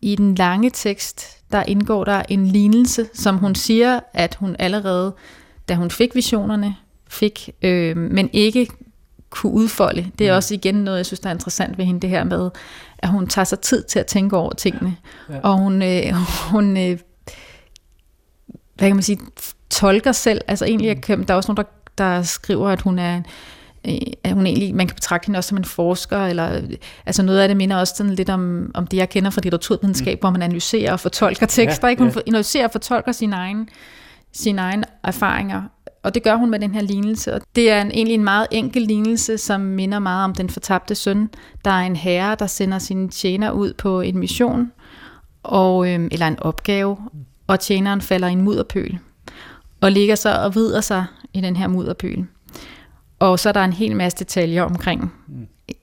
i 0.00 0.16
den 0.16 0.34
lange 0.34 0.70
tekst, 0.70 1.38
der 1.52 1.62
indgår 1.62 2.04
der 2.04 2.22
en 2.28 2.46
lignelse, 2.46 3.08
som 3.14 3.36
hun 3.36 3.54
siger, 3.54 4.00
at 4.12 4.34
hun 4.34 4.56
allerede, 4.58 5.14
da 5.68 5.74
hun 5.74 5.90
fik 5.90 6.14
visionerne, 6.14 6.76
fik, 7.08 7.50
øh, 7.62 7.96
men 7.96 8.30
ikke 8.32 8.68
kunne 9.30 9.52
udfolde. 9.52 10.10
Det 10.18 10.28
er 10.28 10.32
mm. 10.32 10.36
også 10.36 10.54
igen 10.54 10.74
noget, 10.74 10.98
jeg 10.98 11.06
synes, 11.06 11.20
der 11.20 11.28
er 11.28 11.34
interessant 11.34 11.78
ved 11.78 11.84
hende, 11.84 12.00
det 12.00 12.10
her 12.10 12.24
med, 12.24 12.50
at 12.98 13.08
hun 13.08 13.26
tager 13.26 13.44
sig 13.44 13.60
tid 13.60 13.82
til 13.82 13.98
at 13.98 14.06
tænke 14.06 14.36
over 14.36 14.52
tingene. 14.52 14.96
Ja. 15.30 15.38
Og 15.42 15.58
hun, 15.58 15.82
øh, 15.82 16.12
hun 16.50 16.76
øh, 16.76 16.98
hvad 18.74 18.88
kan 18.88 18.96
man 18.96 19.02
sige, 19.02 19.18
tolker 19.70 20.12
selv. 20.12 20.40
Altså 20.48 20.64
egentlig, 20.64 20.96
mm. 21.08 21.24
der 21.24 21.34
er 21.34 21.36
også 21.36 21.52
nogen, 21.52 21.66
der, 21.66 22.04
der 22.04 22.22
skriver, 22.22 22.68
at 22.68 22.80
hun 22.80 22.98
er 22.98 23.22
øh, 23.88 23.94
at 24.24 24.32
hun 24.32 24.46
egentlig, 24.46 24.74
man 24.74 24.86
kan 24.86 24.94
betragte 24.94 25.26
hende 25.26 25.36
også 25.36 25.48
som 25.48 25.58
en 25.58 25.64
forsker, 25.64 26.26
eller 26.26 26.60
altså 27.06 27.22
noget 27.22 27.40
af 27.40 27.48
det 27.48 27.56
minder 27.56 27.76
også 27.76 27.94
sådan 27.96 28.14
lidt 28.14 28.30
om, 28.30 28.70
om 28.74 28.86
det, 28.86 28.96
jeg 28.96 29.08
kender 29.08 29.30
fra 29.30 29.40
litteraturvidenskab, 29.40 30.18
mm. 30.18 30.20
hvor 30.20 30.30
man 30.30 30.42
analyserer 30.42 30.92
og 30.92 31.00
fortolker 31.00 31.46
tekster, 31.46 31.88
ja, 31.88 31.90
ikke? 31.90 32.02
Hun 32.02 32.12
ja. 32.12 32.20
analyserer 32.26 32.64
og 32.64 32.72
fortolker 32.72 33.12
sine 33.12 33.36
egne, 33.36 33.66
sine 34.32 34.62
egne 34.62 34.84
erfaringer, 35.04 35.62
og 36.06 36.14
det 36.14 36.22
gør 36.22 36.36
hun 36.36 36.50
med 36.50 36.58
den 36.58 36.74
her 36.74 36.82
lignelse. 36.82 37.34
Og 37.34 37.40
det 37.56 37.70
er 37.70 37.82
en, 37.82 37.90
egentlig 37.90 38.14
en 38.14 38.24
meget 38.24 38.46
enkel 38.50 38.82
lignelse, 38.82 39.38
som 39.38 39.60
minder 39.60 39.98
meget 39.98 40.24
om 40.24 40.34
den 40.34 40.50
fortabte 40.50 40.94
søn. 40.94 41.30
Der 41.64 41.70
er 41.70 41.86
en 41.86 41.96
herre, 41.96 42.36
der 42.38 42.46
sender 42.46 42.78
sine 42.78 43.08
tjener 43.08 43.50
ud 43.50 43.72
på 43.72 44.00
en 44.00 44.18
mission, 44.18 44.72
og, 45.42 45.88
øh, 45.88 46.08
eller 46.12 46.26
en 46.26 46.38
opgave, 46.38 46.96
og 47.46 47.60
tjeneren 47.60 48.00
falder 48.00 48.28
i 48.28 48.32
en 48.32 48.42
mudderpøl, 48.42 48.98
og 49.80 49.92
ligger 49.92 50.14
så 50.14 50.42
og 50.44 50.54
vrider 50.54 50.80
sig 50.80 51.04
i 51.32 51.40
den 51.40 51.56
her 51.56 51.66
mudderpøl. 51.66 52.26
Og 53.18 53.38
så 53.38 53.48
er 53.48 53.52
der 53.52 53.64
en 53.64 53.72
hel 53.72 53.96
masse 53.96 54.18
detaljer 54.18 54.62
omkring 54.62 55.12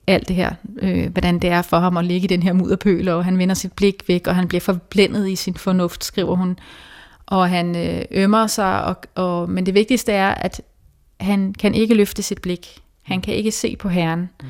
alt 0.06 0.28
det 0.28 0.36
her, 0.36 0.52
øh, 0.82 1.12
hvordan 1.12 1.38
det 1.38 1.50
er 1.50 1.62
for 1.62 1.78
ham 1.78 1.96
at 1.96 2.04
ligge 2.04 2.24
i 2.24 2.28
den 2.28 2.42
her 2.42 2.52
mudderpøl, 2.52 3.08
og 3.08 3.24
han 3.24 3.38
vender 3.38 3.54
sit 3.54 3.72
blik 3.72 4.08
væk, 4.08 4.26
og 4.26 4.34
han 4.34 4.48
bliver 4.48 4.60
forblændet 4.60 5.28
i 5.28 5.36
sin 5.36 5.54
fornuft, 5.54 6.04
skriver 6.04 6.36
hun 6.36 6.58
og 7.26 7.48
han 7.48 7.76
øh, 7.76 8.04
ømmer 8.10 8.46
sig, 8.46 8.84
og, 8.84 8.96
og, 9.14 9.50
men 9.50 9.66
det 9.66 9.74
vigtigste 9.74 10.12
er, 10.12 10.34
at 10.34 10.62
han 11.20 11.54
kan 11.54 11.74
ikke 11.74 11.94
løfte 11.94 12.22
sit 12.22 12.42
blik. 12.42 12.82
Han 13.02 13.20
kan 13.20 13.34
ikke 13.34 13.50
se 13.50 13.76
på 13.76 13.88
Herren. 13.88 14.30
Mm. 14.42 14.48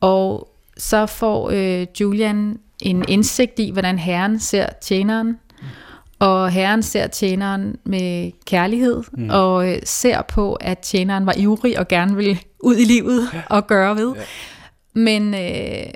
Og 0.00 0.48
så 0.76 1.06
får 1.06 1.50
øh, 1.50 1.86
Julian 2.00 2.58
en 2.82 3.04
indsigt 3.08 3.58
i, 3.58 3.70
hvordan 3.70 3.98
Herren 3.98 4.40
ser 4.40 4.66
tjeneren, 4.80 5.26
mm. 5.26 5.66
og 6.18 6.50
Herren 6.50 6.82
ser 6.82 7.06
tjeneren 7.06 7.76
med 7.84 8.32
kærlighed, 8.44 9.02
mm. 9.12 9.30
og 9.30 9.72
øh, 9.72 9.78
ser 9.84 10.22
på, 10.22 10.54
at 10.54 10.78
tjeneren 10.78 11.26
var 11.26 11.34
ivrig 11.36 11.78
og 11.78 11.88
gerne 11.88 12.16
ville 12.16 12.38
ud 12.60 12.76
i 12.76 12.84
livet 12.84 13.28
ja. 13.34 13.42
og 13.50 13.66
gøre 13.66 13.96
ved. 13.96 14.14
Ja. 14.14 14.22
Men, 15.00 15.34
øh, 15.34 15.86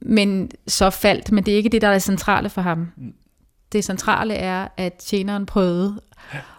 men 0.00 0.50
så 0.66 0.90
faldt, 0.90 1.32
men 1.32 1.44
det 1.44 1.52
er 1.52 1.56
ikke 1.56 1.68
det, 1.68 1.82
der 1.82 1.88
er 1.88 1.92
det 1.92 2.02
centrale 2.02 2.50
for 2.50 2.60
ham. 2.60 2.86
Mm 2.96 3.14
det 3.72 3.84
centrale 3.84 4.34
er, 4.34 4.68
at 4.76 4.92
tjeneren 4.94 5.46
prøvede, 5.46 6.00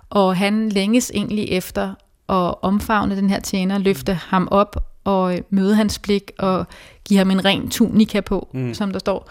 Og 0.10 0.38
han 0.38 0.70
længes 0.70 1.12
egentlig 1.14 1.50
efter 1.50 1.94
at 2.30 2.56
omfavne 2.62 3.16
den 3.16 3.30
her 3.30 3.40
tjener, 3.40 3.78
løfte 3.78 4.14
ham 4.14 4.48
op 4.52 4.76
og 5.04 5.40
møde 5.50 5.76
hans 5.76 6.00
blik 6.00 6.32
og 6.40 6.68
give 7.06 7.18
ham 7.18 7.32
en 7.32 7.46
ren 7.46 7.70
tunika 7.70 8.22
på, 8.22 8.48
mm. 8.54 8.74
som 8.74 8.92
der 8.92 9.00
står. 9.00 9.30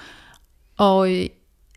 Og 0.79 1.13
øh, 1.13 1.27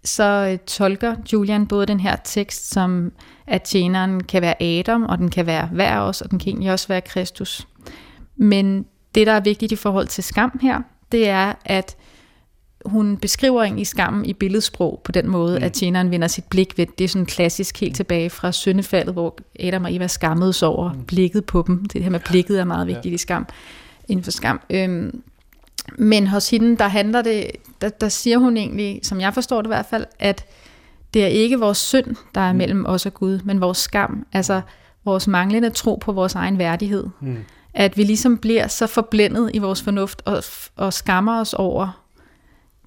så 0.03 0.49
øh, 0.51 0.59
tolker 0.59 1.15
Julian 1.33 1.67
både 1.67 1.85
den 1.85 1.99
her 1.99 2.15
tekst 2.23 2.69
som, 2.69 3.11
at 3.47 3.61
tjeneren 3.61 4.23
kan 4.23 4.41
være 4.41 4.63
Adam, 4.63 5.03
og 5.03 5.17
den 5.17 5.29
kan 5.29 5.45
være 5.45 5.69
hver 5.71 5.99
os, 5.99 6.21
og 6.21 6.31
den 6.31 6.39
kan 6.39 6.49
egentlig 6.49 6.71
også 6.71 6.87
være 6.87 7.01
Kristus. 7.01 7.67
Men 8.35 8.85
det, 9.15 9.27
der 9.27 9.33
er 9.33 9.39
vigtigt 9.39 9.71
i 9.71 9.75
forhold 9.75 10.07
til 10.07 10.23
skam 10.23 10.59
her, 10.61 10.81
det 11.11 11.29
er, 11.29 11.53
at 11.65 11.95
hun 12.85 13.17
beskriver 13.17 13.63
egentlig 13.63 13.87
skammen 13.87 14.25
i 14.25 14.33
billedsprog 14.33 15.01
på 15.03 15.11
den 15.11 15.29
måde, 15.29 15.57
mm. 15.59 15.63
at 15.63 15.73
tjeneren 15.73 16.11
vender 16.11 16.27
sit 16.27 16.43
blik 16.43 16.77
ved. 16.77 16.85
Det 16.97 17.03
er 17.03 17.07
sådan 17.07 17.25
klassisk 17.25 17.79
helt 17.79 17.95
tilbage 17.95 18.29
fra 18.29 18.51
syndefaldet, 18.51 19.13
hvor 19.13 19.37
Adam 19.59 19.83
og 19.83 19.95
Eva 19.95 20.07
skammedes 20.07 20.63
over 20.63 20.93
mm. 20.93 21.03
blikket 21.03 21.45
på 21.45 21.63
dem. 21.67 21.85
Det 21.85 22.03
her 22.03 22.09
med 22.09 22.19
blikket 22.19 22.59
er 22.59 22.63
meget 22.63 22.87
vigtigt 22.87 23.11
ja. 23.11 23.15
i 23.15 23.17
skam, 23.17 23.47
inden 24.07 24.23
for 24.23 24.31
skam. 24.31 24.61
Øhm, 24.69 25.21
men 25.97 26.27
hos 26.27 26.49
hende, 26.49 26.77
der 26.77 26.87
handler 26.87 27.21
det, 27.21 27.51
der, 27.81 27.89
der 27.89 28.09
siger 28.09 28.37
hun 28.37 28.57
egentlig, 28.57 28.99
som 29.03 29.21
jeg 29.21 29.33
forstår 29.33 29.61
det 29.61 29.67
i 29.67 29.73
hvert 29.73 29.85
fald, 29.89 30.05
at 30.19 30.45
det 31.13 31.23
er 31.23 31.27
ikke 31.27 31.59
vores 31.59 31.77
synd, 31.77 32.15
der 32.35 32.41
er 32.41 32.51
mm. 32.51 32.57
mellem 32.57 32.85
os 32.85 33.05
og 33.05 33.13
Gud, 33.13 33.39
men 33.43 33.61
vores 33.61 33.77
skam, 33.77 34.25
altså 34.33 34.61
vores 35.05 35.27
manglende 35.27 35.69
tro 35.69 35.95
på 35.95 36.11
vores 36.11 36.35
egen 36.35 36.57
værdighed. 36.57 37.07
Mm. 37.21 37.37
At 37.73 37.97
vi 37.97 38.03
ligesom 38.03 38.37
bliver 38.37 38.67
så 38.67 38.87
forblændet 38.87 39.51
i 39.53 39.57
vores 39.57 39.81
fornuft 39.81 40.21
og, 40.25 40.43
og 40.75 40.93
skammer 40.93 41.39
os 41.39 41.53
over 41.53 42.04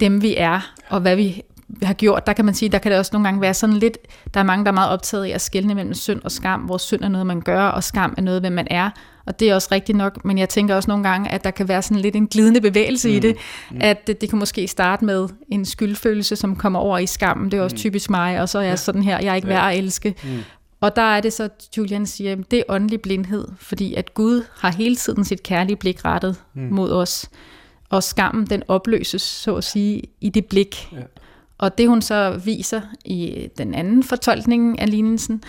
dem, 0.01 0.23
vi 0.23 0.35
er, 0.37 0.73
og 0.89 1.01
hvad 1.01 1.17
vi 1.17 1.43
har 1.83 1.95
gjort. 1.95 2.27
Der 2.27 2.33
kan 2.33 2.45
man 2.45 2.55
sige, 2.55 2.69
der 2.69 2.79
kan 2.79 2.91
det 2.91 2.99
også 2.99 3.11
nogle 3.13 3.29
gange 3.29 3.41
være 3.41 3.55
sådan 3.55 3.77
lidt, 3.77 3.99
der 4.35 4.41
er 4.41 4.45
mange, 4.45 4.65
der 4.65 4.71
er 4.71 4.75
meget 4.75 4.91
optaget 4.91 5.27
i 5.27 5.31
at 5.31 5.41
skelne 5.41 5.75
mellem 5.75 5.95
synd 5.95 6.21
og 6.25 6.33
skam, 6.33 6.61
hvor 6.61 6.79
synd 6.79 7.03
er 7.03 7.09
noget, 7.09 7.27
man 7.27 7.41
gør, 7.41 7.63
og 7.63 7.85
skam 7.85 8.15
er 8.17 8.23
noget, 8.23 8.43
hvem 8.43 8.53
man 8.53 8.67
er. 8.71 8.91
Og 9.27 9.41
det 9.41 9.51
er 9.51 9.55
også 9.55 9.69
rigtigt 9.73 9.99
nok, 9.99 10.25
men 10.25 10.39
jeg 10.39 10.49
tænker 10.49 10.75
også 10.75 10.91
nogle 10.91 11.09
gange, 11.09 11.31
at 11.31 11.45
der 11.45 11.51
kan 11.51 11.69
være 11.69 11.83
sådan 11.83 12.01
lidt 12.01 12.17
en 12.17 12.27
glidende 12.27 12.61
bevægelse 12.61 13.09
mm. 13.09 13.15
i 13.15 13.19
det, 13.19 13.37
mm. 13.71 13.79
at 13.81 14.07
det, 14.07 14.21
det 14.21 14.29
kan 14.31 14.39
måske 14.39 14.69
starte 14.69 15.05
med 15.05 15.29
en 15.49 15.65
skyldfølelse, 15.65 16.37
som 16.37 16.57
kommer 16.57 16.79
over 16.79 16.99
i 16.99 17.07
skammen. 17.07 17.51
Det 17.51 17.59
er 17.59 17.63
også 17.63 17.75
mm. 17.75 17.79
typisk 17.79 18.11
mig, 18.11 18.41
og 18.41 18.49
så 18.49 18.59
er 18.59 18.63
jeg 18.63 18.71
ja. 18.71 18.77
sådan 18.77 19.03
her, 19.03 19.19
jeg 19.19 19.31
er 19.31 19.35
ikke 19.35 19.49
værd 19.49 19.73
at 19.73 19.79
elske. 19.79 20.15
Mm. 20.25 20.39
Og 20.81 20.97
der 20.97 21.03
er 21.03 21.21
det 21.21 21.33
så, 21.33 21.49
Julian 21.77 22.07
siger, 22.07 22.37
det 22.51 22.59
er 22.59 22.63
åndelig 22.69 23.01
blindhed, 23.01 23.49
fordi 23.59 23.95
at 23.95 24.15
Gud 24.15 24.45
har 24.59 24.71
hele 24.71 24.97
tiden 24.97 25.25
sit 25.25 25.43
kærlige 25.43 25.77
blik 25.77 26.05
rettet 26.05 26.37
mm. 26.55 26.69
mod 26.71 26.93
os. 26.93 27.31
Og 27.91 28.03
skammen, 28.03 28.47
den 28.47 28.63
opløses, 28.69 29.23
så 29.23 29.57
at 29.57 29.65
sige, 29.65 30.03
i 30.21 30.29
det 30.29 30.47
blik. 30.47 30.93
Ja. 30.93 31.03
Og 31.59 31.79
det 31.79 31.89
hun 31.89 32.03
så 32.03 32.41
viser 32.45 32.81
i 33.05 33.49
den 33.59 33.75
anden 33.75 34.03
fortolkning 34.03 34.81
af 34.81 34.91
lignelsen, 34.91 35.43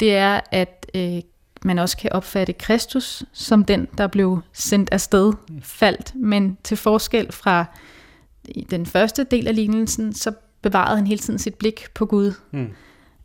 det 0.00 0.16
er, 0.16 0.40
at 0.52 0.86
øh, 0.94 1.20
man 1.64 1.78
også 1.78 1.96
kan 1.96 2.12
opfatte 2.12 2.52
Kristus 2.52 3.24
som 3.32 3.64
den, 3.64 3.88
der 3.98 4.06
blev 4.06 4.40
sendt 4.52 4.88
afsted, 4.92 5.32
faldt, 5.62 6.14
men 6.14 6.58
til 6.64 6.76
forskel 6.76 7.32
fra 7.32 7.64
den 8.70 8.86
første 8.86 9.24
del 9.24 9.48
af 9.48 9.54
lignelsen, 9.54 10.12
så 10.12 10.32
bevarede 10.62 10.96
han 10.96 11.06
hele 11.06 11.18
tiden 11.18 11.38
sit 11.38 11.54
blik 11.54 11.86
på 11.94 12.06
Gud. 12.06 12.32
Mm. 12.50 12.68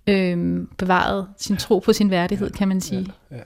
Øhm, 0.07 0.69
bevarede 0.77 1.27
sin 1.37 1.57
tro 1.57 1.79
på 1.79 1.93
sin 1.93 2.09
værdighed, 2.09 2.47
ja, 2.47 2.57
kan 2.57 2.67
man 2.67 2.81
sige. 2.81 3.13
Ja, 3.31 3.35
ja. 3.35 3.41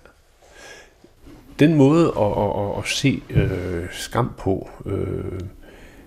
Den 1.60 1.76
måde 1.76 2.08
at, 2.08 2.32
at, 2.38 2.50
at, 2.60 2.78
at 2.78 2.88
se 2.88 3.22
øh, 3.30 3.86
skam 3.92 4.32
på, 4.38 4.70
øh, 4.86 5.40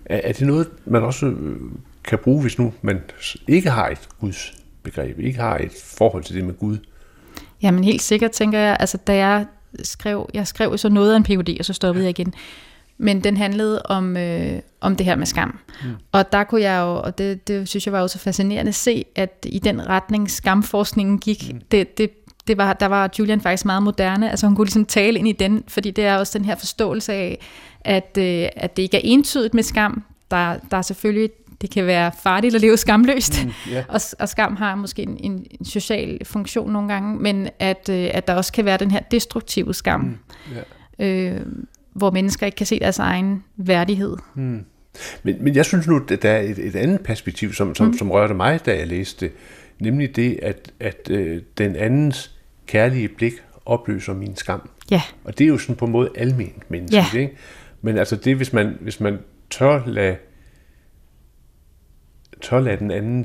er, 0.04 0.20
er 0.24 0.32
det 0.32 0.46
noget, 0.46 0.68
man 0.84 1.02
også 1.02 1.26
øh, 1.26 1.56
kan 2.04 2.18
bruge, 2.18 2.42
hvis 2.42 2.58
nu 2.58 2.72
man 2.82 3.00
ikke 3.48 3.70
har 3.70 3.88
et 3.88 4.08
Guds 4.20 4.54
begreb, 4.82 5.18
ikke 5.18 5.38
har 5.38 5.58
et 5.58 5.72
forhold 5.84 6.24
til 6.24 6.34
det 6.34 6.44
med 6.44 6.54
Gud? 6.54 6.76
Jamen 7.62 7.84
helt 7.84 8.02
sikkert, 8.02 8.30
tænker 8.30 8.58
jeg. 8.58 8.76
Altså, 8.80 8.98
da 9.06 9.16
jeg 9.16 9.46
skrev, 9.82 10.30
jeg 10.34 10.46
skrev 10.46 10.78
så 10.78 10.88
noget 10.88 11.12
af 11.12 11.16
en 11.16 11.22
PhD, 11.22 11.58
og 11.58 11.64
så 11.64 11.72
stoppede 11.72 12.04
jeg 12.04 12.10
igen. 12.10 12.34
Men 12.98 13.24
den 13.24 13.36
handlede 13.36 13.82
om, 13.82 14.16
øh, 14.16 14.60
om 14.80 14.96
det 14.96 15.06
her 15.06 15.16
med 15.16 15.26
skam. 15.26 15.58
Mm. 15.84 15.88
Og 16.12 16.32
der 16.32 16.44
kunne 16.44 16.60
jeg 16.60 16.80
jo, 16.80 16.96
og 16.96 17.18
det, 17.18 17.48
det 17.48 17.68
synes 17.68 17.86
jeg 17.86 17.92
var 17.92 18.00
jo 18.00 18.08
så 18.08 18.18
fascinerende 18.18 18.72
se, 18.72 19.04
at 19.14 19.46
i 19.48 19.58
den 19.58 19.86
retning 19.88 20.30
skamforskningen 20.30 21.18
gik, 21.18 21.52
mm. 21.52 21.60
det, 21.70 21.98
det, 21.98 22.10
det 22.48 22.58
var, 22.58 22.72
der 22.72 22.86
var 22.86 23.10
Julian 23.18 23.40
faktisk 23.40 23.64
meget 23.64 23.82
moderne. 23.82 24.30
Altså 24.30 24.46
hun 24.46 24.56
kunne 24.56 24.64
ligesom 24.64 24.86
tale 24.86 25.18
ind 25.18 25.28
i 25.28 25.32
den, 25.32 25.64
fordi 25.68 25.90
det 25.90 26.04
er 26.04 26.16
også 26.16 26.38
den 26.38 26.44
her 26.44 26.56
forståelse 26.56 27.12
af, 27.12 27.38
at, 27.80 28.18
øh, 28.18 28.48
at 28.56 28.76
det 28.76 28.82
ikke 28.82 28.96
er 28.96 29.00
entydigt 29.04 29.54
med 29.54 29.62
skam. 29.62 30.02
Der, 30.30 30.56
der 30.70 30.76
er 30.76 30.82
selvfølgelig 30.82 31.30
det 31.60 31.70
kan 31.70 31.86
være 31.86 32.12
farligt 32.22 32.54
at 32.54 32.60
leve 32.60 32.76
skamløst, 32.76 33.44
mm, 33.44 33.72
yeah. 33.72 33.84
og, 33.88 34.00
og 34.18 34.28
skam 34.28 34.56
har 34.56 34.74
måske 34.74 35.02
en, 35.02 35.16
en, 35.20 35.46
en 35.60 35.64
social 35.64 36.24
funktion 36.24 36.72
nogle 36.72 36.88
gange, 36.88 37.18
men 37.20 37.48
at, 37.58 37.88
øh, 37.90 38.10
at 38.14 38.28
der 38.28 38.34
også 38.34 38.52
kan 38.52 38.64
være 38.64 38.76
den 38.76 38.90
her 38.90 39.00
destruktive 39.10 39.74
skam, 39.74 40.00
mm, 40.00 40.16
yeah. 41.00 41.34
øh, 41.34 41.40
hvor 41.92 42.10
mennesker 42.10 42.46
ikke 42.46 42.56
kan 42.56 42.66
se 42.66 42.78
deres 42.80 42.98
egen 42.98 43.44
værdighed. 43.56 44.16
Mm. 44.34 44.64
Men, 45.22 45.44
men 45.44 45.54
jeg 45.54 45.64
synes 45.64 45.86
nu, 45.86 46.00
at 46.10 46.22
der 46.22 46.30
er 46.30 46.40
et, 46.40 46.58
et 46.58 46.76
andet 46.76 47.00
perspektiv, 47.00 47.52
som, 47.52 47.74
som, 47.74 47.86
mm. 47.86 47.98
som 47.98 48.10
rørte 48.10 48.34
mig, 48.34 48.66
da 48.66 48.76
jeg 48.76 48.86
læste 48.86 49.26
det, 49.26 49.34
nemlig 49.80 50.16
det, 50.16 50.38
at, 50.42 50.72
at 50.80 51.10
øh, 51.10 51.42
den 51.58 51.76
andens 51.76 52.37
kærlige 52.68 53.08
blik 53.08 53.32
opløser 53.66 54.14
min 54.14 54.36
skam. 54.36 54.70
Ja. 54.90 55.02
Og 55.24 55.38
det 55.38 55.44
er 55.44 55.48
jo 55.48 55.58
sådan 55.58 55.76
på 55.76 55.84
en 55.84 55.92
måde 55.92 56.10
almindeligt 56.14 56.70
menneskeligt. 56.70 57.14
Ja. 57.14 57.20
Ikke? 57.20 57.36
Men 57.82 57.98
altså 57.98 58.16
det, 58.16 58.36
hvis 58.36 58.52
man, 58.52 58.76
hvis 58.80 59.00
man 59.00 59.18
tør 59.50 59.82
lade 59.86 60.16
tør 62.40 62.60
lade 62.60 62.76
den 62.76 62.90
anden 62.90 63.24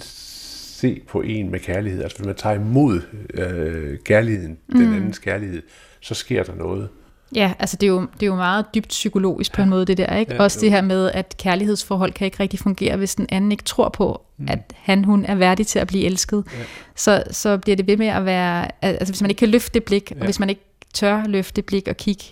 se 0.84 1.02
på 1.08 1.22
en 1.22 1.52
med 1.52 1.60
kærlighed. 1.60 2.04
Altså 2.04 2.18
hvis 2.18 2.26
man 2.26 2.36
tager 2.36 2.56
imod 2.56 3.02
øh, 3.34 4.00
kærligheden, 4.00 4.58
mm. 4.68 4.80
den 4.80 4.94
andens 4.94 5.20
kærlighed, 5.20 5.62
så 6.00 6.14
sker 6.14 6.44
der 6.44 6.56
noget. 6.56 6.90
Ja, 7.36 7.54
altså 7.60 7.78
det 7.78 7.88
er, 7.88 7.92
jo, 7.92 8.02
det 8.02 8.24
er 8.24 8.28
jo 8.28 8.36
meget 8.36 8.66
dybt 8.76 8.88
psykologisk 8.88 9.54
på 9.54 9.62
en 9.62 9.70
måde, 9.70 9.86
det 9.86 9.98
der, 9.98 10.18
ikke? 10.18 10.34
Ja, 10.34 10.44
Også 10.44 10.60
det 10.62 10.72
her 10.72 10.82
med, 10.82 11.12
at 11.12 11.36
kærlighedsforhold 11.38 12.12
kan 12.12 12.26
ikke 12.26 12.40
rigtig 12.40 12.60
fungere, 12.60 12.98
hvis 12.98 13.16
den 13.16 13.26
anden 13.30 13.52
ikke 13.52 13.64
tror 13.64 13.90
på, 13.90 14.22
mm. 14.38 14.48
at 14.50 14.74
han, 14.76 15.04
hun 15.04 15.26
er 15.26 15.36
værdig 15.36 15.68
til 15.68 15.80
at 15.80 15.88
blive 15.88 16.06
elsket. 16.06 16.44
Ja. 16.54 16.64
Så, 16.96 17.24
så 17.32 17.58
bliver 17.58 17.76
det 17.76 17.88
ved 17.88 17.98
med 17.98 18.08
at 18.08 18.26
være, 18.26 18.68
altså 18.82 19.14
hvis 19.14 19.22
man 19.22 19.32
ikke 19.32 19.40
kan 19.40 19.50
løfte 19.50 19.74
det 19.74 19.84
blik, 19.84 20.12
ja. 20.12 20.20
og 20.20 20.26
hvis 20.26 20.40
man 20.40 20.50
ikke 20.50 20.62
tør 20.94 21.24
løfte 21.28 21.56
det 21.56 21.66
blik 21.66 21.88
og 21.88 21.98
kigge 21.98 22.24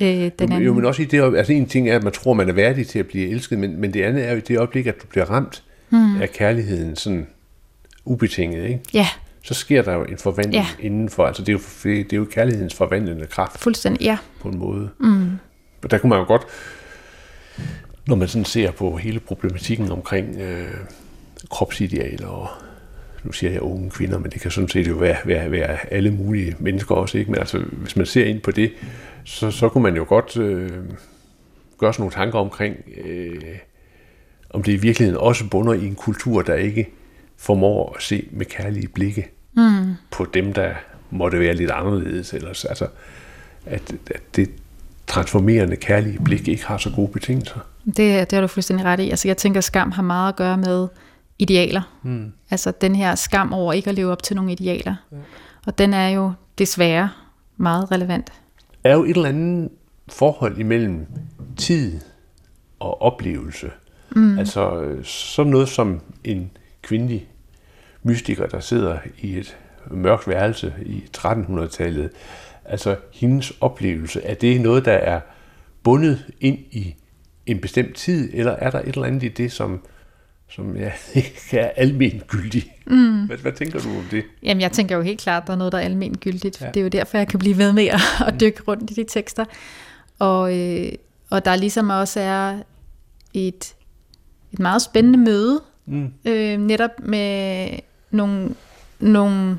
øh, 0.00 0.08
den 0.08 0.32
anden. 0.40 0.62
Jo, 0.62 0.74
men 0.74 0.84
også 0.84 1.02
i 1.02 1.04
det, 1.04 1.36
altså 1.36 1.52
en 1.52 1.66
ting 1.66 1.88
er, 1.88 1.96
at 1.96 2.02
man 2.02 2.12
tror, 2.12 2.34
man 2.34 2.48
er 2.48 2.52
værdig 2.52 2.86
til 2.86 2.98
at 2.98 3.06
blive 3.06 3.28
elsket, 3.28 3.58
men, 3.58 3.80
men 3.80 3.94
det 3.94 4.02
andet 4.02 4.28
er 4.28 4.32
jo 4.32 4.40
det 4.48 4.58
øjeblik, 4.58 4.86
at 4.86 5.02
du 5.02 5.06
bliver 5.06 5.30
ramt 5.30 5.62
mm. 5.90 6.22
er 6.22 6.26
kærligheden 6.26 6.96
sådan 6.96 7.26
ubetinget, 8.04 8.64
ikke? 8.64 8.80
Ja. 8.94 9.08
Så 9.42 9.54
sker 9.54 9.82
der 9.82 9.94
jo 9.94 10.04
en 10.04 10.18
forvandling 10.18 10.64
ja. 10.64 10.86
indenfor. 10.86 11.26
Altså 11.26 11.42
det 11.42 11.48
er, 11.48 11.52
jo, 11.52 11.90
det 11.92 12.12
er 12.12 12.16
jo 12.16 12.26
kærlighedens 12.30 12.74
forvandlende 12.74 13.26
kraft. 13.26 13.58
Fuldstændig, 13.58 14.02
ja. 14.02 14.18
På 14.40 14.48
en 14.48 14.58
måde. 14.58 14.90
Mm. 14.98 15.30
Der 15.90 15.98
kunne 15.98 16.10
man 16.10 16.18
jo 16.18 16.24
godt, 16.24 16.42
når 18.06 18.16
man 18.16 18.28
sådan 18.28 18.44
ser 18.44 18.70
på 18.70 18.96
hele 18.96 19.20
problematikken 19.20 19.92
omkring 19.92 20.36
øh, 20.40 20.74
kropsidealer 21.50 22.26
og 22.26 22.48
nu 23.24 23.32
siger 23.32 23.52
jeg 23.52 23.62
unge 23.62 23.90
kvinder, 23.90 24.18
men 24.18 24.30
det 24.30 24.40
kan 24.40 24.50
sådan 24.50 24.68
set 24.68 24.88
jo 24.88 24.94
være, 24.94 25.16
være, 25.24 25.50
være 25.50 25.92
alle 25.92 26.10
mulige 26.10 26.56
mennesker 26.58 26.94
også, 26.94 27.18
ikke? 27.18 27.30
Men 27.30 27.40
altså, 27.40 27.58
hvis 27.58 27.96
man 27.96 28.06
ser 28.06 28.24
ind 28.24 28.40
på 28.40 28.50
det, 28.50 28.72
så, 29.24 29.50
så 29.50 29.68
kunne 29.68 29.82
man 29.82 29.96
jo 29.96 30.04
godt 30.08 30.36
øh, 30.36 30.70
gøre 31.78 31.92
sådan 31.92 32.02
nogle 32.02 32.12
tanker 32.12 32.38
omkring, 32.38 32.76
øh, 33.04 33.56
om 34.50 34.62
det 34.62 34.72
i 34.72 34.76
virkeligheden 34.76 35.20
også 35.20 35.44
bunder 35.50 35.72
i 35.72 35.86
en 35.86 35.94
kultur, 35.94 36.42
der 36.42 36.54
ikke 36.54 36.88
formår 37.40 37.94
at 37.96 38.02
se 38.02 38.28
med 38.32 38.46
kærlige 38.46 38.88
blikke 38.88 39.28
mm. 39.56 39.94
på 40.10 40.24
dem, 40.34 40.52
der 40.52 40.70
måtte 41.10 41.38
være 41.38 41.54
lidt 41.54 41.70
anderledes. 41.70 42.34
Eller, 42.34 42.48
altså, 42.48 42.86
at, 43.66 43.92
at 44.10 44.22
det 44.36 44.50
transformerende 45.06 45.76
kærlige 45.76 46.18
blik 46.24 46.48
ikke 46.48 46.66
har 46.66 46.78
så 46.78 46.90
gode 46.90 47.08
betingelser. 47.08 47.60
Det, 47.86 47.96
det 47.96 48.32
har 48.32 48.40
du 48.40 48.46
fuldstændig 48.46 48.86
ret 48.86 49.00
i. 49.00 49.10
Altså, 49.10 49.28
jeg 49.28 49.36
tænker, 49.36 49.58
at 49.58 49.64
skam 49.64 49.90
har 49.90 50.02
meget 50.02 50.28
at 50.28 50.36
gøre 50.36 50.56
med 50.56 50.88
idealer. 51.38 51.98
Mm. 52.02 52.32
Altså 52.50 52.72
den 52.80 52.94
her 52.94 53.14
skam 53.14 53.52
over 53.52 53.72
ikke 53.72 53.90
at 53.90 53.96
leve 53.96 54.12
op 54.12 54.22
til 54.22 54.36
nogle 54.36 54.52
idealer. 54.52 54.94
Ja. 55.12 55.16
Og 55.66 55.78
den 55.78 55.94
er 55.94 56.08
jo 56.08 56.32
desværre 56.58 57.10
meget 57.56 57.92
relevant. 57.92 58.32
Er 58.84 58.94
jo 58.94 59.04
et 59.04 59.16
eller 59.16 59.28
andet 59.28 59.68
forhold 60.08 60.58
imellem 60.58 61.06
tid 61.56 62.00
og 62.78 63.02
oplevelse, 63.02 63.70
Mm. 64.16 64.38
Altså 64.38 64.86
sådan 65.02 65.50
noget 65.50 65.68
som 65.68 66.00
en 66.24 66.50
kvindelig 66.82 67.28
mystiker, 68.02 68.46
der 68.46 68.60
sidder 68.60 68.98
i 69.18 69.38
et 69.38 69.56
mørkt 69.90 70.28
værelse 70.28 70.74
i 70.82 71.04
1300-tallet. 71.16 72.10
Altså 72.64 72.96
hendes 73.12 73.52
oplevelse, 73.60 74.22
er 74.22 74.34
det 74.34 74.60
noget, 74.60 74.84
der 74.84 74.92
er 74.92 75.20
bundet 75.82 76.26
ind 76.40 76.58
i 76.58 76.94
en 77.46 77.60
bestemt 77.60 77.96
tid, 77.96 78.30
eller 78.32 78.52
er 78.52 78.70
der 78.70 78.80
et 78.80 78.86
eller 78.86 79.04
andet 79.04 79.22
i 79.22 79.28
det, 79.28 79.52
som, 79.52 79.80
som 80.48 80.76
ja, 80.76 80.92
ikke 81.14 81.58
er 81.58 81.70
almen 81.76 82.22
gyldig? 82.26 82.72
Mm. 82.86 83.26
Hvad, 83.26 83.36
hvad 83.36 83.52
tænker 83.52 83.78
du 83.78 83.88
om 83.88 84.04
det? 84.10 84.24
Jamen, 84.42 84.60
jeg 84.60 84.72
tænker 84.72 84.96
jo 84.96 85.02
helt 85.02 85.20
klart, 85.20 85.42
at 85.42 85.46
der 85.46 85.52
er 85.52 85.56
noget, 85.56 85.72
der 85.72 85.78
er 85.78 85.82
almen 85.82 86.16
gyldigt. 86.16 86.60
Ja. 86.60 86.66
Det 86.66 86.76
er 86.76 86.82
jo 86.82 86.88
derfor, 86.88 87.18
jeg 87.18 87.28
kan 87.28 87.38
blive 87.38 87.58
ved 87.58 87.72
med 87.72 87.86
at, 87.86 88.00
at 88.26 88.40
dykke 88.40 88.62
rundt 88.68 88.90
i 88.90 88.94
de 88.94 89.04
tekster. 89.08 89.44
Og, 90.18 90.58
øh, 90.58 90.92
og 91.30 91.44
der 91.44 91.56
ligesom 91.56 91.90
også 91.90 92.20
er 92.20 92.58
et 93.34 93.74
et 94.52 94.58
meget 94.58 94.82
spændende 94.82 95.18
møde, 95.18 95.60
mm. 95.86 96.12
øh, 96.24 96.58
netop 96.58 96.90
med 97.02 97.68
nogle, 98.10 98.54
nogle 99.00 99.58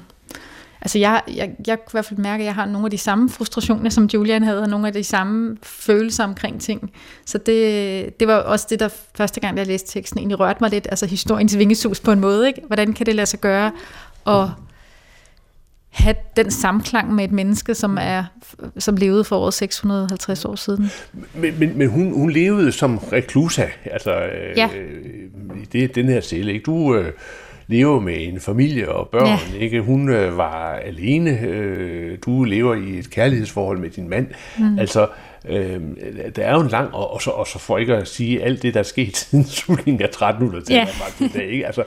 Altså 0.81 0.99
jeg, 0.99 1.21
jeg, 1.35 1.51
jeg 1.67 1.77
kunne 1.77 1.89
i 1.89 1.95
hvert 1.95 2.05
fald 2.05 2.19
mærke, 2.19 2.41
at 2.41 2.45
jeg 2.45 2.55
har 2.55 2.65
nogle 2.65 2.85
af 2.85 2.91
de 2.91 2.97
samme 2.97 3.29
frustrationer, 3.29 3.89
som 3.89 4.05
Julian 4.05 4.43
havde, 4.43 4.61
og 4.61 4.69
nogle 4.69 4.87
af 4.87 4.93
de 4.93 5.03
samme 5.03 5.57
følelser 5.63 6.23
omkring 6.23 6.61
ting. 6.61 6.91
Så 7.25 7.37
det, 7.37 8.19
det 8.19 8.27
var 8.27 8.35
også 8.35 8.67
det, 8.69 8.79
der 8.79 8.89
første 9.15 9.39
gang, 9.39 9.57
jeg 9.57 9.67
læste 9.67 9.91
teksten, 9.91 10.19
egentlig 10.19 10.39
rørte 10.39 10.57
mig 10.61 10.69
lidt. 10.69 10.87
Altså 10.89 11.05
historiens 11.05 11.57
vingesus 11.57 11.99
på 11.99 12.11
en 12.11 12.19
måde. 12.19 12.47
Ikke? 12.47 12.61
Hvordan 12.67 12.93
kan 12.93 13.05
det 13.05 13.15
lade 13.15 13.25
sig 13.25 13.39
gøre? 13.39 13.71
Og 14.25 14.51
have 15.89 16.15
den 16.35 16.51
samklang 16.51 17.15
med 17.15 17.23
et 17.23 17.31
menneske, 17.31 17.75
som 17.75 17.97
er 18.01 18.23
som 18.77 18.97
levede 18.97 19.23
for 19.23 19.35
over 19.35 19.49
650 19.49 20.45
år 20.45 20.55
siden. 20.55 20.91
Men, 21.33 21.59
men, 21.59 21.77
men 21.77 21.89
hun, 21.89 22.13
hun 22.13 22.31
levede 22.31 22.71
som 22.71 22.97
reklusa, 22.97 23.65
altså 23.85 24.11
ja. 24.57 24.69
øh, 24.77 25.61
i 25.61 25.65
det, 25.65 25.95
den 25.95 26.05
her 26.05 26.21
celle. 26.21 26.53
Ikke? 26.53 26.63
Du 26.63 26.95
øh, 26.95 27.13
lever 27.71 27.99
med 27.99 28.27
en 28.27 28.39
familie 28.39 28.91
og 28.91 29.09
børn, 29.09 29.53
ja. 29.53 29.57
ikke? 29.59 29.81
Hun 29.81 30.09
øh, 30.09 30.37
var 30.37 30.73
alene. 30.73 31.39
Øh, 31.39 32.17
du 32.25 32.43
lever 32.43 32.75
i 32.75 32.97
et 32.97 33.09
kærlighedsforhold 33.09 33.79
med 33.79 33.89
din 33.89 34.09
mand. 34.09 34.27
Mm. 34.59 34.79
Altså, 34.79 35.07
øh, 35.45 35.81
der 36.35 36.45
er 36.45 36.53
jo 36.53 36.61
en 36.61 36.67
lang, 36.67 36.93
og, 36.93 37.13
og, 37.13 37.21
så, 37.21 37.29
og 37.29 37.47
så 37.47 37.59
for 37.59 37.77
ikke 37.77 37.95
at 37.95 38.07
sige 38.07 38.43
alt 38.43 38.61
det, 38.61 38.73
der 38.73 38.79
er 38.79 38.83
sket 38.83 39.17
siden 39.17 39.45
slutningen 39.45 40.01
af 40.03 40.07
1300-tallet, 40.07 41.35
ja. 41.35 41.39
ikke? 41.41 41.65
Altså, 41.65 41.83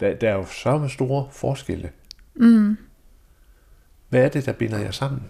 der, 0.00 0.14
der 0.14 0.30
er 0.30 0.34
jo 0.34 0.44
så 0.44 0.88
store 0.88 1.26
forskelle. 1.32 1.90
Mm. 2.34 2.76
Hvad 4.08 4.24
er 4.24 4.28
det, 4.28 4.46
der 4.46 4.52
binder 4.52 4.78
jer 4.78 4.90
sammen? 4.90 5.22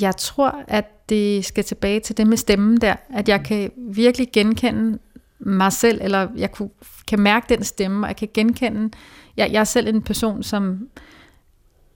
Jeg 0.00 0.16
tror, 0.16 0.64
at 0.68 0.84
det 1.08 1.44
skal 1.44 1.64
tilbage 1.64 2.00
til 2.00 2.16
det 2.16 2.26
med 2.26 2.36
stemmen 2.36 2.76
der, 2.80 2.96
at 3.14 3.28
jeg 3.28 3.42
kan 3.44 3.70
virkelig 3.76 4.28
genkende 4.32 4.98
mig 5.40 5.72
selv, 5.72 5.98
eller 6.02 6.28
jeg 6.36 6.52
kunne, 6.52 6.70
kan 7.08 7.20
mærke 7.20 7.46
den 7.48 7.64
stemme, 7.64 8.06
og 8.06 8.08
jeg 8.08 8.16
kan 8.16 8.28
genkende, 8.34 8.90
jeg, 9.36 9.52
jeg 9.52 9.60
er 9.60 9.64
selv 9.64 9.88
en 9.88 10.02
person, 10.02 10.42
som 10.42 10.88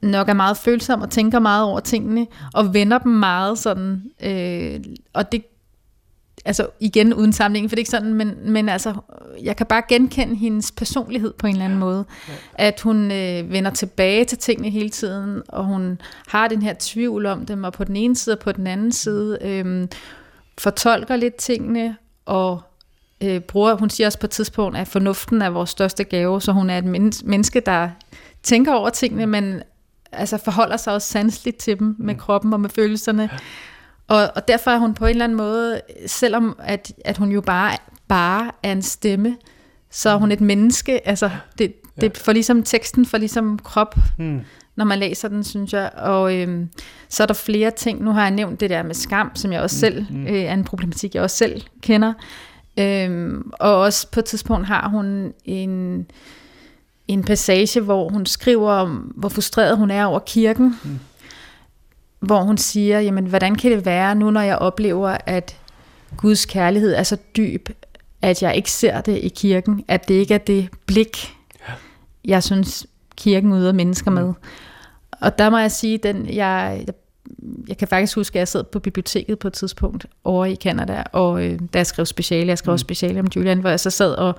nok 0.03 0.29
er 0.29 0.33
meget 0.33 0.57
følsom 0.57 1.03
og 1.03 1.11
tænker 1.11 1.39
meget 1.39 1.65
over 1.65 1.81
tingene, 1.81 2.27
og 2.55 2.75
vender 2.75 2.99
dem 2.99 3.13
meget 3.13 3.59
sådan, 3.59 4.03
øh, 4.23 4.81
og 5.13 5.33
det 5.33 5.45
altså 6.45 6.67
igen 6.81 7.15
uden 7.15 7.33
sammenligning, 7.33 7.71
for 7.71 7.75
det 7.75 7.81
er 7.81 7.83
ikke 7.83 7.91
sådan, 7.91 8.15
men, 8.15 8.53
men 8.53 8.69
altså, 8.69 8.95
jeg 9.43 9.57
kan 9.57 9.67
bare 9.67 9.83
genkende 9.89 10.35
hendes 10.35 10.73
personlighed 10.73 11.33
på 11.33 11.47
en 11.47 11.53
eller 11.53 11.65
anden 11.65 11.79
måde. 11.79 12.05
Ja. 12.29 12.35
At 12.55 12.81
hun 12.81 13.11
øh, 13.11 13.53
vender 13.53 13.71
tilbage 13.71 14.25
til 14.25 14.39
tingene 14.39 14.71
hele 14.71 14.91
tiden, 14.91 15.43
og 15.49 15.65
hun 15.65 16.01
har 16.27 16.49
den 16.49 16.63
her 16.63 16.75
tvivl 16.79 17.27
om 17.27 17.47
dem, 17.47 17.65
og 17.65 17.73
på 17.73 17.85
den 17.85 17.97
ene 17.97 18.17
side 18.17 18.37
og 18.37 18.41
på 18.41 18.53
den 18.53 18.67
anden 18.67 18.93
side 18.93 19.39
øh, 19.43 19.89
fortolker 20.59 21.17
lidt 21.17 21.35
tingene, 21.35 21.97
og 22.27 22.61
øh, 23.23 23.41
bruger, 23.41 23.75
hun 23.75 23.91
siger 23.91 24.07
også 24.07 24.19
på 24.19 24.27
et 24.27 24.31
tidspunkt, 24.31 24.79
at 24.79 24.89
fornuften 24.89 25.43
er 25.43 25.51
vores 25.51 25.71
største 25.71 26.05
gave, 26.05 26.43
så 26.43 26.53
hun 26.53 26.71
er 26.71 26.79
et 26.79 26.85
menneske, 27.25 27.61
der 27.61 27.91
tænker 28.43 28.75
over 28.75 28.91
tingene, 28.91 29.27
men 29.27 29.63
altså 30.13 30.39
forholder 30.39 30.77
sig 30.77 30.93
også 30.93 31.09
sandsligt 31.09 31.57
til 31.57 31.79
dem 31.79 31.97
med 31.99 32.15
mm. 32.15 32.21
kroppen 32.21 32.53
og 32.53 32.61
med 32.61 32.71
følelserne. 32.71 33.31
Og, 34.09 34.31
og 34.37 34.49
derfor 34.49 34.71
er 34.71 34.79
hun 34.79 34.95
på 34.95 35.07
en 35.07 35.11
eller 35.11 35.25
anden 35.25 35.39
måde, 35.39 35.81
selvom 36.07 36.57
at, 36.59 36.93
at 37.05 37.17
hun 37.17 37.33
jo 37.33 37.41
bare, 37.41 37.77
bare 38.09 38.51
er 38.63 38.73
en 38.73 38.83
stemme, 38.83 39.37
så 39.91 40.11
er 40.11 40.17
hun 40.17 40.33
et 40.33 40.41
menneske. 40.41 41.09
Altså, 41.09 41.31
det, 41.59 41.75
det 42.01 42.19
får 42.19 42.33
ligesom 42.33 42.63
teksten 42.63 43.07
for 43.07 43.19
ligesom 43.19 43.59
krop, 43.59 43.97
hmm. 44.19 44.41
når 44.77 44.85
man 44.85 44.99
læser 44.99 45.29
den, 45.29 45.45
synes 45.45 45.73
jeg. 45.73 45.91
Og 45.97 46.37
øhm, 46.37 46.69
så 47.09 47.23
er 47.23 47.27
der 47.27 47.35
flere 47.35 47.71
ting. 47.71 48.03
Nu 48.03 48.13
har 48.13 48.23
jeg 48.23 48.31
nævnt 48.31 48.61
det 48.61 48.71
der 48.71 48.83
med 48.83 48.95
skam, 48.95 49.31
som 49.35 49.53
jeg 49.53 49.61
også 49.61 49.79
selv, 49.79 50.07
hmm. 50.11 50.27
øh, 50.27 50.33
er 50.33 50.53
en 50.53 50.65
problematik, 50.65 51.15
jeg 51.15 51.23
også 51.23 51.37
selv 51.37 51.63
kender. 51.81 52.13
Øhm, 52.79 53.51
og 53.61 53.81
også 53.81 54.11
på 54.11 54.21
et 54.21 54.25
tidspunkt 54.25 54.67
har 54.67 54.89
hun 54.89 55.33
en, 55.45 56.07
en 57.09 57.25
passage, 57.25 57.81
hvor 57.81 58.09
hun 58.09 58.27
skriver 58.27 58.73
om, 58.73 59.13
hvor 59.17 59.29
frustreret 59.29 59.77
hun 59.77 59.91
er 59.91 60.05
over 60.05 60.19
kirken. 60.19 60.75
Hmm 60.85 60.99
hvor 62.23 62.41
hun 62.41 62.59
siger, 62.59 63.01
jamen 63.01 63.27
hvordan 63.27 63.55
kan 63.55 63.71
det 63.71 63.87
være 63.87 64.15
nu, 64.15 64.31
når 64.31 64.41
jeg 64.41 64.59
oplever, 64.59 65.17
at 65.27 65.57
Guds 66.17 66.47
kærlighed 66.47 66.95
er 66.95 67.03
så 67.03 67.17
dyb, 67.37 67.69
at 68.23 68.43
jeg 68.43 68.57
ikke 68.57 68.71
ser 68.71 69.01
det 69.01 69.19
i 69.19 69.29
kirken, 69.29 69.85
at 69.89 70.09
det 70.09 70.15
ikke 70.15 70.35
er 70.35 70.39
det 70.39 70.69
blik, 70.87 71.37
jeg 72.25 72.43
synes, 72.43 72.87
kirken 73.17 73.53
ud 73.53 73.63
af 73.63 73.75
mennesker 73.75 74.11
med. 74.11 74.27
Mm. 74.27 74.35
Og 75.21 75.39
der 75.39 75.51
må 75.51 75.59
jeg 75.59 75.73
sige, 75.73 75.99
den, 75.99 76.27
jeg, 76.27 76.83
jeg, 76.87 76.95
jeg 77.69 77.77
kan 77.77 77.89
faktisk 77.89 78.17
huske, 78.17 78.37
at 78.37 78.39
jeg 78.39 78.49
sad 78.49 78.65
på 78.65 78.79
biblioteket 78.79 79.39
på 79.39 79.49
et 79.49 79.55
tidspunkt 79.55 80.07
over 80.25 80.47
i 80.47 80.55
Canada, 80.55 81.03
og 81.13 81.45
øh, 81.45 81.59
da 81.73 81.79
jeg 81.79 81.87
skrev 81.87 82.07
speciale, 82.07 82.49
jeg 82.49 82.59
skrev 82.59 82.75
mm. 82.75 82.79
speciale 82.79 83.21
om 83.21 83.27
Julian, 83.37 83.59
hvor 83.59 83.71
jeg 83.71 83.81
så 83.81 83.91
sad 83.91 84.15
og 84.15 84.35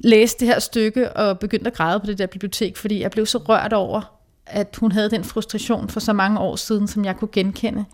læste 0.00 0.40
det 0.40 0.54
her 0.54 0.58
stykke 0.58 1.12
og 1.12 1.38
begyndte 1.38 1.66
at 1.66 1.76
græde 1.76 2.00
på 2.00 2.06
det 2.06 2.18
der 2.18 2.26
bibliotek, 2.26 2.76
fordi 2.76 3.00
jeg 3.00 3.10
blev 3.10 3.26
så 3.26 3.38
rørt 3.38 3.72
over, 3.72 4.14
at 4.46 4.76
hun 4.80 4.92
havde 4.92 5.10
den 5.10 5.24
frustration 5.24 5.88
for 5.88 6.00
så 6.00 6.12
mange 6.12 6.38
år 6.38 6.56
siden, 6.56 6.88
som 6.88 7.04
jeg 7.04 7.16
kunne 7.16 7.28
genkende. 7.32 7.84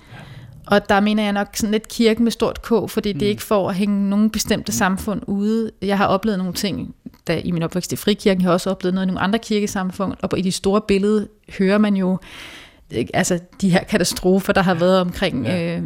Og 0.67 0.89
der 0.89 1.01
mener 1.01 1.23
jeg 1.23 1.33
nok 1.33 1.49
sådan 1.55 1.71
lidt 1.71 1.89
kirken 1.89 2.25
med 2.25 2.33
stort 2.33 2.63
K, 2.63 2.91
fordi 2.91 3.13
mm. 3.13 3.19
det 3.19 3.27
er 3.27 3.31
ikke 3.31 3.43
for 3.43 3.69
at 3.69 3.75
hænge 3.75 4.11
nogen 4.11 4.31
bestemte 4.31 4.71
mm. 4.71 4.75
samfund 4.75 5.23
ude. 5.27 5.71
Jeg 5.83 5.99
har 5.99 6.07
oplevet 6.07 6.39
nogle 6.39 6.53
ting, 6.53 6.95
da 7.27 7.39
i 7.39 7.51
min 7.51 7.63
opvækst 7.63 7.93
i 7.93 7.97
frikirken, 7.97 8.43
jeg 8.43 8.49
har 8.49 8.53
også 8.53 8.71
oplevet 8.71 8.95
noget 8.95 9.07
i 9.07 9.09
nogle 9.09 9.21
andre 9.21 9.39
kirkesamfund, 9.39 10.15
og 10.23 10.39
i 10.39 10.43
de 10.43 10.53
store 10.53 10.81
billede 10.81 11.29
hører 11.59 11.79
man 11.79 11.97
jo 11.97 12.19
altså 13.15 13.39
de 13.61 13.71
her 13.71 13.85
katastrofer, 13.85 14.53
der 14.53 14.63
har 14.63 14.75
været 14.75 15.01
omkring 15.01 15.47
ja. 15.47 15.77
øh, 15.77 15.83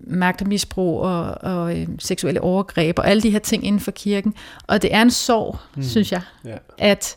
magt 0.00 0.42
og 0.42 0.48
misbrug 0.48 1.00
og, 1.00 1.34
og 1.40 1.78
øh, 1.78 1.88
seksuelle 1.98 2.40
overgreb 2.40 2.98
og 2.98 3.08
alle 3.08 3.22
de 3.22 3.30
her 3.30 3.38
ting 3.38 3.64
inden 3.66 3.80
for 3.80 3.90
kirken. 3.90 4.34
Og 4.66 4.82
det 4.82 4.94
er 4.94 5.02
en 5.02 5.10
sorg, 5.10 5.58
mm. 5.76 5.82
synes 5.82 6.12
jeg, 6.12 6.22
ja. 6.44 6.56
at 6.78 7.16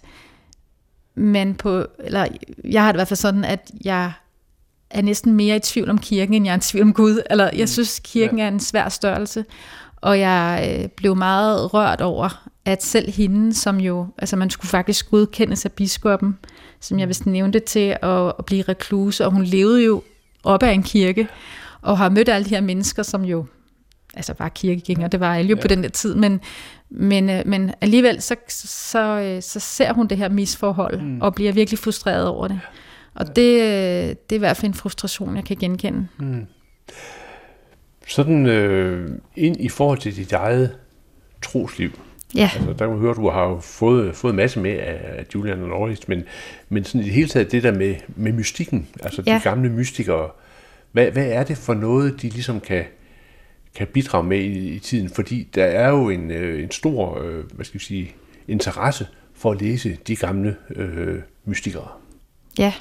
men 1.16 1.56
på, 1.56 1.86
eller 2.00 2.28
jeg 2.64 2.84
har 2.84 2.92
det 2.92 2.96
i 2.96 3.00
hvert 3.00 3.08
fald 3.08 3.18
sådan, 3.18 3.44
at 3.46 3.72
jeg 3.86 4.12
er 4.90 5.02
næsten 5.02 5.34
mere 5.34 5.56
i 5.56 5.60
tvivl 5.60 5.90
om 5.90 5.98
kirken, 5.98 6.34
end 6.34 6.46
jeg 6.46 6.54
er 6.54 6.58
i 6.58 6.62
tvivl 6.62 6.84
om 6.84 6.94
Gud. 6.94 7.22
Eller 7.30 7.50
jeg 7.54 7.64
mm. 7.64 7.68
synes, 7.68 8.02
kirken 8.04 8.38
ja. 8.38 8.44
er 8.44 8.48
en 8.48 8.60
svær 8.60 8.90
størrelse. 8.90 9.46
Og 9.96 10.20
jeg 10.20 10.78
øh, 10.82 10.90
blev 10.90 11.16
meget 11.16 11.74
rørt 11.74 12.02
over, 12.02 12.50
at 12.66 12.84
selv 12.84 13.12
hende, 13.12 13.54
som 13.54 13.80
jo, 13.80 14.08
altså 14.18 14.36
man 14.36 14.50
skulle 14.50 14.70
faktisk 14.70 15.12
godkendes 15.12 15.66
af 15.66 15.72
biskoppen, 15.72 16.38
som 16.84 17.00
jeg 17.00 17.08
vist 17.08 17.26
nævnte 17.26 17.60
til 17.60 17.98
at, 18.02 18.34
at 18.40 18.46
blive 18.46 18.64
rekluse, 18.64 19.26
og 19.26 19.32
hun 19.32 19.44
levede 19.44 19.84
jo 19.84 20.04
op 20.44 20.64
af 20.64 20.72
en 20.72 20.84
kirke, 20.84 21.28
og 21.82 21.98
har 21.98 22.10
mødt 22.10 22.30
alle 22.30 22.46
de 22.46 22.50
her 22.50 22.62
mennesker, 22.62 23.04
som 23.04 23.26
jo 23.26 23.46
altså 24.14 24.34
var 24.40 24.50
kirkegænger, 24.50 25.08
det 25.08 25.20
var 25.20 25.36
alle 25.36 25.50
jo 25.50 25.56
ja. 25.56 25.62
på 25.62 25.68
den 25.68 25.84
der 25.84 25.90
tid, 25.90 26.16
men, 26.16 26.42
men, 26.90 27.30
øh, 27.30 27.42
men 27.46 27.74
alligevel 27.82 28.22
så, 28.22 28.36
så, 28.50 29.20
øh, 29.20 29.42
så 29.42 29.60
ser 29.60 29.94
hun 29.94 30.08
det 30.08 30.18
her 30.18 30.30
misforhold, 30.30 31.02
mm. 31.02 31.22
og 31.22 31.36
bliver 31.36 31.52
virkelig 31.52 31.80
frustreret 31.80 32.28
over 32.28 32.48
det. 32.48 32.60
Og 33.16 33.36
det, 33.36 33.54
øh, 33.54 34.10
det 34.10 34.32
er 34.32 34.36
i 34.36 34.38
hvert 34.38 34.58
fald 34.58 34.70
en 34.70 34.74
frustration, 34.74 35.36
jeg 35.36 35.46
kan 35.46 35.58
genkende. 35.58 36.08
Mm. 36.18 36.46
Sådan 38.08 38.46
øh, 38.46 39.10
ind 39.36 39.58
i 39.60 39.70
forhold 39.70 39.98
til 39.98 40.16
dit 40.16 40.32
eget 40.32 40.76
trosliv. 41.44 41.92
Ja. 42.36 42.50
Altså, 42.56 42.70
der 42.70 42.78
kan 42.78 42.90
man 42.90 43.00
høre, 43.00 43.12
at 43.12 43.18
du 43.18 43.30
har 43.30 43.60
fået, 43.60 44.16
fået 44.16 44.32
en 44.32 44.38
masse 44.38 44.60
med 44.60 44.72
af 44.72 45.26
Julian 45.36 45.62
og 45.62 45.68
Norris, 45.70 46.08
men, 46.08 46.24
men 46.70 46.84
sådan 46.84 47.02
i 47.02 47.04
det 47.04 47.14
hele 47.14 47.30
taget 47.30 47.52
det 47.52 47.64
der 47.64 47.72
med, 47.72 47.96
med 48.08 48.32
mystikken, 48.32 48.88
altså 49.04 49.24
ja. 49.26 49.36
de 49.36 49.40
gamle 49.44 49.70
mystikere, 49.70 50.30
hvad, 50.92 51.12
hvad 51.12 51.28
er 51.28 51.44
det 51.44 51.58
for 51.58 51.74
noget, 51.74 52.22
de 52.22 52.30
ligesom 52.30 52.60
kan, 52.60 52.84
kan 53.76 53.88
bidrage 53.88 54.24
med 54.24 54.40
i, 54.40 54.70
i 54.70 54.80
tiden, 54.80 55.10
fordi 55.10 55.48
der 55.56 55.66
er 55.66 55.90
jo 55.90 56.10
en, 56.10 56.32
øh, 56.32 56.64
en 56.64 56.72
stor 56.72 57.22
øh, 57.24 57.44
hvad 57.52 57.66
skal 57.66 57.80
vi 57.80 57.86
sige, 57.86 58.16
interesse 58.48 59.08
for 59.34 59.52
at 59.52 59.62
læse 59.62 59.98
de 60.08 60.16
gamle 60.16 60.56
øh, 60.76 61.20
mystikere. 61.46 61.88
Ja, 62.58 62.74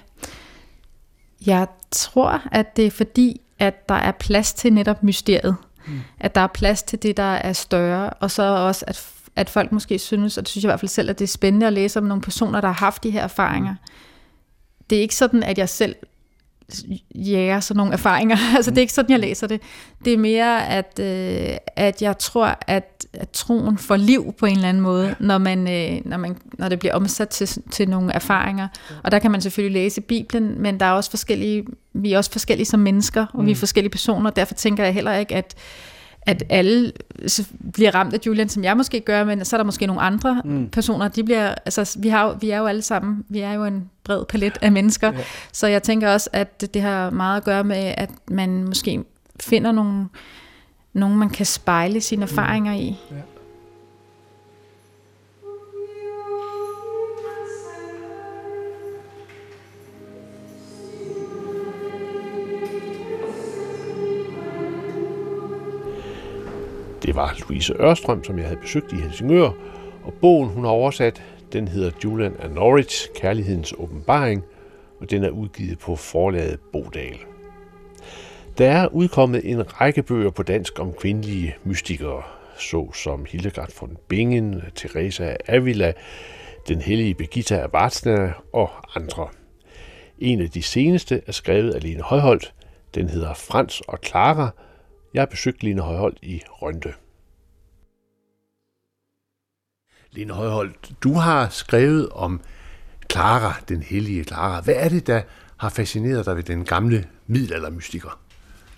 jeg 1.46 1.66
tror, 1.90 2.42
at 2.52 2.76
det 2.76 2.86
er 2.86 2.90
fordi, 2.90 3.40
at 3.58 3.88
der 3.88 3.94
er 3.94 4.12
plads 4.12 4.52
til 4.52 4.72
netop 4.72 5.02
mysteriet. 5.02 5.56
Mm. 5.86 6.00
At 6.20 6.34
der 6.34 6.40
er 6.40 6.46
plads 6.46 6.82
til 6.82 7.02
det, 7.02 7.16
der 7.16 7.22
er 7.22 7.52
større, 7.52 8.10
og 8.10 8.30
så 8.30 8.42
også, 8.42 8.84
at, 8.88 9.12
at 9.36 9.50
folk 9.50 9.72
måske 9.72 9.98
synes, 9.98 10.38
og 10.38 10.44
det 10.44 10.48
synes 10.48 10.64
jeg 10.64 10.68
i 10.68 10.72
hvert 10.72 10.80
fald 10.80 10.88
selv, 10.88 11.10
at 11.10 11.18
det 11.18 11.24
er 11.24 11.28
spændende 11.28 11.66
at 11.66 11.72
læse 11.72 11.98
om 11.98 12.04
nogle 12.04 12.22
personer, 12.22 12.60
der 12.60 12.68
har 12.68 12.84
haft 12.84 13.02
de 13.02 13.10
her 13.10 13.22
erfaringer. 13.22 13.74
Det 14.90 14.98
er 14.98 15.02
ikke 15.02 15.16
sådan, 15.16 15.42
at 15.42 15.58
jeg 15.58 15.68
selv 15.68 15.94
jæger 17.14 17.60
sådan 17.60 17.76
nogle 17.76 17.92
erfaringer. 17.92 18.36
altså 18.56 18.70
det 18.70 18.78
er 18.78 18.82
ikke 18.82 18.92
sådan, 18.92 19.10
jeg 19.10 19.20
læser 19.20 19.46
det. 19.46 19.60
Det 20.04 20.12
er 20.12 20.18
mere, 20.18 20.68
at, 20.68 20.98
øh, 21.00 21.56
at 21.76 22.02
jeg 22.02 22.18
tror, 22.18 22.58
at, 22.66 23.06
at 23.12 23.30
troen 23.30 23.78
får 23.78 23.96
liv 23.96 24.34
på 24.38 24.46
en 24.46 24.56
eller 24.56 24.68
anden 24.68 24.82
måde, 24.82 25.14
når, 25.20 25.38
man, 25.38 25.58
øh, 25.68 26.00
når, 26.04 26.16
man, 26.16 26.36
når 26.58 26.68
det 26.68 26.78
bliver 26.78 26.94
omsat 26.94 27.28
til, 27.28 27.62
til 27.70 27.88
nogle 27.88 28.12
erfaringer. 28.12 28.68
Og 29.02 29.10
der 29.10 29.18
kan 29.18 29.30
man 29.30 29.40
selvfølgelig 29.40 29.82
læse 29.82 30.00
Bibelen, 30.00 30.62
men 30.62 30.80
der 30.80 30.86
er 30.86 30.92
også 30.92 31.10
forskellige, 31.10 31.64
vi 31.92 32.12
er 32.12 32.18
også 32.18 32.32
forskellige 32.32 32.66
som 32.66 32.80
mennesker, 32.80 33.26
og 33.32 33.40
mm. 33.40 33.46
vi 33.46 33.50
er 33.50 33.54
mm. 33.54 33.58
forskellige 33.58 33.90
personer. 33.90 34.30
Derfor 34.30 34.54
tænker 34.54 34.84
jeg 34.84 34.94
heller 34.94 35.14
ikke, 35.14 35.34
at 35.34 35.54
at 36.26 36.42
alle 36.48 36.92
bliver 37.72 37.94
ramt 37.94 38.14
af 38.14 38.18
Julian, 38.26 38.48
som 38.48 38.64
jeg 38.64 38.76
måske 38.76 39.00
gør, 39.00 39.24
men 39.24 39.44
så 39.44 39.56
er 39.56 39.58
der 39.58 39.64
måske 39.64 39.86
nogle 39.86 40.02
andre 40.02 40.42
mm. 40.44 40.68
personer, 40.68 41.08
de 41.08 41.24
bliver, 41.24 41.54
altså 41.64 41.98
vi, 41.98 42.08
har, 42.08 42.38
vi 42.40 42.50
er 42.50 42.58
jo 42.58 42.66
alle 42.66 42.82
sammen, 42.82 43.24
vi 43.28 43.40
er 43.40 43.52
jo 43.52 43.64
en 43.64 43.90
bred 44.04 44.24
palet 44.24 44.58
af 44.60 44.72
mennesker, 44.72 45.12
ja. 45.12 45.18
så 45.52 45.66
jeg 45.66 45.82
tænker 45.82 46.12
også, 46.12 46.30
at 46.32 46.74
det 46.74 46.82
har 46.82 47.10
meget 47.10 47.36
at 47.36 47.44
gøre 47.44 47.64
med, 47.64 47.94
at 47.96 48.10
man 48.30 48.64
måske 48.64 49.04
finder 49.40 49.72
nogle, 49.72 50.08
nogen, 50.92 51.16
man 51.16 51.30
kan 51.30 51.46
spejle 51.46 52.00
sine 52.00 52.24
mm. 52.24 52.32
erfaringer 52.32 52.72
i. 52.72 52.96
Ja. 53.10 53.16
Det 67.02 67.16
var 67.16 67.36
Louise 67.40 67.74
Ørstrøm, 67.80 68.24
som 68.24 68.38
jeg 68.38 68.46
havde 68.46 68.60
besøgt 68.60 68.92
i 68.92 68.96
Helsingør, 68.96 69.50
og 70.04 70.12
bogen, 70.20 70.48
hun 70.48 70.64
har 70.64 70.70
oversat, 70.70 71.22
den 71.52 71.68
hedder 71.68 71.90
Julian 72.04 72.36
and 72.40 72.52
Norwich, 72.52 73.08
Kærlighedens 73.14 73.74
åbenbaring, 73.78 74.44
og 75.00 75.10
den 75.10 75.24
er 75.24 75.30
udgivet 75.30 75.78
på 75.78 75.96
forlaget 75.96 76.60
Bodal. 76.72 77.18
Der 78.58 78.70
er 78.70 78.88
udkommet 78.88 79.50
en 79.50 79.80
række 79.80 80.02
bøger 80.02 80.30
på 80.30 80.42
dansk 80.42 80.78
om 80.78 80.92
kvindelige 80.92 81.56
mystikere, 81.64 82.22
så 82.58 82.92
som 82.92 83.26
Hildegard 83.28 83.80
von 83.80 83.96
Bingen, 84.08 84.62
Teresa 84.74 85.24
af 85.24 85.36
Avila, 85.48 85.92
den 86.68 86.80
hellige 86.80 87.14
Birgitta 87.14 87.56
af 87.56 87.72
Vartsna 87.72 88.32
og 88.52 88.70
andre. 88.96 89.28
En 90.18 90.40
af 90.40 90.50
de 90.50 90.62
seneste 90.62 91.22
er 91.26 91.32
skrevet 91.32 91.74
af 91.74 91.82
Lene 91.82 92.02
Højholdt. 92.02 92.54
Den 92.94 93.08
hedder 93.08 93.34
Frans 93.34 93.80
og 93.80 93.98
Clara. 94.04 94.50
Jeg 95.14 95.20
har 95.20 95.26
besøgt 95.26 95.62
Line 95.62 95.80
Højholdt 95.80 96.18
i 96.22 96.40
Rønde. 96.50 96.92
Line 100.10 100.32
Højholdt, 100.32 100.92
du 101.02 101.12
har 101.12 101.48
skrevet 101.48 102.08
om 102.08 102.40
Clara, 103.12 103.54
den 103.68 103.82
hellige 103.82 104.24
Clara. 104.24 104.60
Hvad 104.60 104.74
er 104.76 104.88
det, 104.88 105.06
der 105.06 105.22
har 105.56 105.68
fascineret 105.68 106.26
dig 106.26 106.36
ved 106.36 106.42
den 106.42 106.64
gamle 106.64 107.08
middelaldermystiker? 107.26 108.18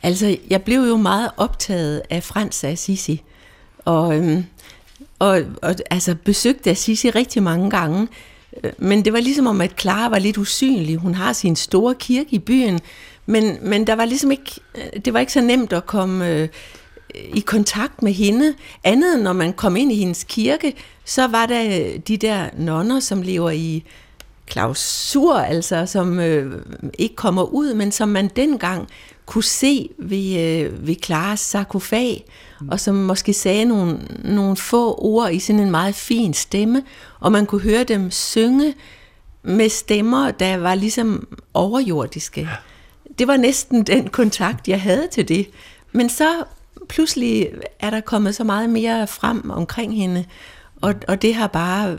Altså, 0.03 0.37
jeg 0.51 0.63
blev 0.63 0.81
jo 0.81 0.97
meget 0.97 1.31
optaget 1.37 2.03
af 2.11 2.23
Frans 2.23 2.65
af 2.65 2.71
Assisi, 2.71 3.23
og, 3.79 4.17
øhm, 4.17 4.45
og, 5.19 5.41
og 5.63 5.75
altså, 5.91 6.17
besøgte 6.25 6.71
Assisi 6.71 7.11
rigtig 7.11 7.43
mange 7.43 7.71
gange. 7.71 8.09
Øh, 8.65 8.73
men 8.79 9.05
det 9.05 9.13
var 9.13 9.21
ligesom 9.21 9.47
om, 9.47 9.61
at 9.61 9.81
Clara 9.81 10.09
var 10.09 10.19
lidt 10.19 10.39
usynlig. 10.39 10.97
Hun 10.97 11.15
har 11.15 11.33
sin 11.33 11.57
store 11.57 11.95
kirke 11.95 12.29
i 12.31 12.39
byen, 12.39 12.81
men, 13.27 13.59
men 13.63 13.87
der 13.87 13.95
var 13.95 14.05
ligesom 14.05 14.31
ikke, 14.31 14.61
det 15.05 15.13
var 15.13 15.21
ikke 15.21 15.33
så 15.33 15.41
nemt 15.41 15.73
at 15.73 15.87
komme 15.87 16.31
øh, 16.31 16.49
i 17.35 17.41
kontakt 17.41 18.03
med 18.03 18.13
hende. 18.13 18.55
Andet 18.85 19.23
når 19.23 19.33
man 19.33 19.53
kom 19.53 19.77
ind 19.77 19.93
i 19.93 19.97
hendes 19.97 20.25
kirke, 20.25 20.75
så 21.05 21.27
var 21.27 21.47
der 21.47 21.89
de 22.09 22.17
der 22.17 22.49
nonner, 22.57 23.01
som 23.01 23.23
lever 23.23 23.51
i 23.51 23.85
klausur, 24.47 25.35
altså 25.35 25.87
som 25.87 26.21
øh, 26.21 26.63
ikke 26.99 27.15
kommer 27.15 27.43
ud, 27.43 27.75
men 27.75 27.93
som 27.93 28.09
man 28.09 28.31
dengang 28.37 28.89
kunne 29.27 29.45
se 29.45 29.91
ved, 29.99 30.41
øh, 30.41 30.87
ved 30.87 30.95
Klares 30.95 31.41
sarkofag, 31.41 32.25
mm. 32.61 32.69
og 32.69 32.81
som 32.81 32.95
måske 32.95 33.33
sagde 33.33 33.65
nogle, 33.65 33.99
nogle 34.25 34.57
få 34.57 34.95
ord 34.99 35.33
i 35.33 35.39
sådan 35.39 35.61
en 35.61 35.71
meget 35.71 35.95
fin 35.95 36.35
stemme, 36.35 36.83
og 37.21 37.33
man 37.33 37.47
kunne 37.47 37.61
høre 37.61 37.85
dem 37.85 38.11
synge 38.11 38.75
med 39.43 39.69
stemmer, 39.69 40.31
der 40.31 40.57
var 40.57 40.75
ligesom 40.75 41.29
overjordiske. 41.55 42.41
Ja. 42.41 42.49
Det 43.19 43.29
var 43.29 43.37
næsten 43.37 43.83
den 43.83 44.09
kontakt, 44.09 44.69
jeg 44.69 44.81
havde 44.81 45.09
til 45.13 45.29
det. 45.29 45.51
Men 45.93 46.09
så 46.09 46.45
pludselig 46.89 47.49
er 47.81 47.91
der 47.91 48.01
kommet 48.01 48.35
så 48.35 48.45
meget 48.45 48.71
mere 48.71 49.07
frem 49.07 49.51
omkring 49.51 49.97
hende, 49.97 50.25
og, 50.81 50.95
og 51.09 51.23
det 51.23 51.35
har 51.35 51.47
bare 51.47 51.99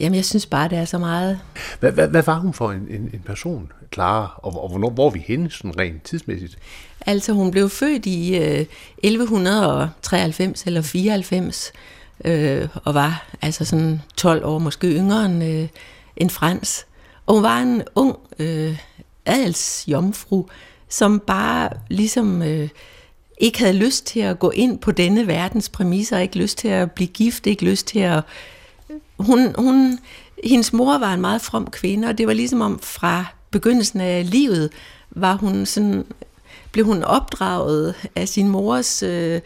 Jamen, 0.00 0.16
jeg 0.16 0.24
synes 0.24 0.46
bare, 0.46 0.68
det 0.68 0.78
er 0.78 0.84
så 0.84 0.98
meget. 0.98 1.40
Hvad, 1.80 1.92
hvad, 1.92 2.08
hvad 2.08 2.22
var 2.22 2.38
hun 2.38 2.52
for 2.52 2.72
en, 2.72 2.86
en, 2.90 3.10
en 3.14 3.22
person, 3.26 3.72
Clara, 3.94 4.40
og, 4.42 4.62
og 4.62 4.68
hvornår, 4.68 4.90
hvor 4.90 5.06
er 5.06 5.10
vi 5.10 5.24
henne 5.26 5.50
sådan 5.50 5.78
rent 5.78 6.02
tidsmæssigt? 6.02 6.58
Altså, 7.06 7.32
hun 7.32 7.50
blev 7.50 7.68
født 7.68 8.06
i 8.06 8.36
øh, 8.36 8.66
1193 9.02 10.64
eller 10.66 10.82
94, 10.82 11.72
øh, 12.24 12.68
og 12.84 12.94
var 12.94 13.26
altså 13.42 13.64
sådan 13.64 14.02
12 14.16 14.44
år, 14.44 14.58
måske 14.58 14.86
yngre 14.86 15.24
end, 15.24 15.44
øh, 15.44 15.68
end 16.16 16.30
Frans. 16.30 16.86
Og 17.26 17.34
hun 17.34 17.42
var 17.42 17.58
en 17.58 17.82
ung 17.94 18.16
øh, 18.38 18.78
adelsjomfru, 19.30 20.46
som 20.88 21.20
bare 21.20 21.70
ligesom... 21.88 22.42
Øh, 22.42 22.68
ikke 23.40 23.58
havde 23.58 23.76
lyst 23.76 24.06
til 24.06 24.20
at 24.20 24.38
gå 24.38 24.50
ind 24.50 24.78
på 24.78 24.90
denne 24.92 25.26
verdens 25.26 25.68
præmisser, 25.68 26.18
ikke 26.18 26.38
lyst 26.38 26.58
til 26.58 26.68
at 26.68 26.92
blive 26.92 27.06
gift, 27.06 27.46
ikke 27.46 27.64
lyst 27.64 27.86
til 27.86 27.98
at 27.98 28.22
hun, 29.18 29.54
hun, 29.58 29.98
hendes 30.44 30.72
mor 30.72 30.98
var 30.98 31.14
en 31.14 31.20
meget 31.20 31.40
from 31.40 31.70
kvinde, 31.70 32.08
og 32.08 32.18
det 32.18 32.26
var 32.26 32.32
ligesom 32.32 32.60
om 32.60 32.78
fra 32.78 33.24
begyndelsen 33.50 34.00
af 34.00 34.30
livet, 34.30 34.70
var 35.10 35.34
hun 35.34 35.66
sådan, 35.66 36.04
blev 36.72 36.84
hun 36.84 37.02
opdraget 37.02 37.94
af 38.16 38.28
sin 38.28 38.48
mors 38.48 39.02
øh, 39.02 39.40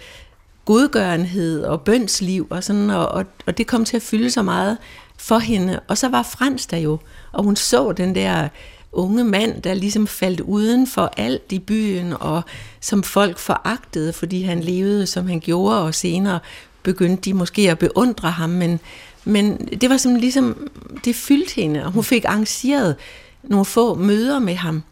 godgørenhed 0.64 1.64
og 1.64 1.80
bønsliv, 1.80 2.46
og, 2.50 2.64
sådan, 2.64 2.90
og, 2.90 3.08
og, 3.08 3.24
og 3.46 3.58
det 3.58 3.66
kom 3.66 3.84
til 3.84 3.96
at 3.96 4.02
fylde 4.02 4.30
så 4.30 4.42
meget 4.42 4.78
for 5.16 5.38
hende. 5.38 5.80
Og 5.88 5.98
så 5.98 6.08
var 6.08 6.22
Frans 6.22 6.66
der 6.66 6.76
jo, 6.76 6.98
og 7.32 7.44
hun 7.44 7.56
så 7.56 7.92
den 7.92 8.14
der 8.14 8.48
unge 8.94 9.24
mand, 9.24 9.62
der 9.62 9.74
ligesom 9.74 10.06
faldt 10.06 10.40
uden 10.40 10.86
for 10.86 11.12
alt 11.16 11.52
i 11.52 11.58
byen, 11.58 12.12
og 12.20 12.42
som 12.80 13.02
folk 13.02 13.38
foragtede, 13.38 14.12
fordi 14.12 14.42
han 14.42 14.60
levede, 14.60 15.06
som 15.06 15.26
han 15.26 15.40
gjorde, 15.40 15.82
og 15.82 15.94
senere 15.94 16.38
begyndte 16.82 17.22
de 17.22 17.34
måske 17.34 17.70
at 17.70 17.78
beundre 17.78 18.30
ham, 18.30 18.50
men, 18.50 18.80
men 19.24 19.68
det 19.80 19.90
var 19.90 19.96
som 19.96 20.14
ligesom, 20.14 20.70
det 21.04 21.16
fyldte 21.16 21.54
hende, 21.54 21.84
og 21.84 21.92
hun 21.92 22.04
fik 22.04 22.24
arrangeret 22.24 22.96
nogle 23.42 23.64
få 23.64 23.94
møder 23.94 24.38
med 24.38 24.54
ham. 24.54 24.82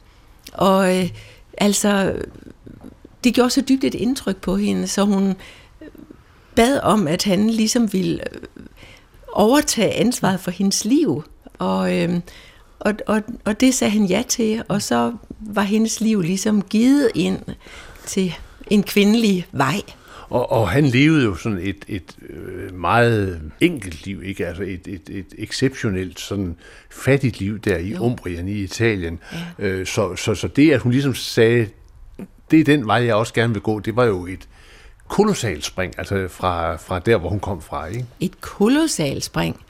Og 0.52 0.98
øh, 0.98 1.10
altså, 1.58 2.14
det 3.24 3.34
gjorde 3.34 3.50
så 3.50 3.60
dybt 3.60 3.84
et 3.84 3.94
indtryk 3.94 4.36
på 4.36 4.56
hende, 4.56 4.86
så 4.86 5.04
hun 5.04 5.34
bad 6.54 6.80
om, 6.80 7.08
at 7.08 7.24
han 7.24 7.50
ligesom 7.50 7.92
ville 7.92 8.34
øh, 8.34 8.42
overtage 9.32 9.92
ansvaret 9.92 10.40
for 10.40 10.50
hendes 10.50 10.84
liv. 10.84 11.24
Og, 11.58 11.98
øh, 11.98 12.20
og, 12.82 12.94
og, 13.06 13.22
og 13.44 13.60
det 13.60 13.74
sagde 13.74 13.90
han 13.90 14.04
ja 14.04 14.22
til, 14.28 14.62
og 14.68 14.82
så 14.82 15.12
var 15.40 15.62
hendes 15.62 16.00
liv 16.00 16.20
ligesom 16.20 16.62
givet 16.62 17.10
ind 17.14 17.38
til 18.06 18.34
en 18.70 18.82
kvindelig 18.82 19.46
vej. 19.52 19.80
Og, 20.28 20.52
og 20.52 20.68
han 20.68 20.84
levede 20.84 21.24
jo 21.24 21.34
sådan 21.34 21.58
et, 21.58 21.84
et 21.88 22.16
øh, 22.28 22.74
meget 22.74 23.40
enkelt 23.60 24.06
liv, 24.06 24.22
ikke? 24.24 24.46
Altså 24.46 24.62
et, 24.62 24.86
et, 24.86 25.02
et 25.10 25.26
exceptionelt 25.38 26.20
sådan 26.20 26.56
fattigt 26.90 27.38
liv 27.38 27.58
der 27.58 27.78
i 27.78 27.88
jo. 27.88 28.04
Umbrien 28.04 28.48
i 28.48 28.52
Italien. 28.52 29.18
Ja. 29.58 29.66
Øh, 29.66 29.86
så, 29.86 30.16
så, 30.16 30.34
så 30.34 30.48
det, 30.48 30.72
at 30.72 30.80
hun 30.80 30.92
ligesom 30.92 31.14
sagde, 31.14 31.68
det 32.50 32.60
er 32.60 32.64
den 32.64 32.86
vej, 32.86 33.04
jeg 33.04 33.14
også 33.14 33.34
gerne 33.34 33.52
vil 33.52 33.62
gå, 33.62 33.80
det 33.80 33.96
var 33.96 34.04
jo 34.04 34.26
et 34.26 34.48
kolossalt 35.08 35.64
spring, 35.64 35.94
altså 35.98 36.28
fra, 36.28 36.76
fra 36.76 36.98
der, 36.98 37.16
hvor 37.16 37.28
hun 37.28 37.40
kom 37.40 37.62
fra, 37.62 37.86
ikke? 37.86 38.06
Et 38.20 38.40
kolossalt 38.40 39.24
spring. 39.24 39.60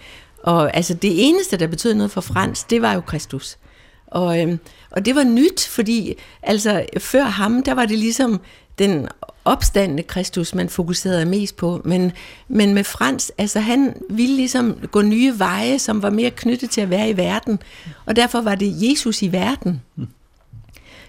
Og 0.42 0.76
altså 0.76 0.94
det 0.94 1.28
eneste, 1.28 1.56
der 1.56 1.66
betød 1.66 1.94
noget 1.94 2.10
for 2.10 2.20
Frans, 2.20 2.64
det 2.64 2.82
var 2.82 2.92
jo 2.92 3.00
Kristus. 3.00 3.58
Og, 4.06 4.40
øhm, 4.40 4.58
og 4.90 5.04
det 5.04 5.14
var 5.14 5.24
nyt, 5.24 5.66
fordi 5.68 6.14
altså 6.42 6.84
før 6.98 7.24
ham, 7.24 7.62
der 7.62 7.74
var 7.74 7.86
det 7.86 7.98
ligesom 7.98 8.40
den 8.78 9.08
opstandende 9.44 10.02
Kristus, 10.02 10.54
man 10.54 10.68
fokuserede 10.68 11.26
mest 11.26 11.56
på. 11.56 11.82
Men, 11.84 12.12
men 12.48 12.74
med 12.74 12.84
Frans, 12.84 13.32
altså 13.38 13.60
han 13.60 13.94
ville 14.10 14.36
ligesom 14.36 14.78
gå 14.90 15.02
nye 15.02 15.38
veje, 15.38 15.78
som 15.78 16.02
var 16.02 16.10
mere 16.10 16.30
knyttet 16.30 16.70
til 16.70 16.80
at 16.80 16.90
være 16.90 17.10
i 17.10 17.16
verden. 17.16 17.58
Og 18.06 18.16
derfor 18.16 18.40
var 18.40 18.54
det 18.54 18.90
Jesus 18.90 19.22
i 19.22 19.32
verden. 19.32 19.82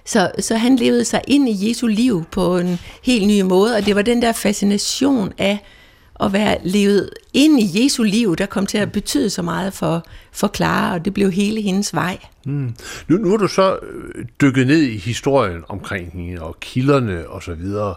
Så, 0.06 0.32
så 0.40 0.56
han 0.56 0.76
levede 0.76 1.06
sig 1.06 1.22
ind 1.28 1.50
i 1.50 1.70
Jesu 1.70 1.88
liv 1.88 2.24
på 2.32 2.58
en 2.58 2.80
helt 3.04 3.28
ny 3.28 3.42
måde, 3.42 3.76
og 3.76 3.86
det 3.86 3.96
var 3.96 4.02
den 4.02 4.22
der 4.22 4.32
fascination 4.32 5.34
af 5.38 5.60
at 6.20 6.34
være 6.34 6.58
levet 6.64 7.10
ind 7.34 7.60
i 7.60 7.84
Jesu 7.84 8.04
liv, 8.04 8.36
der 8.36 8.46
kom 8.46 8.66
til 8.66 8.78
at 8.78 8.92
betyde 8.92 9.30
så 9.30 9.42
meget 9.42 9.74
for, 9.74 10.06
for 10.32 10.52
Clara, 10.56 10.94
og 10.94 11.06
det 11.06 11.14
blev 11.14 11.32
hele 11.32 11.62
hendes 11.62 11.94
vej. 11.94 12.18
Mm. 12.46 12.76
Nu, 13.08 13.18
nu 13.18 13.34
er 13.34 13.38
du 13.38 13.48
så 13.48 13.78
øh, 13.84 14.26
dykket 14.42 14.68
ned 14.68 14.82
i 14.82 14.98
historien 14.98 15.64
omkring 15.68 16.12
hende, 16.12 16.42
og 16.42 16.60
kilderne 16.60 17.28
og 17.28 17.44
så 17.44 17.54
videre. 17.54 17.96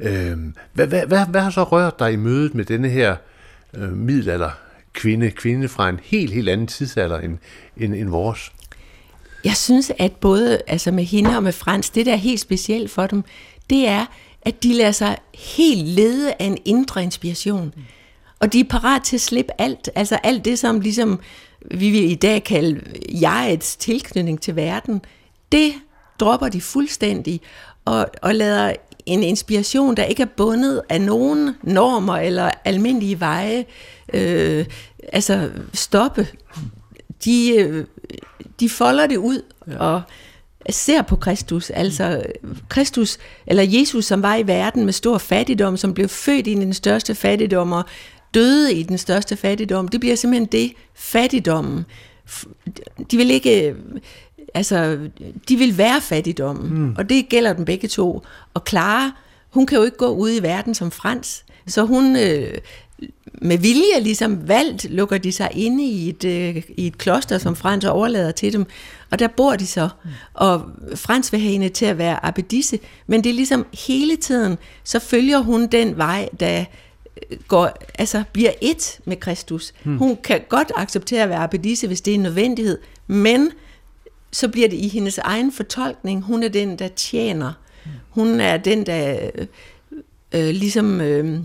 Øhm, 0.00 0.54
hvad, 0.72 0.86
hvad, 0.86 1.06
hvad, 1.06 1.26
hvad 1.26 1.40
har 1.40 1.50
så 1.50 1.62
rørt 1.62 1.98
dig 1.98 2.12
i 2.12 2.16
mødet 2.16 2.54
med 2.54 2.64
denne 2.64 2.88
her 2.88 3.16
øh, 3.74 3.92
middelalder 3.92 4.50
kvinde, 4.92 5.30
kvinde 5.30 5.68
fra 5.68 5.88
en 5.88 6.00
helt, 6.02 6.32
helt 6.32 6.48
anden 6.48 6.66
tidsalder 6.66 7.18
end, 7.18 7.38
end, 7.76 7.94
end 7.94 8.08
vores? 8.08 8.52
Jeg 9.44 9.56
synes, 9.56 9.92
at 9.98 10.12
både 10.12 10.60
altså 10.66 10.90
med 10.90 11.04
hende 11.04 11.36
og 11.36 11.42
med 11.42 11.52
Frans, 11.52 11.90
det 11.90 12.06
der 12.06 12.12
er 12.12 12.16
helt 12.16 12.40
specielt 12.40 12.90
for 12.90 13.06
dem, 13.06 13.24
det 13.70 13.88
er, 13.88 14.06
at 14.42 14.62
de 14.62 14.72
lader 14.72 14.92
sig 14.92 15.16
helt 15.34 15.88
lede 15.88 16.32
af 16.32 16.44
en 16.44 16.58
indre 16.64 17.02
inspiration. 17.02 17.74
Og 18.40 18.52
de 18.52 18.60
er 18.60 18.64
parat 18.64 19.02
til 19.02 19.16
at 19.16 19.20
slippe 19.20 19.52
alt, 19.58 19.90
altså 19.94 20.18
alt 20.22 20.44
det, 20.44 20.58
som 20.58 20.80
ligesom 20.80 21.20
vi 21.70 21.90
vil 21.90 22.10
i 22.10 22.14
dag 22.14 22.44
kalde 22.44 22.80
jegets 23.20 23.76
tilknytning 23.76 24.40
til 24.40 24.56
verden, 24.56 25.02
det 25.52 25.72
dropper 26.20 26.48
de 26.48 26.60
fuldstændig 26.60 27.40
og, 27.84 28.06
og 28.22 28.34
lader 28.34 28.72
en 29.06 29.22
inspiration, 29.22 29.96
der 29.96 30.04
ikke 30.04 30.22
er 30.22 30.26
bundet 30.36 30.82
af 30.88 31.00
nogen 31.00 31.56
normer 31.62 32.16
eller 32.16 32.50
almindelige 32.64 33.20
veje, 33.20 33.64
øh, 34.14 34.66
altså 35.12 35.50
stoppe. 35.72 36.28
De, 37.24 37.56
øh, 37.56 37.86
de 38.60 38.68
folder 38.68 39.06
det 39.06 39.16
ud 39.16 39.42
ja. 39.66 39.78
og 39.78 40.02
ser 40.74 41.02
på 41.02 41.16
Kristus, 41.16 41.70
altså 41.70 42.22
Kristus, 42.68 43.18
eller 43.46 43.62
Jesus, 43.62 44.04
som 44.04 44.22
var 44.22 44.36
i 44.36 44.46
verden 44.46 44.84
med 44.84 44.92
stor 44.92 45.18
fattigdom, 45.18 45.76
som 45.76 45.94
blev 45.94 46.08
født 46.08 46.46
i 46.46 46.54
den 46.54 46.74
største 46.74 47.14
fattigdom 47.14 47.72
og 47.72 47.84
døde 48.34 48.74
i 48.74 48.82
den 48.82 48.98
største 48.98 49.36
fattigdom, 49.36 49.88
det 49.88 50.00
bliver 50.00 50.16
simpelthen 50.16 50.46
det, 50.46 50.72
fattigdommen. 50.94 51.84
De 53.10 53.16
vil 53.16 53.30
ikke, 53.30 53.74
altså, 54.54 54.98
de 55.48 55.56
vil 55.56 55.78
være 55.78 56.00
fattigdommen, 56.00 56.78
mm. 56.78 56.94
og 56.98 57.08
det 57.08 57.28
gælder 57.28 57.52
dem 57.52 57.64
begge 57.64 57.88
to. 57.88 58.22
Og 58.54 58.62
Clara, 58.68 59.10
hun 59.50 59.66
kan 59.66 59.78
jo 59.78 59.84
ikke 59.84 59.96
gå 59.96 60.08
ud 60.08 60.30
i 60.30 60.42
verden 60.42 60.74
som 60.74 60.90
Frans, 60.90 61.44
så 61.66 61.84
hun 61.84 62.16
øh, 62.16 62.58
med 63.40 63.58
vilje 63.58 64.00
ligesom 64.00 64.48
valgt, 64.48 64.90
lukker 64.90 65.18
de 65.18 65.32
sig 65.32 65.50
inde 65.54 65.84
i 65.84 66.08
et, 66.08 66.24
øh, 66.24 66.62
i 66.76 66.86
et 66.86 66.98
kloster, 66.98 67.38
som 67.38 67.56
Frans 67.56 67.84
overlader 67.84 68.30
til 68.30 68.52
dem, 68.52 68.66
og 69.10 69.18
der 69.18 69.28
bor 69.28 69.56
de 69.56 69.66
så, 69.66 69.88
og 70.34 70.62
Frans 70.94 71.32
vil 71.32 71.40
have 71.40 71.52
hende 71.52 71.68
til 71.68 71.86
at 71.86 71.98
være 71.98 72.24
abbedisse, 72.24 72.78
men 73.06 73.24
det 73.24 73.30
er 73.30 73.34
ligesom 73.34 73.66
hele 73.88 74.16
tiden, 74.16 74.58
så 74.84 74.98
følger 74.98 75.38
hun 75.38 75.66
den 75.66 75.96
vej, 75.96 76.28
der 76.40 76.64
går, 77.48 77.78
altså 77.98 78.22
bliver 78.32 78.52
et 78.60 79.00
med 79.04 79.16
Kristus. 79.16 79.72
Hmm. 79.82 79.98
Hun 79.98 80.16
kan 80.24 80.40
godt 80.48 80.72
acceptere 80.76 81.22
at 81.22 81.28
være 81.28 81.38
abbedisse, 81.38 81.86
hvis 81.86 82.00
det 82.00 82.10
er 82.10 82.14
en 82.14 82.22
nødvendighed, 82.22 82.78
men 83.06 83.50
så 84.32 84.48
bliver 84.48 84.68
det 84.68 84.76
i 84.76 84.88
hendes 84.88 85.18
egen 85.18 85.52
fortolkning. 85.52 86.22
Hun 86.22 86.42
er 86.42 86.48
den, 86.48 86.78
der 86.78 86.88
tjener. 86.88 87.52
Hun 88.10 88.40
er 88.40 88.56
den, 88.56 88.86
der 88.86 89.30
øh, 90.32 90.48
ligesom 90.48 91.00
øh, 91.00 91.38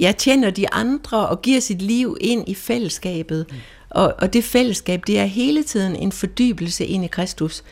ja, 0.00 0.12
tjener 0.18 0.50
de 0.50 0.72
andre 0.72 1.28
og 1.28 1.42
giver 1.42 1.60
sit 1.60 1.82
liv 1.82 2.16
ind 2.20 2.48
i 2.48 2.54
fællesskabet. 2.54 3.46
Mm. 3.50 3.56
Og, 3.90 4.14
og 4.18 4.32
det 4.32 4.44
fællesskab, 4.44 5.02
det 5.06 5.18
er 5.18 5.24
hele 5.24 5.62
tiden 5.62 5.96
en 5.96 6.12
fordybelse 6.12 6.86
ind 6.86 7.04
i 7.04 7.08
Kristus. 7.08 7.64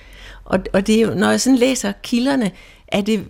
Og, 0.44 0.58
og 0.72 0.86
det 0.86 0.96
er 0.96 1.00
jo, 1.00 1.14
når 1.14 1.30
jeg 1.30 1.40
sådan 1.40 1.58
læser 1.58 1.92
kilderne, 2.02 2.50
er 2.88 3.00
det, 3.00 3.24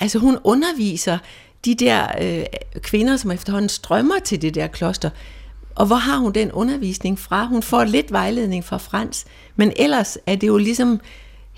altså 0.00 0.18
hun 0.18 0.38
underviser 0.44 1.18
de 1.64 1.74
der 1.74 2.06
øh, 2.20 2.44
kvinder, 2.80 3.16
som 3.16 3.30
efterhånden 3.30 3.68
strømmer 3.68 4.18
til 4.24 4.42
det 4.42 4.54
der 4.54 4.66
kloster. 4.66 5.10
Og 5.74 5.86
hvor 5.86 5.96
har 5.96 6.16
hun 6.16 6.32
den 6.32 6.52
undervisning 6.52 7.18
fra? 7.18 7.46
Hun 7.46 7.62
får 7.62 7.84
lidt 7.84 8.12
vejledning 8.12 8.64
fra 8.64 8.76
Frans, 8.78 9.24
men 9.56 9.72
ellers 9.76 10.18
er 10.26 10.36
det 10.36 10.46
jo 10.46 10.56
ligesom 10.56 11.00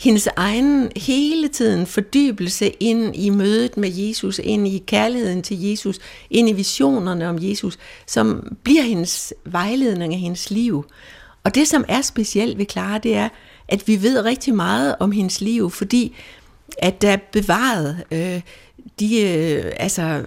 hendes 0.01 0.29
egen 0.37 0.93
hele 0.97 1.49
tiden 1.49 1.87
fordybelse 1.87 2.69
ind 2.69 3.17
i 3.17 3.31
mødet 3.31 3.77
med 3.77 3.91
Jesus, 3.93 4.41
ind 4.45 4.69
i 4.69 4.83
kærligheden 4.87 5.43
til 5.43 5.63
Jesus, 5.63 5.99
ind 6.31 6.49
i 6.49 6.53
visionerne 6.53 7.29
om 7.29 7.39
Jesus, 7.41 7.79
som 8.07 8.57
bliver 8.63 8.83
hendes 8.83 9.35
vejledning 9.45 10.15
af 10.15 10.21
hendes 10.21 10.51
liv. 10.51 10.85
Og 11.45 11.55
det, 11.55 11.69
som 11.69 11.85
er 11.89 12.01
specielt 12.03 12.59
ved 12.59 12.67
Clara, 12.71 12.99
det 12.99 13.15
er, 13.15 13.29
at 13.69 13.89
vi 13.89 14.03
ved 14.03 14.25
rigtig 14.25 14.55
meget 14.55 14.97
om 15.01 15.13
hendes 15.13 15.41
liv, 15.41 15.71
fordi 15.71 16.17
at 16.79 17.03
der 17.03 17.11
er 17.11 17.19
bevaret 17.33 18.05
øh, 18.11 18.41
de, 19.01 19.23
øh, 19.23 19.73
altså, 19.77 20.23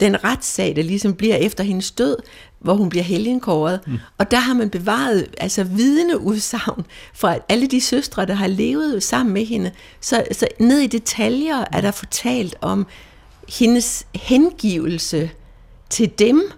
den 0.00 0.24
retssag, 0.24 0.76
der 0.76 0.82
ligesom 0.82 1.14
bliver 1.14 1.36
efter 1.36 1.64
hendes 1.64 1.90
død, 1.90 2.16
hvor 2.60 2.74
hun 2.74 2.88
bliver 2.88 3.02
helgenkåret. 3.02 3.80
Mm. 3.86 3.98
Og 4.18 4.30
der 4.30 4.38
har 4.38 4.54
man 4.54 4.70
bevaret 4.70 5.26
altså 5.38 5.64
vidneudsagn 5.64 6.86
fra 7.14 7.36
alle 7.48 7.66
de 7.66 7.80
søstre, 7.80 8.26
der 8.26 8.34
har 8.34 8.46
levet 8.46 9.02
sammen 9.02 9.34
med 9.34 9.44
hende. 9.44 9.70
Så, 10.00 10.24
så 10.32 10.46
ned 10.58 10.78
i 10.78 10.86
detaljer 10.86 11.64
er 11.72 11.80
der 11.80 11.90
fortalt 11.90 12.56
om 12.60 12.86
hendes 13.48 14.06
hengivelse 14.14 15.30
til 15.90 16.10
dem 16.18 16.52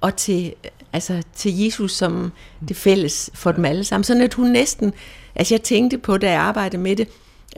og 0.00 0.16
til, 0.16 0.54
altså, 0.92 1.22
til 1.34 1.58
Jesus 1.58 1.92
som 1.92 2.32
det 2.68 2.76
fælles 2.76 3.30
for 3.34 3.52
dem 3.52 3.64
alle 3.64 3.84
sammen. 3.84 4.04
Sådan 4.04 4.22
at 4.22 4.34
hun 4.34 4.50
næsten, 4.50 4.92
altså 5.34 5.54
jeg 5.54 5.62
tænkte 5.62 5.98
på, 5.98 6.18
da 6.18 6.30
jeg 6.30 6.40
arbejdede 6.40 6.82
med 6.82 6.96
det, 6.96 7.08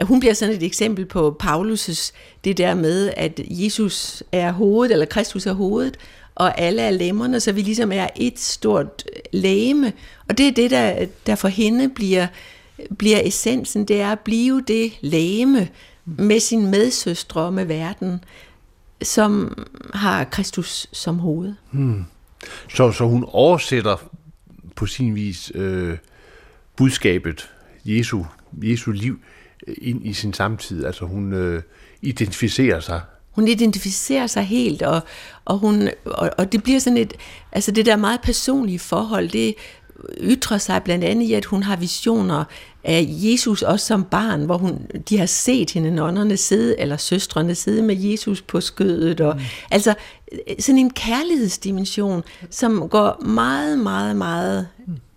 hun 0.03 0.21
bliver 0.21 0.35
sådan 0.35 0.55
et 0.55 0.63
eksempel 0.63 1.07
på 1.07 1.37
Paulus' 1.43 2.13
det 2.45 2.59
der 2.59 2.75
med, 2.75 3.13
at 3.17 3.41
Jesus 3.51 4.23
er 4.33 4.53
hovedet, 4.53 4.93
eller 4.93 5.07
Kristus 5.07 5.47
er 5.47 5.53
hovedet, 5.53 5.97
og 6.35 6.61
alle 6.61 6.83
er 6.83 6.91
lemmerne, 6.91 7.41
så 7.41 7.53
vi 7.53 7.63
ligesom 7.63 7.93
er 7.93 8.09
et 8.17 8.39
stort 8.39 9.05
øh, 9.17 9.21
læme. 9.33 9.93
Og 10.29 10.39
det 10.39 10.49
er 10.49 10.53
det, 10.53 10.71
der, 10.71 11.07
der 11.27 11.35
for 11.35 11.49
hende 11.49 11.89
bliver, 11.89 12.27
bliver 12.99 13.21
essensen, 13.25 13.85
det 13.85 14.01
er 14.01 14.13
at 14.13 14.21
blive 14.21 14.63
det 14.69 14.93
læme 15.01 15.69
med 16.05 16.41
sin 16.41 16.71
medsøstre 16.71 17.41
og 17.41 17.53
med 17.53 17.65
verden, 17.65 18.25
som 19.03 19.59
har 19.95 20.25
Kristus 20.25 20.87
som 20.93 21.19
hoved. 21.19 21.55
Hmm. 21.71 22.05
Så, 22.69 22.93
så 22.93 23.05
hun 23.05 23.25
oversætter 23.29 23.97
på 24.77 24.87
sin 24.87 25.15
vis 25.15 25.53
øh, 25.55 25.99
budskabet, 26.77 27.51
Jesu, 27.85 28.25
Jesu 28.63 28.91
liv, 28.91 29.21
ind 29.79 30.07
i 30.07 30.13
sin 30.13 30.33
samtid. 30.33 30.85
Altså 30.85 31.05
hun 31.05 31.33
øh, 31.33 31.63
identificerer 32.03 32.81
sig 32.81 33.01
hun 33.37 33.49
identificerer 33.49 34.27
sig 34.27 34.43
helt, 34.43 34.83
og, 34.83 35.01
og, 35.45 35.59
hun, 35.59 35.89
og, 36.05 36.31
og 36.39 36.53
det 36.53 36.63
bliver 36.63 36.79
sådan 36.79 36.97
et, 36.97 37.15
altså 37.53 37.71
det 37.71 37.87
der 37.87 37.97
meget 37.97 38.21
personlige 38.21 38.79
forhold, 38.79 39.29
det 39.29 39.55
ytrer 40.21 40.59
sig 40.59 40.83
blandt 40.83 41.05
andet 41.05 41.27
i, 41.27 41.33
at 41.33 41.45
hun 41.45 41.63
har 41.63 41.77
visioner 41.77 42.45
af 42.85 43.07
Jesus 43.09 43.63
også 43.63 43.87
som 43.87 44.05
barn, 44.05 44.45
hvor 44.45 44.59
hun, 44.59 44.87
de 45.09 45.19
har 45.19 45.27
set 45.27 45.71
hende 45.71 45.91
nonnerne 45.91 46.37
sidde, 46.37 46.81
eller 46.81 46.97
søstrene 46.97 47.55
sidde 47.55 47.83
med 47.83 47.97
Jesus 47.97 48.43
på 48.43 48.61
skødet, 48.61 49.21
og 49.21 49.37
mm. 49.37 49.43
altså 49.71 49.95
sådan 50.59 50.79
en 50.79 50.91
kærlighedsdimension, 50.91 52.23
som 52.51 52.89
går 52.89 53.25
meget, 53.25 53.79
meget, 53.79 54.17
meget 54.17 54.69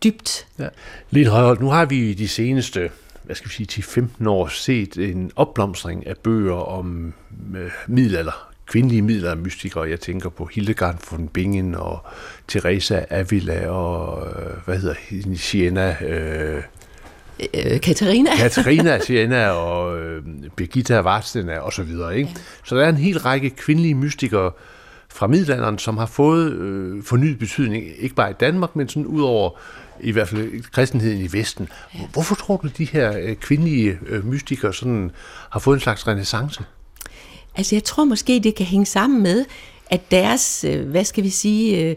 dybt. 0.04 0.48
Ja. 0.60 0.68
Lidt 1.12 1.28
højere. 1.28 1.62
Nu 1.62 1.70
har 1.70 1.86
vi 1.86 2.14
de 2.14 2.28
seneste 2.28 2.90
hvad 3.30 3.36
skal 3.36 3.50
vi 3.50 3.66
sige, 3.66 3.84
10-15 4.22 4.30
år 4.30 4.48
set 4.48 4.98
en 4.98 5.32
opblomstring 5.36 6.08
af 6.08 6.18
bøger 6.18 6.56
om 6.56 7.14
øh, 7.58 7.72
middelalder, 7.88 8.52
kvindelige 8.66 9.02
middelaldermystikere. 9.02 9.90
Jeg 9.90 10.00
tænker 10.00 10.30
på 10.30 10.46
Hildegard 10.46 10.96
von 11.12 11.28
Bingen 11.28 11.76
og 11.76 12.00
Teresa 12.48 13.02
Avila 13.10 13.70
og, 13.70 14.28
øh, 14.28 14.66
hvad 14.66 14.78
hedder 14.78 14.96
hende, 15.10 15.38
Siena... 15.38 15.96
Øh, 16.04 16.64
øh, 17.54 17.82
Katarina. 17.82 18.30
Katarina 18.44 19.00
Siena 19.06 19.50
og 19.50 20.00
øh, 20.00 20.24
Birgitta 20.56 21.00
Vastena 21.00 21.60
og 21.60 21.74
så 21.74 21.84
videre. 21.84 22.18
Ikke? 22.18 22.30
Ja. 22.30 22.42
Så 22.64 22.76
der 22.76 22.86
er 22.86 22.90
en 22.90 22.98
hel 22.98 23.20
række 23.20 23.50
kvindelige 23.50 23.96
mystikere 23.96 24.52
fra 25.10 25.28
middelalderen, 25.28 25.78
som 25.78 25.98
har 25.98 26.06
fået 26.06 26.52
øh, 26.52 27.04
fornyet 27.04 27.40
betydning, 27.40 27.86
ikke 28.00 28.16
bare 28.16 28.30
i 28.30 28.36
Danmark, 28.40 28.76
men 28.76 28.90
sådan 28.90 29.06
ud 29.06 29.22
over 29.22 29.50
i 30.02 30.12
hvert 30.12 30.30
fald 30.30 30.72
kristenheden 30.72 31.22
i 31.22 31.28
Vesten. 31.32 31.70
Ja. 31.96 32.00
Hvorfor 32.14 32.36
tror 32.36 32.58
du, 32.58 32.70
de 32.78 32.86
her 32.86 33.18
øh, 33.18 33.36
kvindelige 33.36 34.00
øh, 34.08 34.26
mystikere 34.26 34.74
sådan 34.74 35.12
har 35.50 35.60
fået 35.60 35.76
en 35.76 35.82
slags 35.82 36.08
renaissance? 36.08 36.64
Altså 37.56 37.76
jeg 37.76 37.84
tror 37.84 38.04
måske, 38.04 38.40
det 38.44 38.56
kan 38.56 38.66
hænge 38.66 38.86
sammen 38.86 39.24
med, 39.24 39.46
at 39.90 40.12
deres, 40.12 40.64
øh, 40.64 40.90
hvad 40.90 41.06
skal 41.06 41.24
vi 41.24 41.30
sige, 41.30 41.96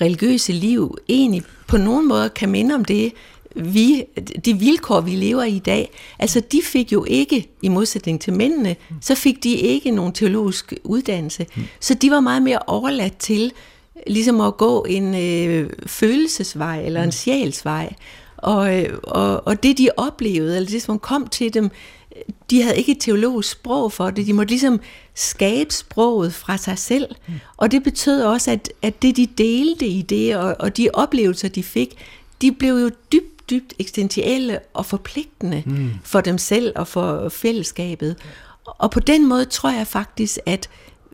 religiøse 0.00 0.52
liv 0.52 0.98
egentlig 1.08 1.42
på 1.68 1.76
nogen 1.76 2.08
måde 2.08 2.28
kan 2.28 2.48
minde 2.48 2.74
om 2.74 2.84
det, 2.84 3.12
vi, 3.56 4.04
de 4.44 4.58
vilkår, 4.58 5.00
vi 5.00 5.10
lever 5.10 5.42
i 5.42 5.56
i 5.56 5.58
dag, 5.58 5.90
altså 6.18 6.40
de 6.52 6.62
fik 6.64 6.92
jo 6.92 7.04
ikke, 7.04 7.48
i 7.62 7.68
modsætning 7.68 8.20
til 8.20 8.32
mændene, 8.32 8.76
så 9.00 9.14
fik 9.14 9.44
de 9.44 9.52
ikke 9.52 9.90
nogen 9.90 10.12
teologisk 10.12 10.74
uddannelse. 10.84 11.46
Mm. 11.56 11.62
Så 11.80 11.94
de 11.94 12.10
var 12.10 12.20
meget 12.20 12.42
mere 12.42 12.58
overladt 12.66 13.18
til 13.18 13.52
ligesom 14.06 14.40
at 14.40 14.56
gå 14.56 14.84
en 14.88 15.14
øh, 15.14 15.70
følelsesvej 15.86 16.82
eller 16.84 17.00
en 17.02 17.06
mm. 17.06 17.12
sjælsvej. 17.12 17.94
Og, 18.36 18.80
øh, 18.80 18.98
og, 19.02 19.46
og 19.46 19.62
det 19.62 19.78
de 19.78 19.88
oplevede, 19.96 20.56
eller 20.56 20.70
det 20.70 20.82
som 20.82 20.98
kom 20.98 21.26
til 21.26 21.54
dem, 21.54 21.70
de 22.50 22.62
havde 22.62 22.76
ikke 22.76 22.92
et 22.92 23.00
teologisk 23.00 23.50
sprog 23.50 23.92
for 23.92 24.10
det. 24.10 24.26
De 24.26 24.32
måtte 24.32 24.50
ligesom 24.50 24.80
skabe 25.14 25.74
sproget 25.74 26.34
fra 26.34 26.56
sig 26.56 26.78
selv. 26.78 27.06
Mm. 27.28 27.34
Og 27.56 27.70
det 27.70 27.82
betød 27.82 28.22
også, 28.22 28.50
at, 28.50 28.72
at 28.82 29.02
det 29.02 29.16
de 29.16 29.26
delte 29.26 29.86
i 29.86 30.02
det, 30.02 30.36
og, 30.36 30.56
og 30.58 30.76
de 30.76 30.88
oplevelser 30.92 31.48
de 31.48 31.62
fik, 31.62 31.96
de 32.42 32.52
blev 32.52 32.74
jo 32.74 32.90
dybt, 33.12 33.50
dybt 33.50 33.74
eksistentielle 33.78 34.58
og 34.74 34.86
forpligtende 34.86 35.62
mm. 35.66 35.90
for 36.04 36.20
dem 36.20 36.38
selv 36.38 36.72
og 36.76 36.88
for 36.88 37.28
fællesskabet. 37.28 38.16
Og 38.64 38.90
på 38.90 39.00
den 39.00 39.28
måde 39.28 39.44
tror 39.44 39.70
jeg 39.70 39.86
faktisk, 39.86 40.38
at 40.46 40.68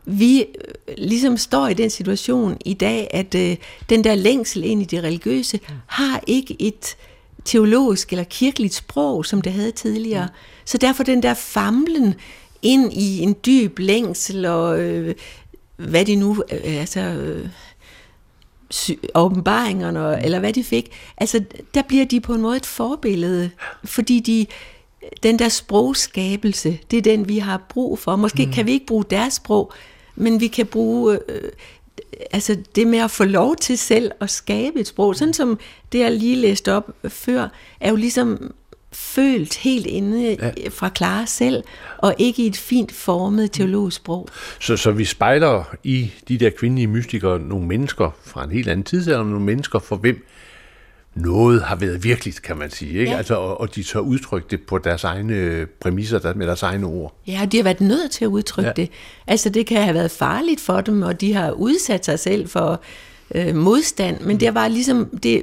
vi 0.06 0.40
øh, 0.40 0.94
ligesom 0.98 1.36
står 1.36 1.68
i 1.68 1.74
den 1.74 1.90
situation 1.90 2.56
i 2.64 2.74
dag, 2.74 3.08
at 3.10 3.34
øh, 3.34 3.56
den 3.88 4.04
der 4.04 4.14
længsel 4.14 4.64
ind 4.64 4.82
i 4.82 4.84
det 4.84 5.02
religiøse 5.02 5.60
har 5.86 6.20
ikke 6.26 6.56
et 6.58 6.96
teologisk 7.44 8.12
eller 8.12 8.24
kirkeligt 8.24 8.74
sprog, 8.74 9.26
som 9.26 9.42
det 9.42 9.52
havde 9.52 9.70
tidligere. 9.70 10.28
Så 10.64 10.78
derfor 10.78 11.02
den 11.02 11.22
der 11.22 11.34
famlen 11.34 12.14
ind 12.62 12.92
i 12.92 13.20
en 13.20 13.36
dyb 13.46 13.78
længsel 13.78 14.44
og 14.44 14.80
øh, 14.80 15.14
hvad 15.76 16.04
de 16.04 16.16
nu, 16.16 16.42
øh, 16.52 16.80
altså 16.80 17.00
øh, 17.00 17.48
åbenbaringerne, 19.14 20.24
eller 20.24 20.38
hvad 20.38 20.52
de 20.52 20.64
fik, 20.64 20.90
altså 21.18 21.44
der 21.74 21.82
bliver 21.82 22.04
de 22.04 22.20
på 22.20 22.34
en 22.34 22.40
måde 22.40 22.56
et 22.56 22.66
forbillede, 22.66 23.50
fordi 23.84 24.20
de, 24.20 24.46
den 25.22 25.38
der 25.38 25.48
sprogskabelse, 25.48 26.78
det 26.90 26.96
er 26.96 27.02
den, 27.02 27.28
vi 27.28 27.38
har 27.38 27.66
brug 27.68 27.98
for. 27.98 28.16
Måske 28.16 28.46
mm. 28.46 28.52
kan 28.52 28.66
vi 28.66 28.72
ikke 28.72 28.86
bruge 28.86 29.04
deres 29.10 29.34
sprog, 29.34 29.72
men 30.16 30.40
vi 30.40 30.46
kan 30.46 30.66
bruge 30.66 31.18
øh, 31.28 31.50
altså 32.30 32.56
det 32.74 32.86
med 32.86 32.98
at 32.98 33.10
få 33.10 33.24
lov 33.24 33.56
til 33.56 33.78
selv 33.78 34.10
at 34.20 34.30
skabe 34.30 34.80
et 34.80 34.86
sprog, 34.86 35.16
sådan 35.16 35.34
som 35.34 35.58
det, 35.92 35.98
jeg 35.98 36.12
lige 36.12 36.36
læste 36.36 36.72
op 36.72 36.90
før, 37.08 37.48
er 37.80 37.90
jo 37.90 37.96
ligesom 37.96 38.54
følt 38.92 39.56
helt 39.56 39.86
inde 39.86 40.36
ja. 40.40 40.50
fra 40.70 40.90
Clara 40.96 41.26
selv, 41.26 41.64
og 41.98 42.14
ikke 42.18 42.42
i 42.42 42.46
et 42.46 42.56
fint 42.56 42.92
formet 42.92 43.52
teologisk 43.52 43.96
sprog. 43.96 44.28
Så, 44.60 44.76
så 44.76 44.90
vi 44.90 45.04
spejler 45.04 45.74
i 45.84 46.12
de 46.28 46.38
der 46.38 46.50
kvindelige 46.50 46.86
mystikere 46.86 47.38
nogle 47.38 47.66
mennesker 47.66 48.10
fra 48.24 48.44
en 48.44 48.50
helt 48.50 48.68
anden 48.68 48.84
tidsalder, 48.84 49.24
nogle 49.24 49.44
mennesker 49.44 49.78
for 49.78 49.96
hvem 49.96 50.26
noget 51.16 51.62
har 51.62 51.76
været 51.76 52.04
virkeligt, 52.04 52.42
kan 52.42 52.56
man 52.56 52.70
sige. 52.70 52.92
Ikke? 52.98 53.10
Ja. 53.12 53.16
Altså, 53.18 53.34
og, 53.34 53.60
og 53.60 53.74
de 53.74 53.82
tør 53.82 54.00
udtrykke 54.00 54.48
det 54.50 54.62
på 54.62 54.78
deres 54.78 55.04
egne 55.04 55.66
præmisser, 55.80 56.18
der, 56.18 56.34
med 56.34 56.46
deres 56.46 56.62
egne 56.62 56.86
ord. 56.86 57.14
Ja, 57.26 57.46
de 57.52 57.56
har 57.56 57.64
været 57.64 57.80
nødt 57.80 58.10
til 58.10 58.24
at 58.24 58.28
udtrykke 58.28 58.68
Ja. 58.68 58.72
det. 58.82 58.90
Altså, 59.26 59.48
det 59.48 59.66
kan 59.66 59.82
have 59.82 59.94
været 59.94 60.10
farligt 60.10 60.60
for 60.60 60.80
dem, 60.80 61.02
og 61.02 61.20
de 61.20 61.32
har 61.34 61.50
udsat 61.50 62.04
sig 62.04 62.18
selv 62.18 62.48
for 62.48 62.80
øh, 63.34 63.54
modstand, 63.56 64.20
men 64.20 64.40
det 64.40 64.54
var 64.54 64.68
ligesom, 64.68 65.08
det, 65.22 65.42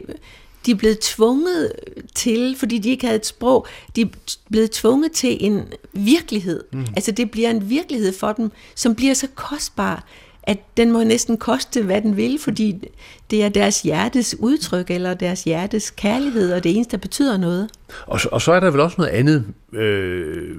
de 0.66 0.72
er 0.72 0.76
blevet 0.76 1.00
tvunget 1.00 1.72
til, 2.16 2.56
fordi 2.60 2.78
de 2.78 2.90
ikke 2.90 3.06
havde 3.06 3.20
et 3.20 3.26
sprog, 3.26 3.68
de 3.96 4.02
er 4.02 4.06
blevet 4.52 4.72
tvunget 4.72 5.12
til 5.12 5.38
en 5.46 5.62
virkelighed. 5.94 6.64
Mm. 6.74 6.86
Altså, 6.96 7.12
det 7.12 7.32
bliver 7.32 7.50
en 7.50 7.70
virkelighed 7.70 8.14
for 8.20 8.32
dem, 8.34 8.52
som 8.76 8.96
bliver 8.96 9.14
så 9.14 9.28
kostbar, 9.36 10.06
at 10.44 10.58
den 10.78 10.92
må 10.92 11.04
næsten 11.04 11.38
koste, 11.38 11.84
hvad 11.84 12.02
den 12.02 12.18
vil, 12.18 12.40
fordi 12.44 12.88
det 13.32 13.44
er 13.44 13.50
deres 13.50 13.82
hjertes 13.82 14.36
udtryk, 14.40 14.92
eller 14.92 15.14
deres 15.14 15.44
hjertes 15.44 15.92
kærlighed, 15.92 16.54
og 16.54 16.64
det 16.64 16.76
eneste, 16.76 16.92
der 16.92 16.98
betyder 17.02 17.38
noget. 17.38 17.70
Og, 18.08 18.20
så- 18.20 18.30
og 18.32 18.42
så 18.42 18.52
er 18.52 18.60
der 18.60 18.72
vel 18.72 18.80
også 18.80 18.96
noget 18.98 19.12
andet. 19.12 19.46
Øh, 19.74 20.56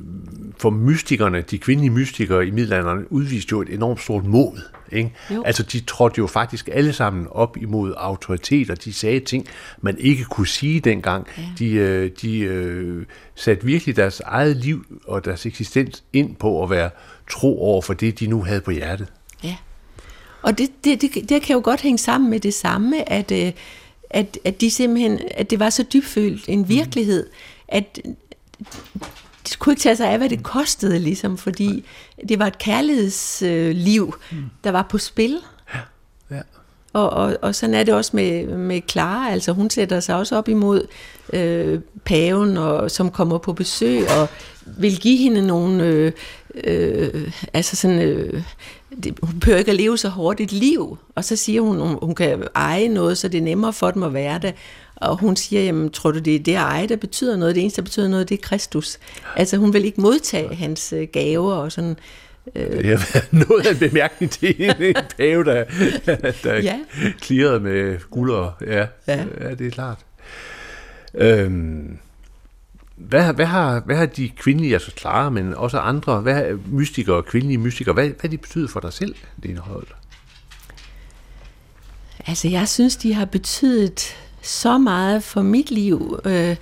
for 0.59 0.71
mystikerne, 0.71 1.41
de 1.41 1.59
kvindelige 1.59 1.91
mystikere 1.93 2.47
i 2.47 2.51
middelalderen, 2.51 3.05
udviste 3.11 3.49
jo 3.53 3.63
et 3.63 3.69
enormt 3.69 4.01
stort 4.01 4.25
mod. 4.25 4.61
Ikke? 4.93 5.13
Jo. 5.35 5.43
Altså, 5.47 5.63
de 5.63 5.81
trådte 5.81 6.15
jo 6.19 6.27
faktisk 6.27 6.69
alle 6.73 6.93
sammen 6.93 7.27
op 7.31 7.57
imod 7.57 7.95
autoriteter. 7.97 8.75
De 8.75 8.93
sagde 8.93 9.21
ting, 9.21 9.47
man 9.83 9.97
ikke 9.99 10.25
kunne 10.25 10.47
sige 10.47 10.81
dengang. 10.81 11.27
Ja. 11.39 11.43
De, 11.59 11.71
øh, 11.73 12.11
de 12.23 12.39
øh, 12.41 13.05
satte 13.35 13.65
virkelig 13.67 13.97
deres 13.97 14.21
eget 14.21 14.57
liv 14.57 14.85
og 15.07 15.25
deres 15.25 15.47
eksistens 15.47 16.05
ind 16.13 16.37
på 16.37 16.63
at 16.63 16.71
være 16.71 16.91
tro 17.31 17.63
over 17.63 17.83
for 17.83 17.95
det, 17.95 18.21
de 18.21 18.27
nu 18.27 18.43
havde 18.45 18.61
på 18.61 18.71
hjertet. 18.71 19.07
Ja. 19.45 19.57
Og 20.45 20.59
det, 20.59 20.71
det, 20.85 21.01
det, 21.01 21.29
det 21.29 21.43
kan 21.43 21.55
jo 21.55 21.61
godt 21.65 21.81
hænge 21.81 21.99
sammen 21.99 22.31
med 22.31 22.41
det 22.41 22.55
samme, 22.55 23.13
at, 23.13 23.31
øh, 23.33 23.53
at, 24.11 24.39
at 24.45 24.61
de 24.61 24.71
simpelthen, 24.71 25.21
at 25.31 25.51
det 25.51 25.61
var 25.61 25.71
så 25.71 25.83
dybfølt 25.83 26.45
en 26.49 26.69
virkelighed, 26.69 27.27
at 27.69 27.99
de 29.49 29.57
kunne 29.59 29.73
ikke 29.73 29.83
tage 29.83 29.97
sig 29.97 30.11
af, 30.11 30.19
hvad 30.19 30.29
det 30.29 30.43
kostede, 30.43 30.99
ligesom, 30.99 31.39
fordi 31.39 31.85
det 32.29 32.39
var 32.39 32.47
et 32.47 32.59
kærlighedsliv, 32.59 34.15
der 34.65 34.71
var 34.71 34.83
på 34.83 34.99
spil. 34.99 35.39
Ja. 36.31 36.41
Og, 36.93 37.11
og, 37.11 37.37
og 37.43 37.55
sådan 37.55 37.75
er 37.75 37.83
det 37.83 37.95
også 37.95 38.11
med, 38.15 38.47
med 38.47 38.81
Clara, 38.91 39.31
altså 39.31 39.53
hun 39.53 39.71
sætter 39.71 40.01
sig 40.01 40.17
også 40.17 40.37
op 40.37 40.49
imod 40.49 40.87
øh, 41.33 41.81
paven, 42.05 42.57
og, 42.57 42.91
som 42.91 43.11
kommer 43.11 43.39
på 43.39 43.53
besøg, 43.53 44.11
og 44.11 44.29
vil 44.67 45.01
give 45.01 45.17
hende 45.17 45.47
nogle, 45.47 45.85
øh, 45.85 46.13
øh, 46.65 47.33
altså 47.53 47.77
sådan, 47.77 48.03
øh, 48.03 48.43
det, 49.03 49.19
hun 49.23 49.41
behøver 49.41 49.59
ikke 49.59 49.71
at 49.71 49.77
leve 49.77 49.99
så 49.99 50.09
hårdt 50.09 50.41
et 50.41 50.53
liv, 50.53 50.99
og 51.15 51.25
så 51.25 51.37
siger 51.37 51.61
hun, 51.61 51.81
hun, 51.81 51.99
hun 52.03 52.15
kan 52.15 52.45
eje 52.55 52.89
noget, 52.89 53.19
så 53.19 53.29
det 53.29 53.39
er 53.39 53.43
nemmere 53.43 53.73
for 53.73 53.91
dem 53.91 54.03
at 54.03 54.15
være 54.15 54.39
det, 54.39 54.55
og 54.97 55.17
hun 55.17 55.37
siger, 55.37 55.63
jamen, 55.63 55.91
tror 55.91 56.11
du, 56.11 56.19
det 56.19 56.35
er 56.35 56.39
det 56.39 56.53
at 56.53 56.59
eje, 56.59 56.87
der 56.87 56.97
betyder 56.97 57.37
noget? 57.37 57.55
Det 57.55 57.61
eneste, 57.61 57.81
der 57.81 57.85
betyder 57.85 58.09
noget, 58.09 58.29
det 58.29 58.39
er 58.39 58.43
Kristus. 58.43 58.99
Altså, 59.37 59.57
hun 59.57 59.73
vil 59.73 59.85
ikke 59.85 60.01
modtage 60.01 60.55
hans 60.55 60.93
øh, 60.93 61.09
gaver 61.13 61.55
og 61.55 61.73
sådan. 61.73 61.97
Det 62.55 62.85
har 62.85 63.11
været 63.13 63.33
noget 63.49 63.67
af 63.67 63.73
en 63.73 63.79
bemærkning 63.79 64.31
til 64.31 64.55
en, 64.59 64.95
pave, 65.17 65.45
der, 65.45 65.65
der 66.45 66.55
ja. 66.55 66.61
Ja. 66.61 66.79
klirrede 67.21 67.61
med 67.61 67.99
guld 68.11 68.31
og... 68.31 68.53
Ja, 68.67 68.77
ja. 68.77 68.87
Ja. 69.09 69.25
ja 69.41 69.55
det 69.55 69.67
er 69.67 69.71
klart. 69.71 69.99
Øhm, 71.15 71.99
hvad, 72.97 73.33
hvad, 73.33 73.47
har, 73.47 73.81
hvad 73.81 73.97
har 73.97 74.07
de 74.07 74.29
kvindelige, 74.29 74.75
altså 74.75 74.91
Clara, 74.99 75.31
men 75.31 75.55
også 75.55 75.79
andre, 75.79 76.21
hvad 76.21 76.35
har 76.35 76.59
mystikere, 76.67 77.23
kvindelige 77.23 77.59
mystikere, 77.59 77.95
hvad, 77.95 78.11
hvad 78.21 78.31
de 78.31 78.39
betyder 78.39 78.69
for 78.69 78.81
dig 78.81 78.93
selv, 78.93 79.15
Lene 79.43 79.53
indhold? 79.53 79.87
Altså, 82.27 82.49
jeg 82.49 82.69
synes, 82.69 82.97
de 82.97 83.15
har 83.15 83.25
betydet 83.25 84.17
så 84.43 84.79
meget 84.79 85.23
for 85.23 85.43
mit 85.43 85.71
liv. 85.71 86.19
Øh, 86.25 86.57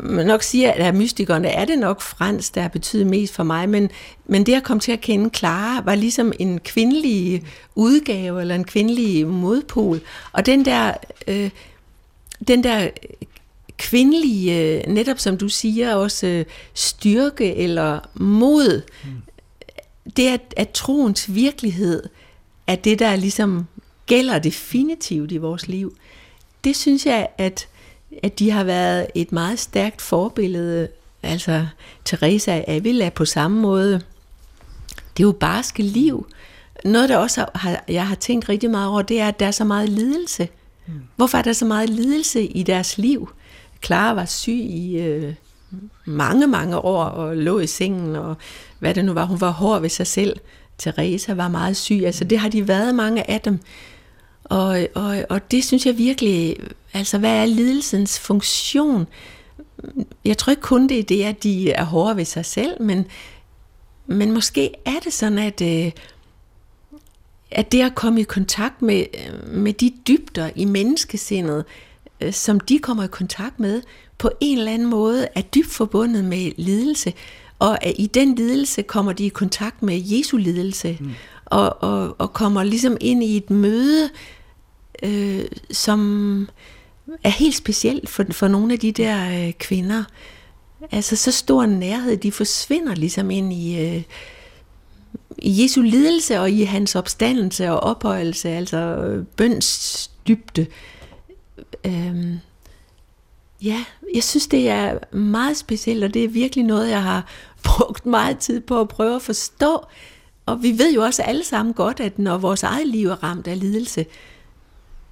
man 0.00 0.26
nok 0.26 0.42
sige, 0.42 0.72
at 0.72 0.86
af 0.86 0.94
mystikerne 0.94 1.48
er 1.48 1.64
det 1.64 1.78
nok 1.78 2.00
Frans, 2.00 2.50
der 2.50 2.60
har 2.60 2.68
betydet 2.68 3.06
mest 3.06 3.34
for 3.34 3.42
mig, 3.42 3.68
men, 3.68 3.90
men 4.26 4.46
det 4.46 4.54
at 4.54 4.62
komme 4.62 4.80
til 4.80 4.92
at 4.92 5.00
kende 5.00 5.30
Clara 5.34 5.82
var 5.84 5.94
ligesom 5.94 6.32
en 6.38 6.60
kvindelig 6.60 7.44
udgave, 7.74 8.40
eller 8.40 8.54
en 8.54 8.64
kvindelig 8.64 9.26
modpol. 9.26 10.00
Og 10.32 10.46
den 10.46 10.64
der, 10.64 10.92
øh, 11.28 11.50
den 12.48 12.64
der 12.64 12.88
kvindelige, 13.80 14.58
øh, 14.58 14.82
netop 14.86 15.18
som 15.18 15.38
du 15.38 15.48
siger, 15.48 15.94
også 15.94 16.26
øh, 16.26 16.44
styrke 16.74 17.54
eller 17.54 18.00
mod, 18.14 18.82
det 20.16 20.28
er, 20.28 20.36
at 20.56 20.70
troens 20.70 21.34
virkelighed 21.34 22.02
er 22.66 22.74
det, 22.74 22.98
der 22.98 23.16
ligesom 23.16 23.66
gælder 24.06 24.38
definitivt 24.38 25.32
i 25.32 25.36
vores 25.36 25.68
liv. 25.68 25.96
Det 26.64 26.76
synes 26.76 27.06
jeg, 27.06 27.28
at, 27.38 27.68
at 28.22 28.38
de 28.38 28.50
har 28.50 28.64
været 28.64 29.06
et 29.14 29.32
meget 29.32 29.58
stærkt 29.58 30.02
forbillede. 30.02 30.88
Altså, 31.22 31.66
Teresa 32.04 32.62
Avila 32.66 33.08
på 33.08 33.24
samme 33.24 33.60
måde. 33.60 33.92
Det 35.16 35.22
er 35.22 35.26
jo 35.26 35.32
barske 35.32 35.82
liv. 35.82 36.26
Noget, 36.84 37.08
der 37.08 37.16
også 37.16 37.46
har, 37.54 37.84
jeg 37.88 38.06
har 38.06 38.14
tænkt 38.14 38.48
rigtig 38.48 38.70
meget 38.70 38.88
over, 38.88 39.02
det 39.02 39.20
er, 39.20 39.28
at 39.28 39.40
der 39.40 39.46
er 39.46 39.50
så 39.50 39.64
meget 39.64 39.88
lidelse. 39.88 40.48
Hvorfor 41.16 41.38
er 41.38 41.42
der 41.42 41.52
så 41.52 41.64
meget 41.64 41.90
lidelse 41.90 42.44
i 42.44 42.62
deres 42.62 42.98
liv? 42.98 43.28
Clara 43.84 44.14
var 44.14 44.24
syg 44.24 44.52
i 44.52 44.98
øh, 44.98 45.34
mange, 46.04 46.46
mange 46.46 46.78
år 46.78 47.04
og 47.04 47.36
lå 47.36 47.58
i 47.58 47.66
sengen, 47.66 48.16
og 48.16 48.36
hvad 48.78 48.94
det 48.94 49.04
nu 49.04 49.12
var, 49.12 49.24
hun 49.24 49.40
var 49.40 49.50
hård 49.50 49.80
ved 49.80 49.88
sig 49.88 50.06
selv. 50.06 50.40
Teresa 50.78 51.34
var 51.34 51.48
meget 51.48 51.76
syg, 51.76 52.02
altså 52.04 52.24
det 52.24 52.38
har 52.38 52.48
de 52.48 52.68
været 52.68 52.94
mange 52.94 53.30
af 53.30 53.40
dem. 53.40 53.58
Og, 54.44 54.86
og, 54.94 55.24
og 55.28 55.50
det 55.50 55.64
synes 55.64 55.86
jeg 55.86 55.98
virkelig, 55.98 56.56
altså 56.92 57.18
hvad 57.18 57.36
er 57.36 57.46
lidelsens 57.46 58.18
funktion? 58.18 59.06
Jeg 60.24 60.38
tror 60.38 60.50
ikke 60.50 60.62
kun 60.62 60.88
det 60.88 60.98
er 60.98 61.02
det, 61.02 61.24
at 61.24 61.42
de 61.42 61.72
er 61.72 61.84
hårde 61.84 62.16
ved 62.16 62.24
sig 62.24 62.44
selv, 62.44 62.82
men, 62.82 63.06
men 64.06 64.32
måske 64.32 64.70
er 64.84 65.00
det 65.04 65.12
sådan, 65.12 65.38
at, 65.38 65.60
øh, 65.60 65.92
at 67.50 67.72
det 67.72 67.82
at 67.82 67.94
komme 67.94 68.20
i 68.20 68.24
kontakt 68.24 68.82
med, 68.82 69.04
med 69.46 69.72
de 69.72 69.92
dybder 70.08 70.50
i 70.54 70.64
menneskesindet, 70.64 71.58
øh, 71.58 71.89
som 72.30 72.60
de 72.60 72.78
kommer 72.78 73.04
i 73.04 73.08
kontakt 73.08 73.60
med, 73.60 73.82
på 74.18 74.30
en 74.40 74.58
eller 74.58 74.72
anden 74.72 74.90
måde 74.90 75.28
er 75.34 75.40
dybt 75.40 75.70
forbundet 75.70 76.24
med 76.24 76.52
lidelse. 76.56 77.12
Og 77.58 77.84
at 77.84 77.94
i 77.98 78.06
den 78.06 78.34
lidelse 78.34 78.82
kommer 78.82 79.12
de 79.12 79.26
i 79.26 79.28
kontakt 79.28 79.82
med 79.82 80.02
Jesu 80.04 80.36
lidelse, 80.36 80.98
mm. 81.00 81.10
og, 81.44 81.82
og, 81.82 82.16
og 82.18 82.32
kommer 82.32 82.62
ligesom 82.62 82.96
ind 83.00 83.24
i 83.24 83.36
et 83.36 83.50
møde, 83.50 84.10
øh, 85.02 85.44
som 85.70 86.48
er 87.24 87.30
helt 87.30 87.54
specielt 87.54 88.08
for, 88.08 88.24
for 88.30 88.48
nogle 88.48 88.72
af 88.72 88.78
de 88.78 88.92
der 88.92 89.46
øh, 89.46 89.52
kvinder. 89.52 90.04
Altså 90.90 91.16
så 91.16 91.32
stor 91.32 91.62
en 91.62 91.70
nærhed, 91.70 92.16
de 92.16 92.32
forsvinder 92.32 92.94
ligesom 92.94 93.30
ind 93.30 93.52
i, 93.52 93.80
øh, 93.80 94.02
i 95.38 95.62
Jesu 95.62 95.82
lidelse 95.82 96.40
og 96.40 96.50
i 96.50 96.62
hans 96.62 96.96
opstandelse 96.96 97.70
og 97.70 97.80
ophøjelse, 97.80 98.48
altså 98.48 98.76
øh, 98.76 99.24
bøns 99.36 100.10
dybde. 100.28 100.66
Øhm, 101.84 102.40
ja, 103.62 103.84
jeg 104.14 104.24
synes, 104.24 104.46
det 104.46 104.68
er 104.68 105.16
meget 105.16 105.56
specielt, 105.56 106.04
og 106.04 106.14
det 106.14 106.24
er 106.24 106.28
virkelig 106.28 106.64
noget, 106.64 106.90
jeg 106.90 107.02
har 107.02 107.26
brugt 107.64 108.06
meget 108.06 108.38
tid 108.38 108.60
på 108.60 108.80
at 108.80 108.88
prøve 108.88 109.16
at 109.16 109.22
forstå. 109.22 109.86
Og 110.46 110.62
vi 110.62 110.78
ved 110.78 110.94
jo 110.94 111.02
også 111.02 111.22
alle 111.22 111.44
sammen 111.44 111.74
godt, 111.74 112.00
at 112.00 112.18
når 112.18 112.38
vores 112.38 112.62
eget 112.62 112.86
liv 112.86 113.08
er 113.08 113.22
ramt 113.22 113.46
af 113.46 113.60
lidelse, 113.60 114.06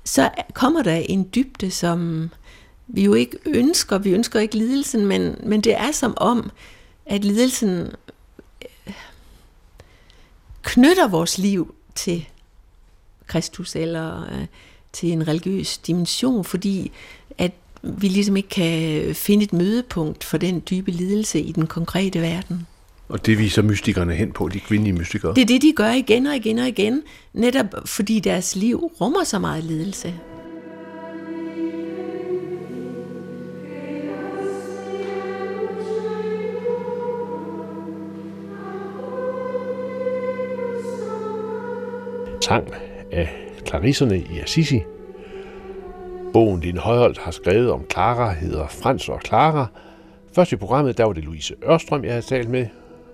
så 0.04 0.30
kommer 0.54 0.82
der 0.82 0.94
en 0.94 1.28
dybde, 1.34 1.70
som 1.70 2.30
vi 2.86 3.04
jo 3.04 3.14
ikke 3.14 3.38
ønsker. 3.46 3.98
Vi 3.98 4.10
ønsker 4.10 4.40
ikke 4.40 4.56
lidelsen, 4.56 5.06
men, 5.06 5.36
men 5.42 5.60
det 5.60 5.74
er 5.74 5.92
som 5.92 6.14
om, 6.16 6.50
at 7.06 7.24
lidelsen 7.24 7.92
øh, 8.86 8.94
knytter 10.62 11.08
vores 11.08 11.38
liv 11.38 11.74
til 11.94 12.28
Kristus 13.26 13.76
eller 13.76 14.22
øh, 14.32 14.46
til 14.92 15.12
en 15.12 15.28
religiøs 15.28 15.78
dimension, 15.78 16.44
fordi 16.44 16.90
at 17.38 17.52
vi 17.82 18.08
ligesom 18.08 18.36
ikke 18.36 18.48
kan 18.48 19.14
finde 19.14 19.44
et 19.44 19.52
mødepunkt 19.52 20.24
for 20.24 20.38
den 20.38 20.62
dybe 20.70 20.90
lidelse 20.90 21.40
i 21.40 21.52
den 21.52 21.66
konkrete 21.66 22.20
verden. 22.20 22.66
Og 23.08 23.26
det 23.26 23.38
viser 23.38 23.62
mystikerne 23.62 24.14
hen 24.14 24.32
på, 24.32 24.48
de 24.48 24.60
kvindelige 24.60 24.94
mystikere. 24.94 25.34
Det 25.34 25.42
er 25.42 25.46
det, 25.46 25.62
de 25.62 25.72
gør 25.76 25.90
igen 25.90 26.26
og 26.26 26.36
igen 26.36 26.58
og 26.58 26.68
igen, 26.68 27.02
netop 27.32 27.66
fordi 27.84 28.20
deres 28.20 28.56
liv 28.56 28.92
rummer 29.00 29.24
så 29.24 29.38
meget 29.38 29.64
lidelse. 29.64 30.14
sang 42.48 42.68
af 43.12 43.47
Clarisserne 43.68 44.18
i 44.18 44.40
Assisi. 44.42 44.82
Bogen 46.32 46.60
Din 46.60 46.76
Højholdt 46.76 47.18
har 47.18 47.30
skrevet 47.30 47.70
om 47.70 47.84
Clara, 47.92 48.32
hedder 48.32 48.66
Frans 48.66 49.08
og 49.08 49.20
Clara. 49.26 49.66
Først 50.32 50.52
i 50.52 50.56
programmet, 50.56 50.98
der 50.98 51.04
var 51.04 51.12
det 51.12 51.24
Louise 51.24 51.54
Ørstrøm, 51.70 52.04
jeg 52.04 52.12
havde 52.12 52.26
talt 52.26 52.48
med. 52.48 52.66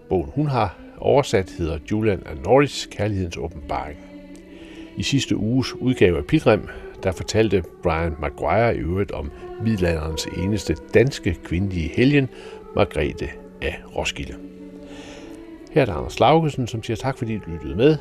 Bogen 0.09 0.31
hun 0.35 0.47
har 0.47 0.77
oversat 0.99 1.51
hedder 1.59 1.79
Julian 1.91 2.23
and 2.27 2.39
Norris, 2.45 2.89
Kærlighedens 2.91 3.37
åbenbaring. 3.37 3.99
I 4.97 5.03
sidste 5.03 5.37
uges 5.37 5.75
udgave 5.75 6.19
af 6.19 6.25
Pilgrim, 6.25 6.69
der 7.03 7.13
fortalte 7.13 7.63
Brian 7.83 8.15
Maguire 8.21 8.77
i 8.77 8.79
øvrigt 8.79 9.11
om 9.11 9.31
middelalderens 9.63 10.27
eneste 10.37 10.77
danske 10.95 11.37
kvindelige 11.45 11.89
helgen, 11.97 12.29
Margrethe 12.77 13.29
af 13.63 13.83
Roskilde. 13.97 14.35
Her 15.71 15.83
er 15.83 15.87
der 15.87 15.95
Anders 15.95 16.21
Laugesen, 16.21 16.67
som 16.67 16.83
siger 16.83 16.97
tak, 16.97 17.19
fordi 17.19 17.35
du 17.35 17.51
lyttede 17.51 17.77
med, 17.77 17.97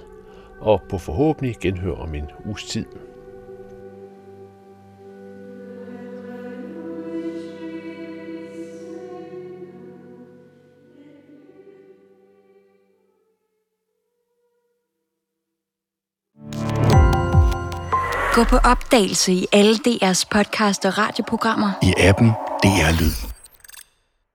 og 0.63 0.81
på 0.89 0.97
forhåbentlig 0.97 1.55
genhør 1.61 1.95
om 1.95 2.15
en 2.15 2.29
uges 2.45 2.63
tid. 2.63 2.85
Gå 18.33 18.43
på 18.43 18.57
opdagelse 18.57 19.33
i 19.33 19.47
alle 19.51 19.75
DR's 19.87 20.27
podcast 20.31 20.85
og 20.85 20.97
radioprogrammer. 20.97 21.71
I 21.81 21.93
appen 21.97 22.27
DR 22.63 23.01
Lyd. 23.01 23.32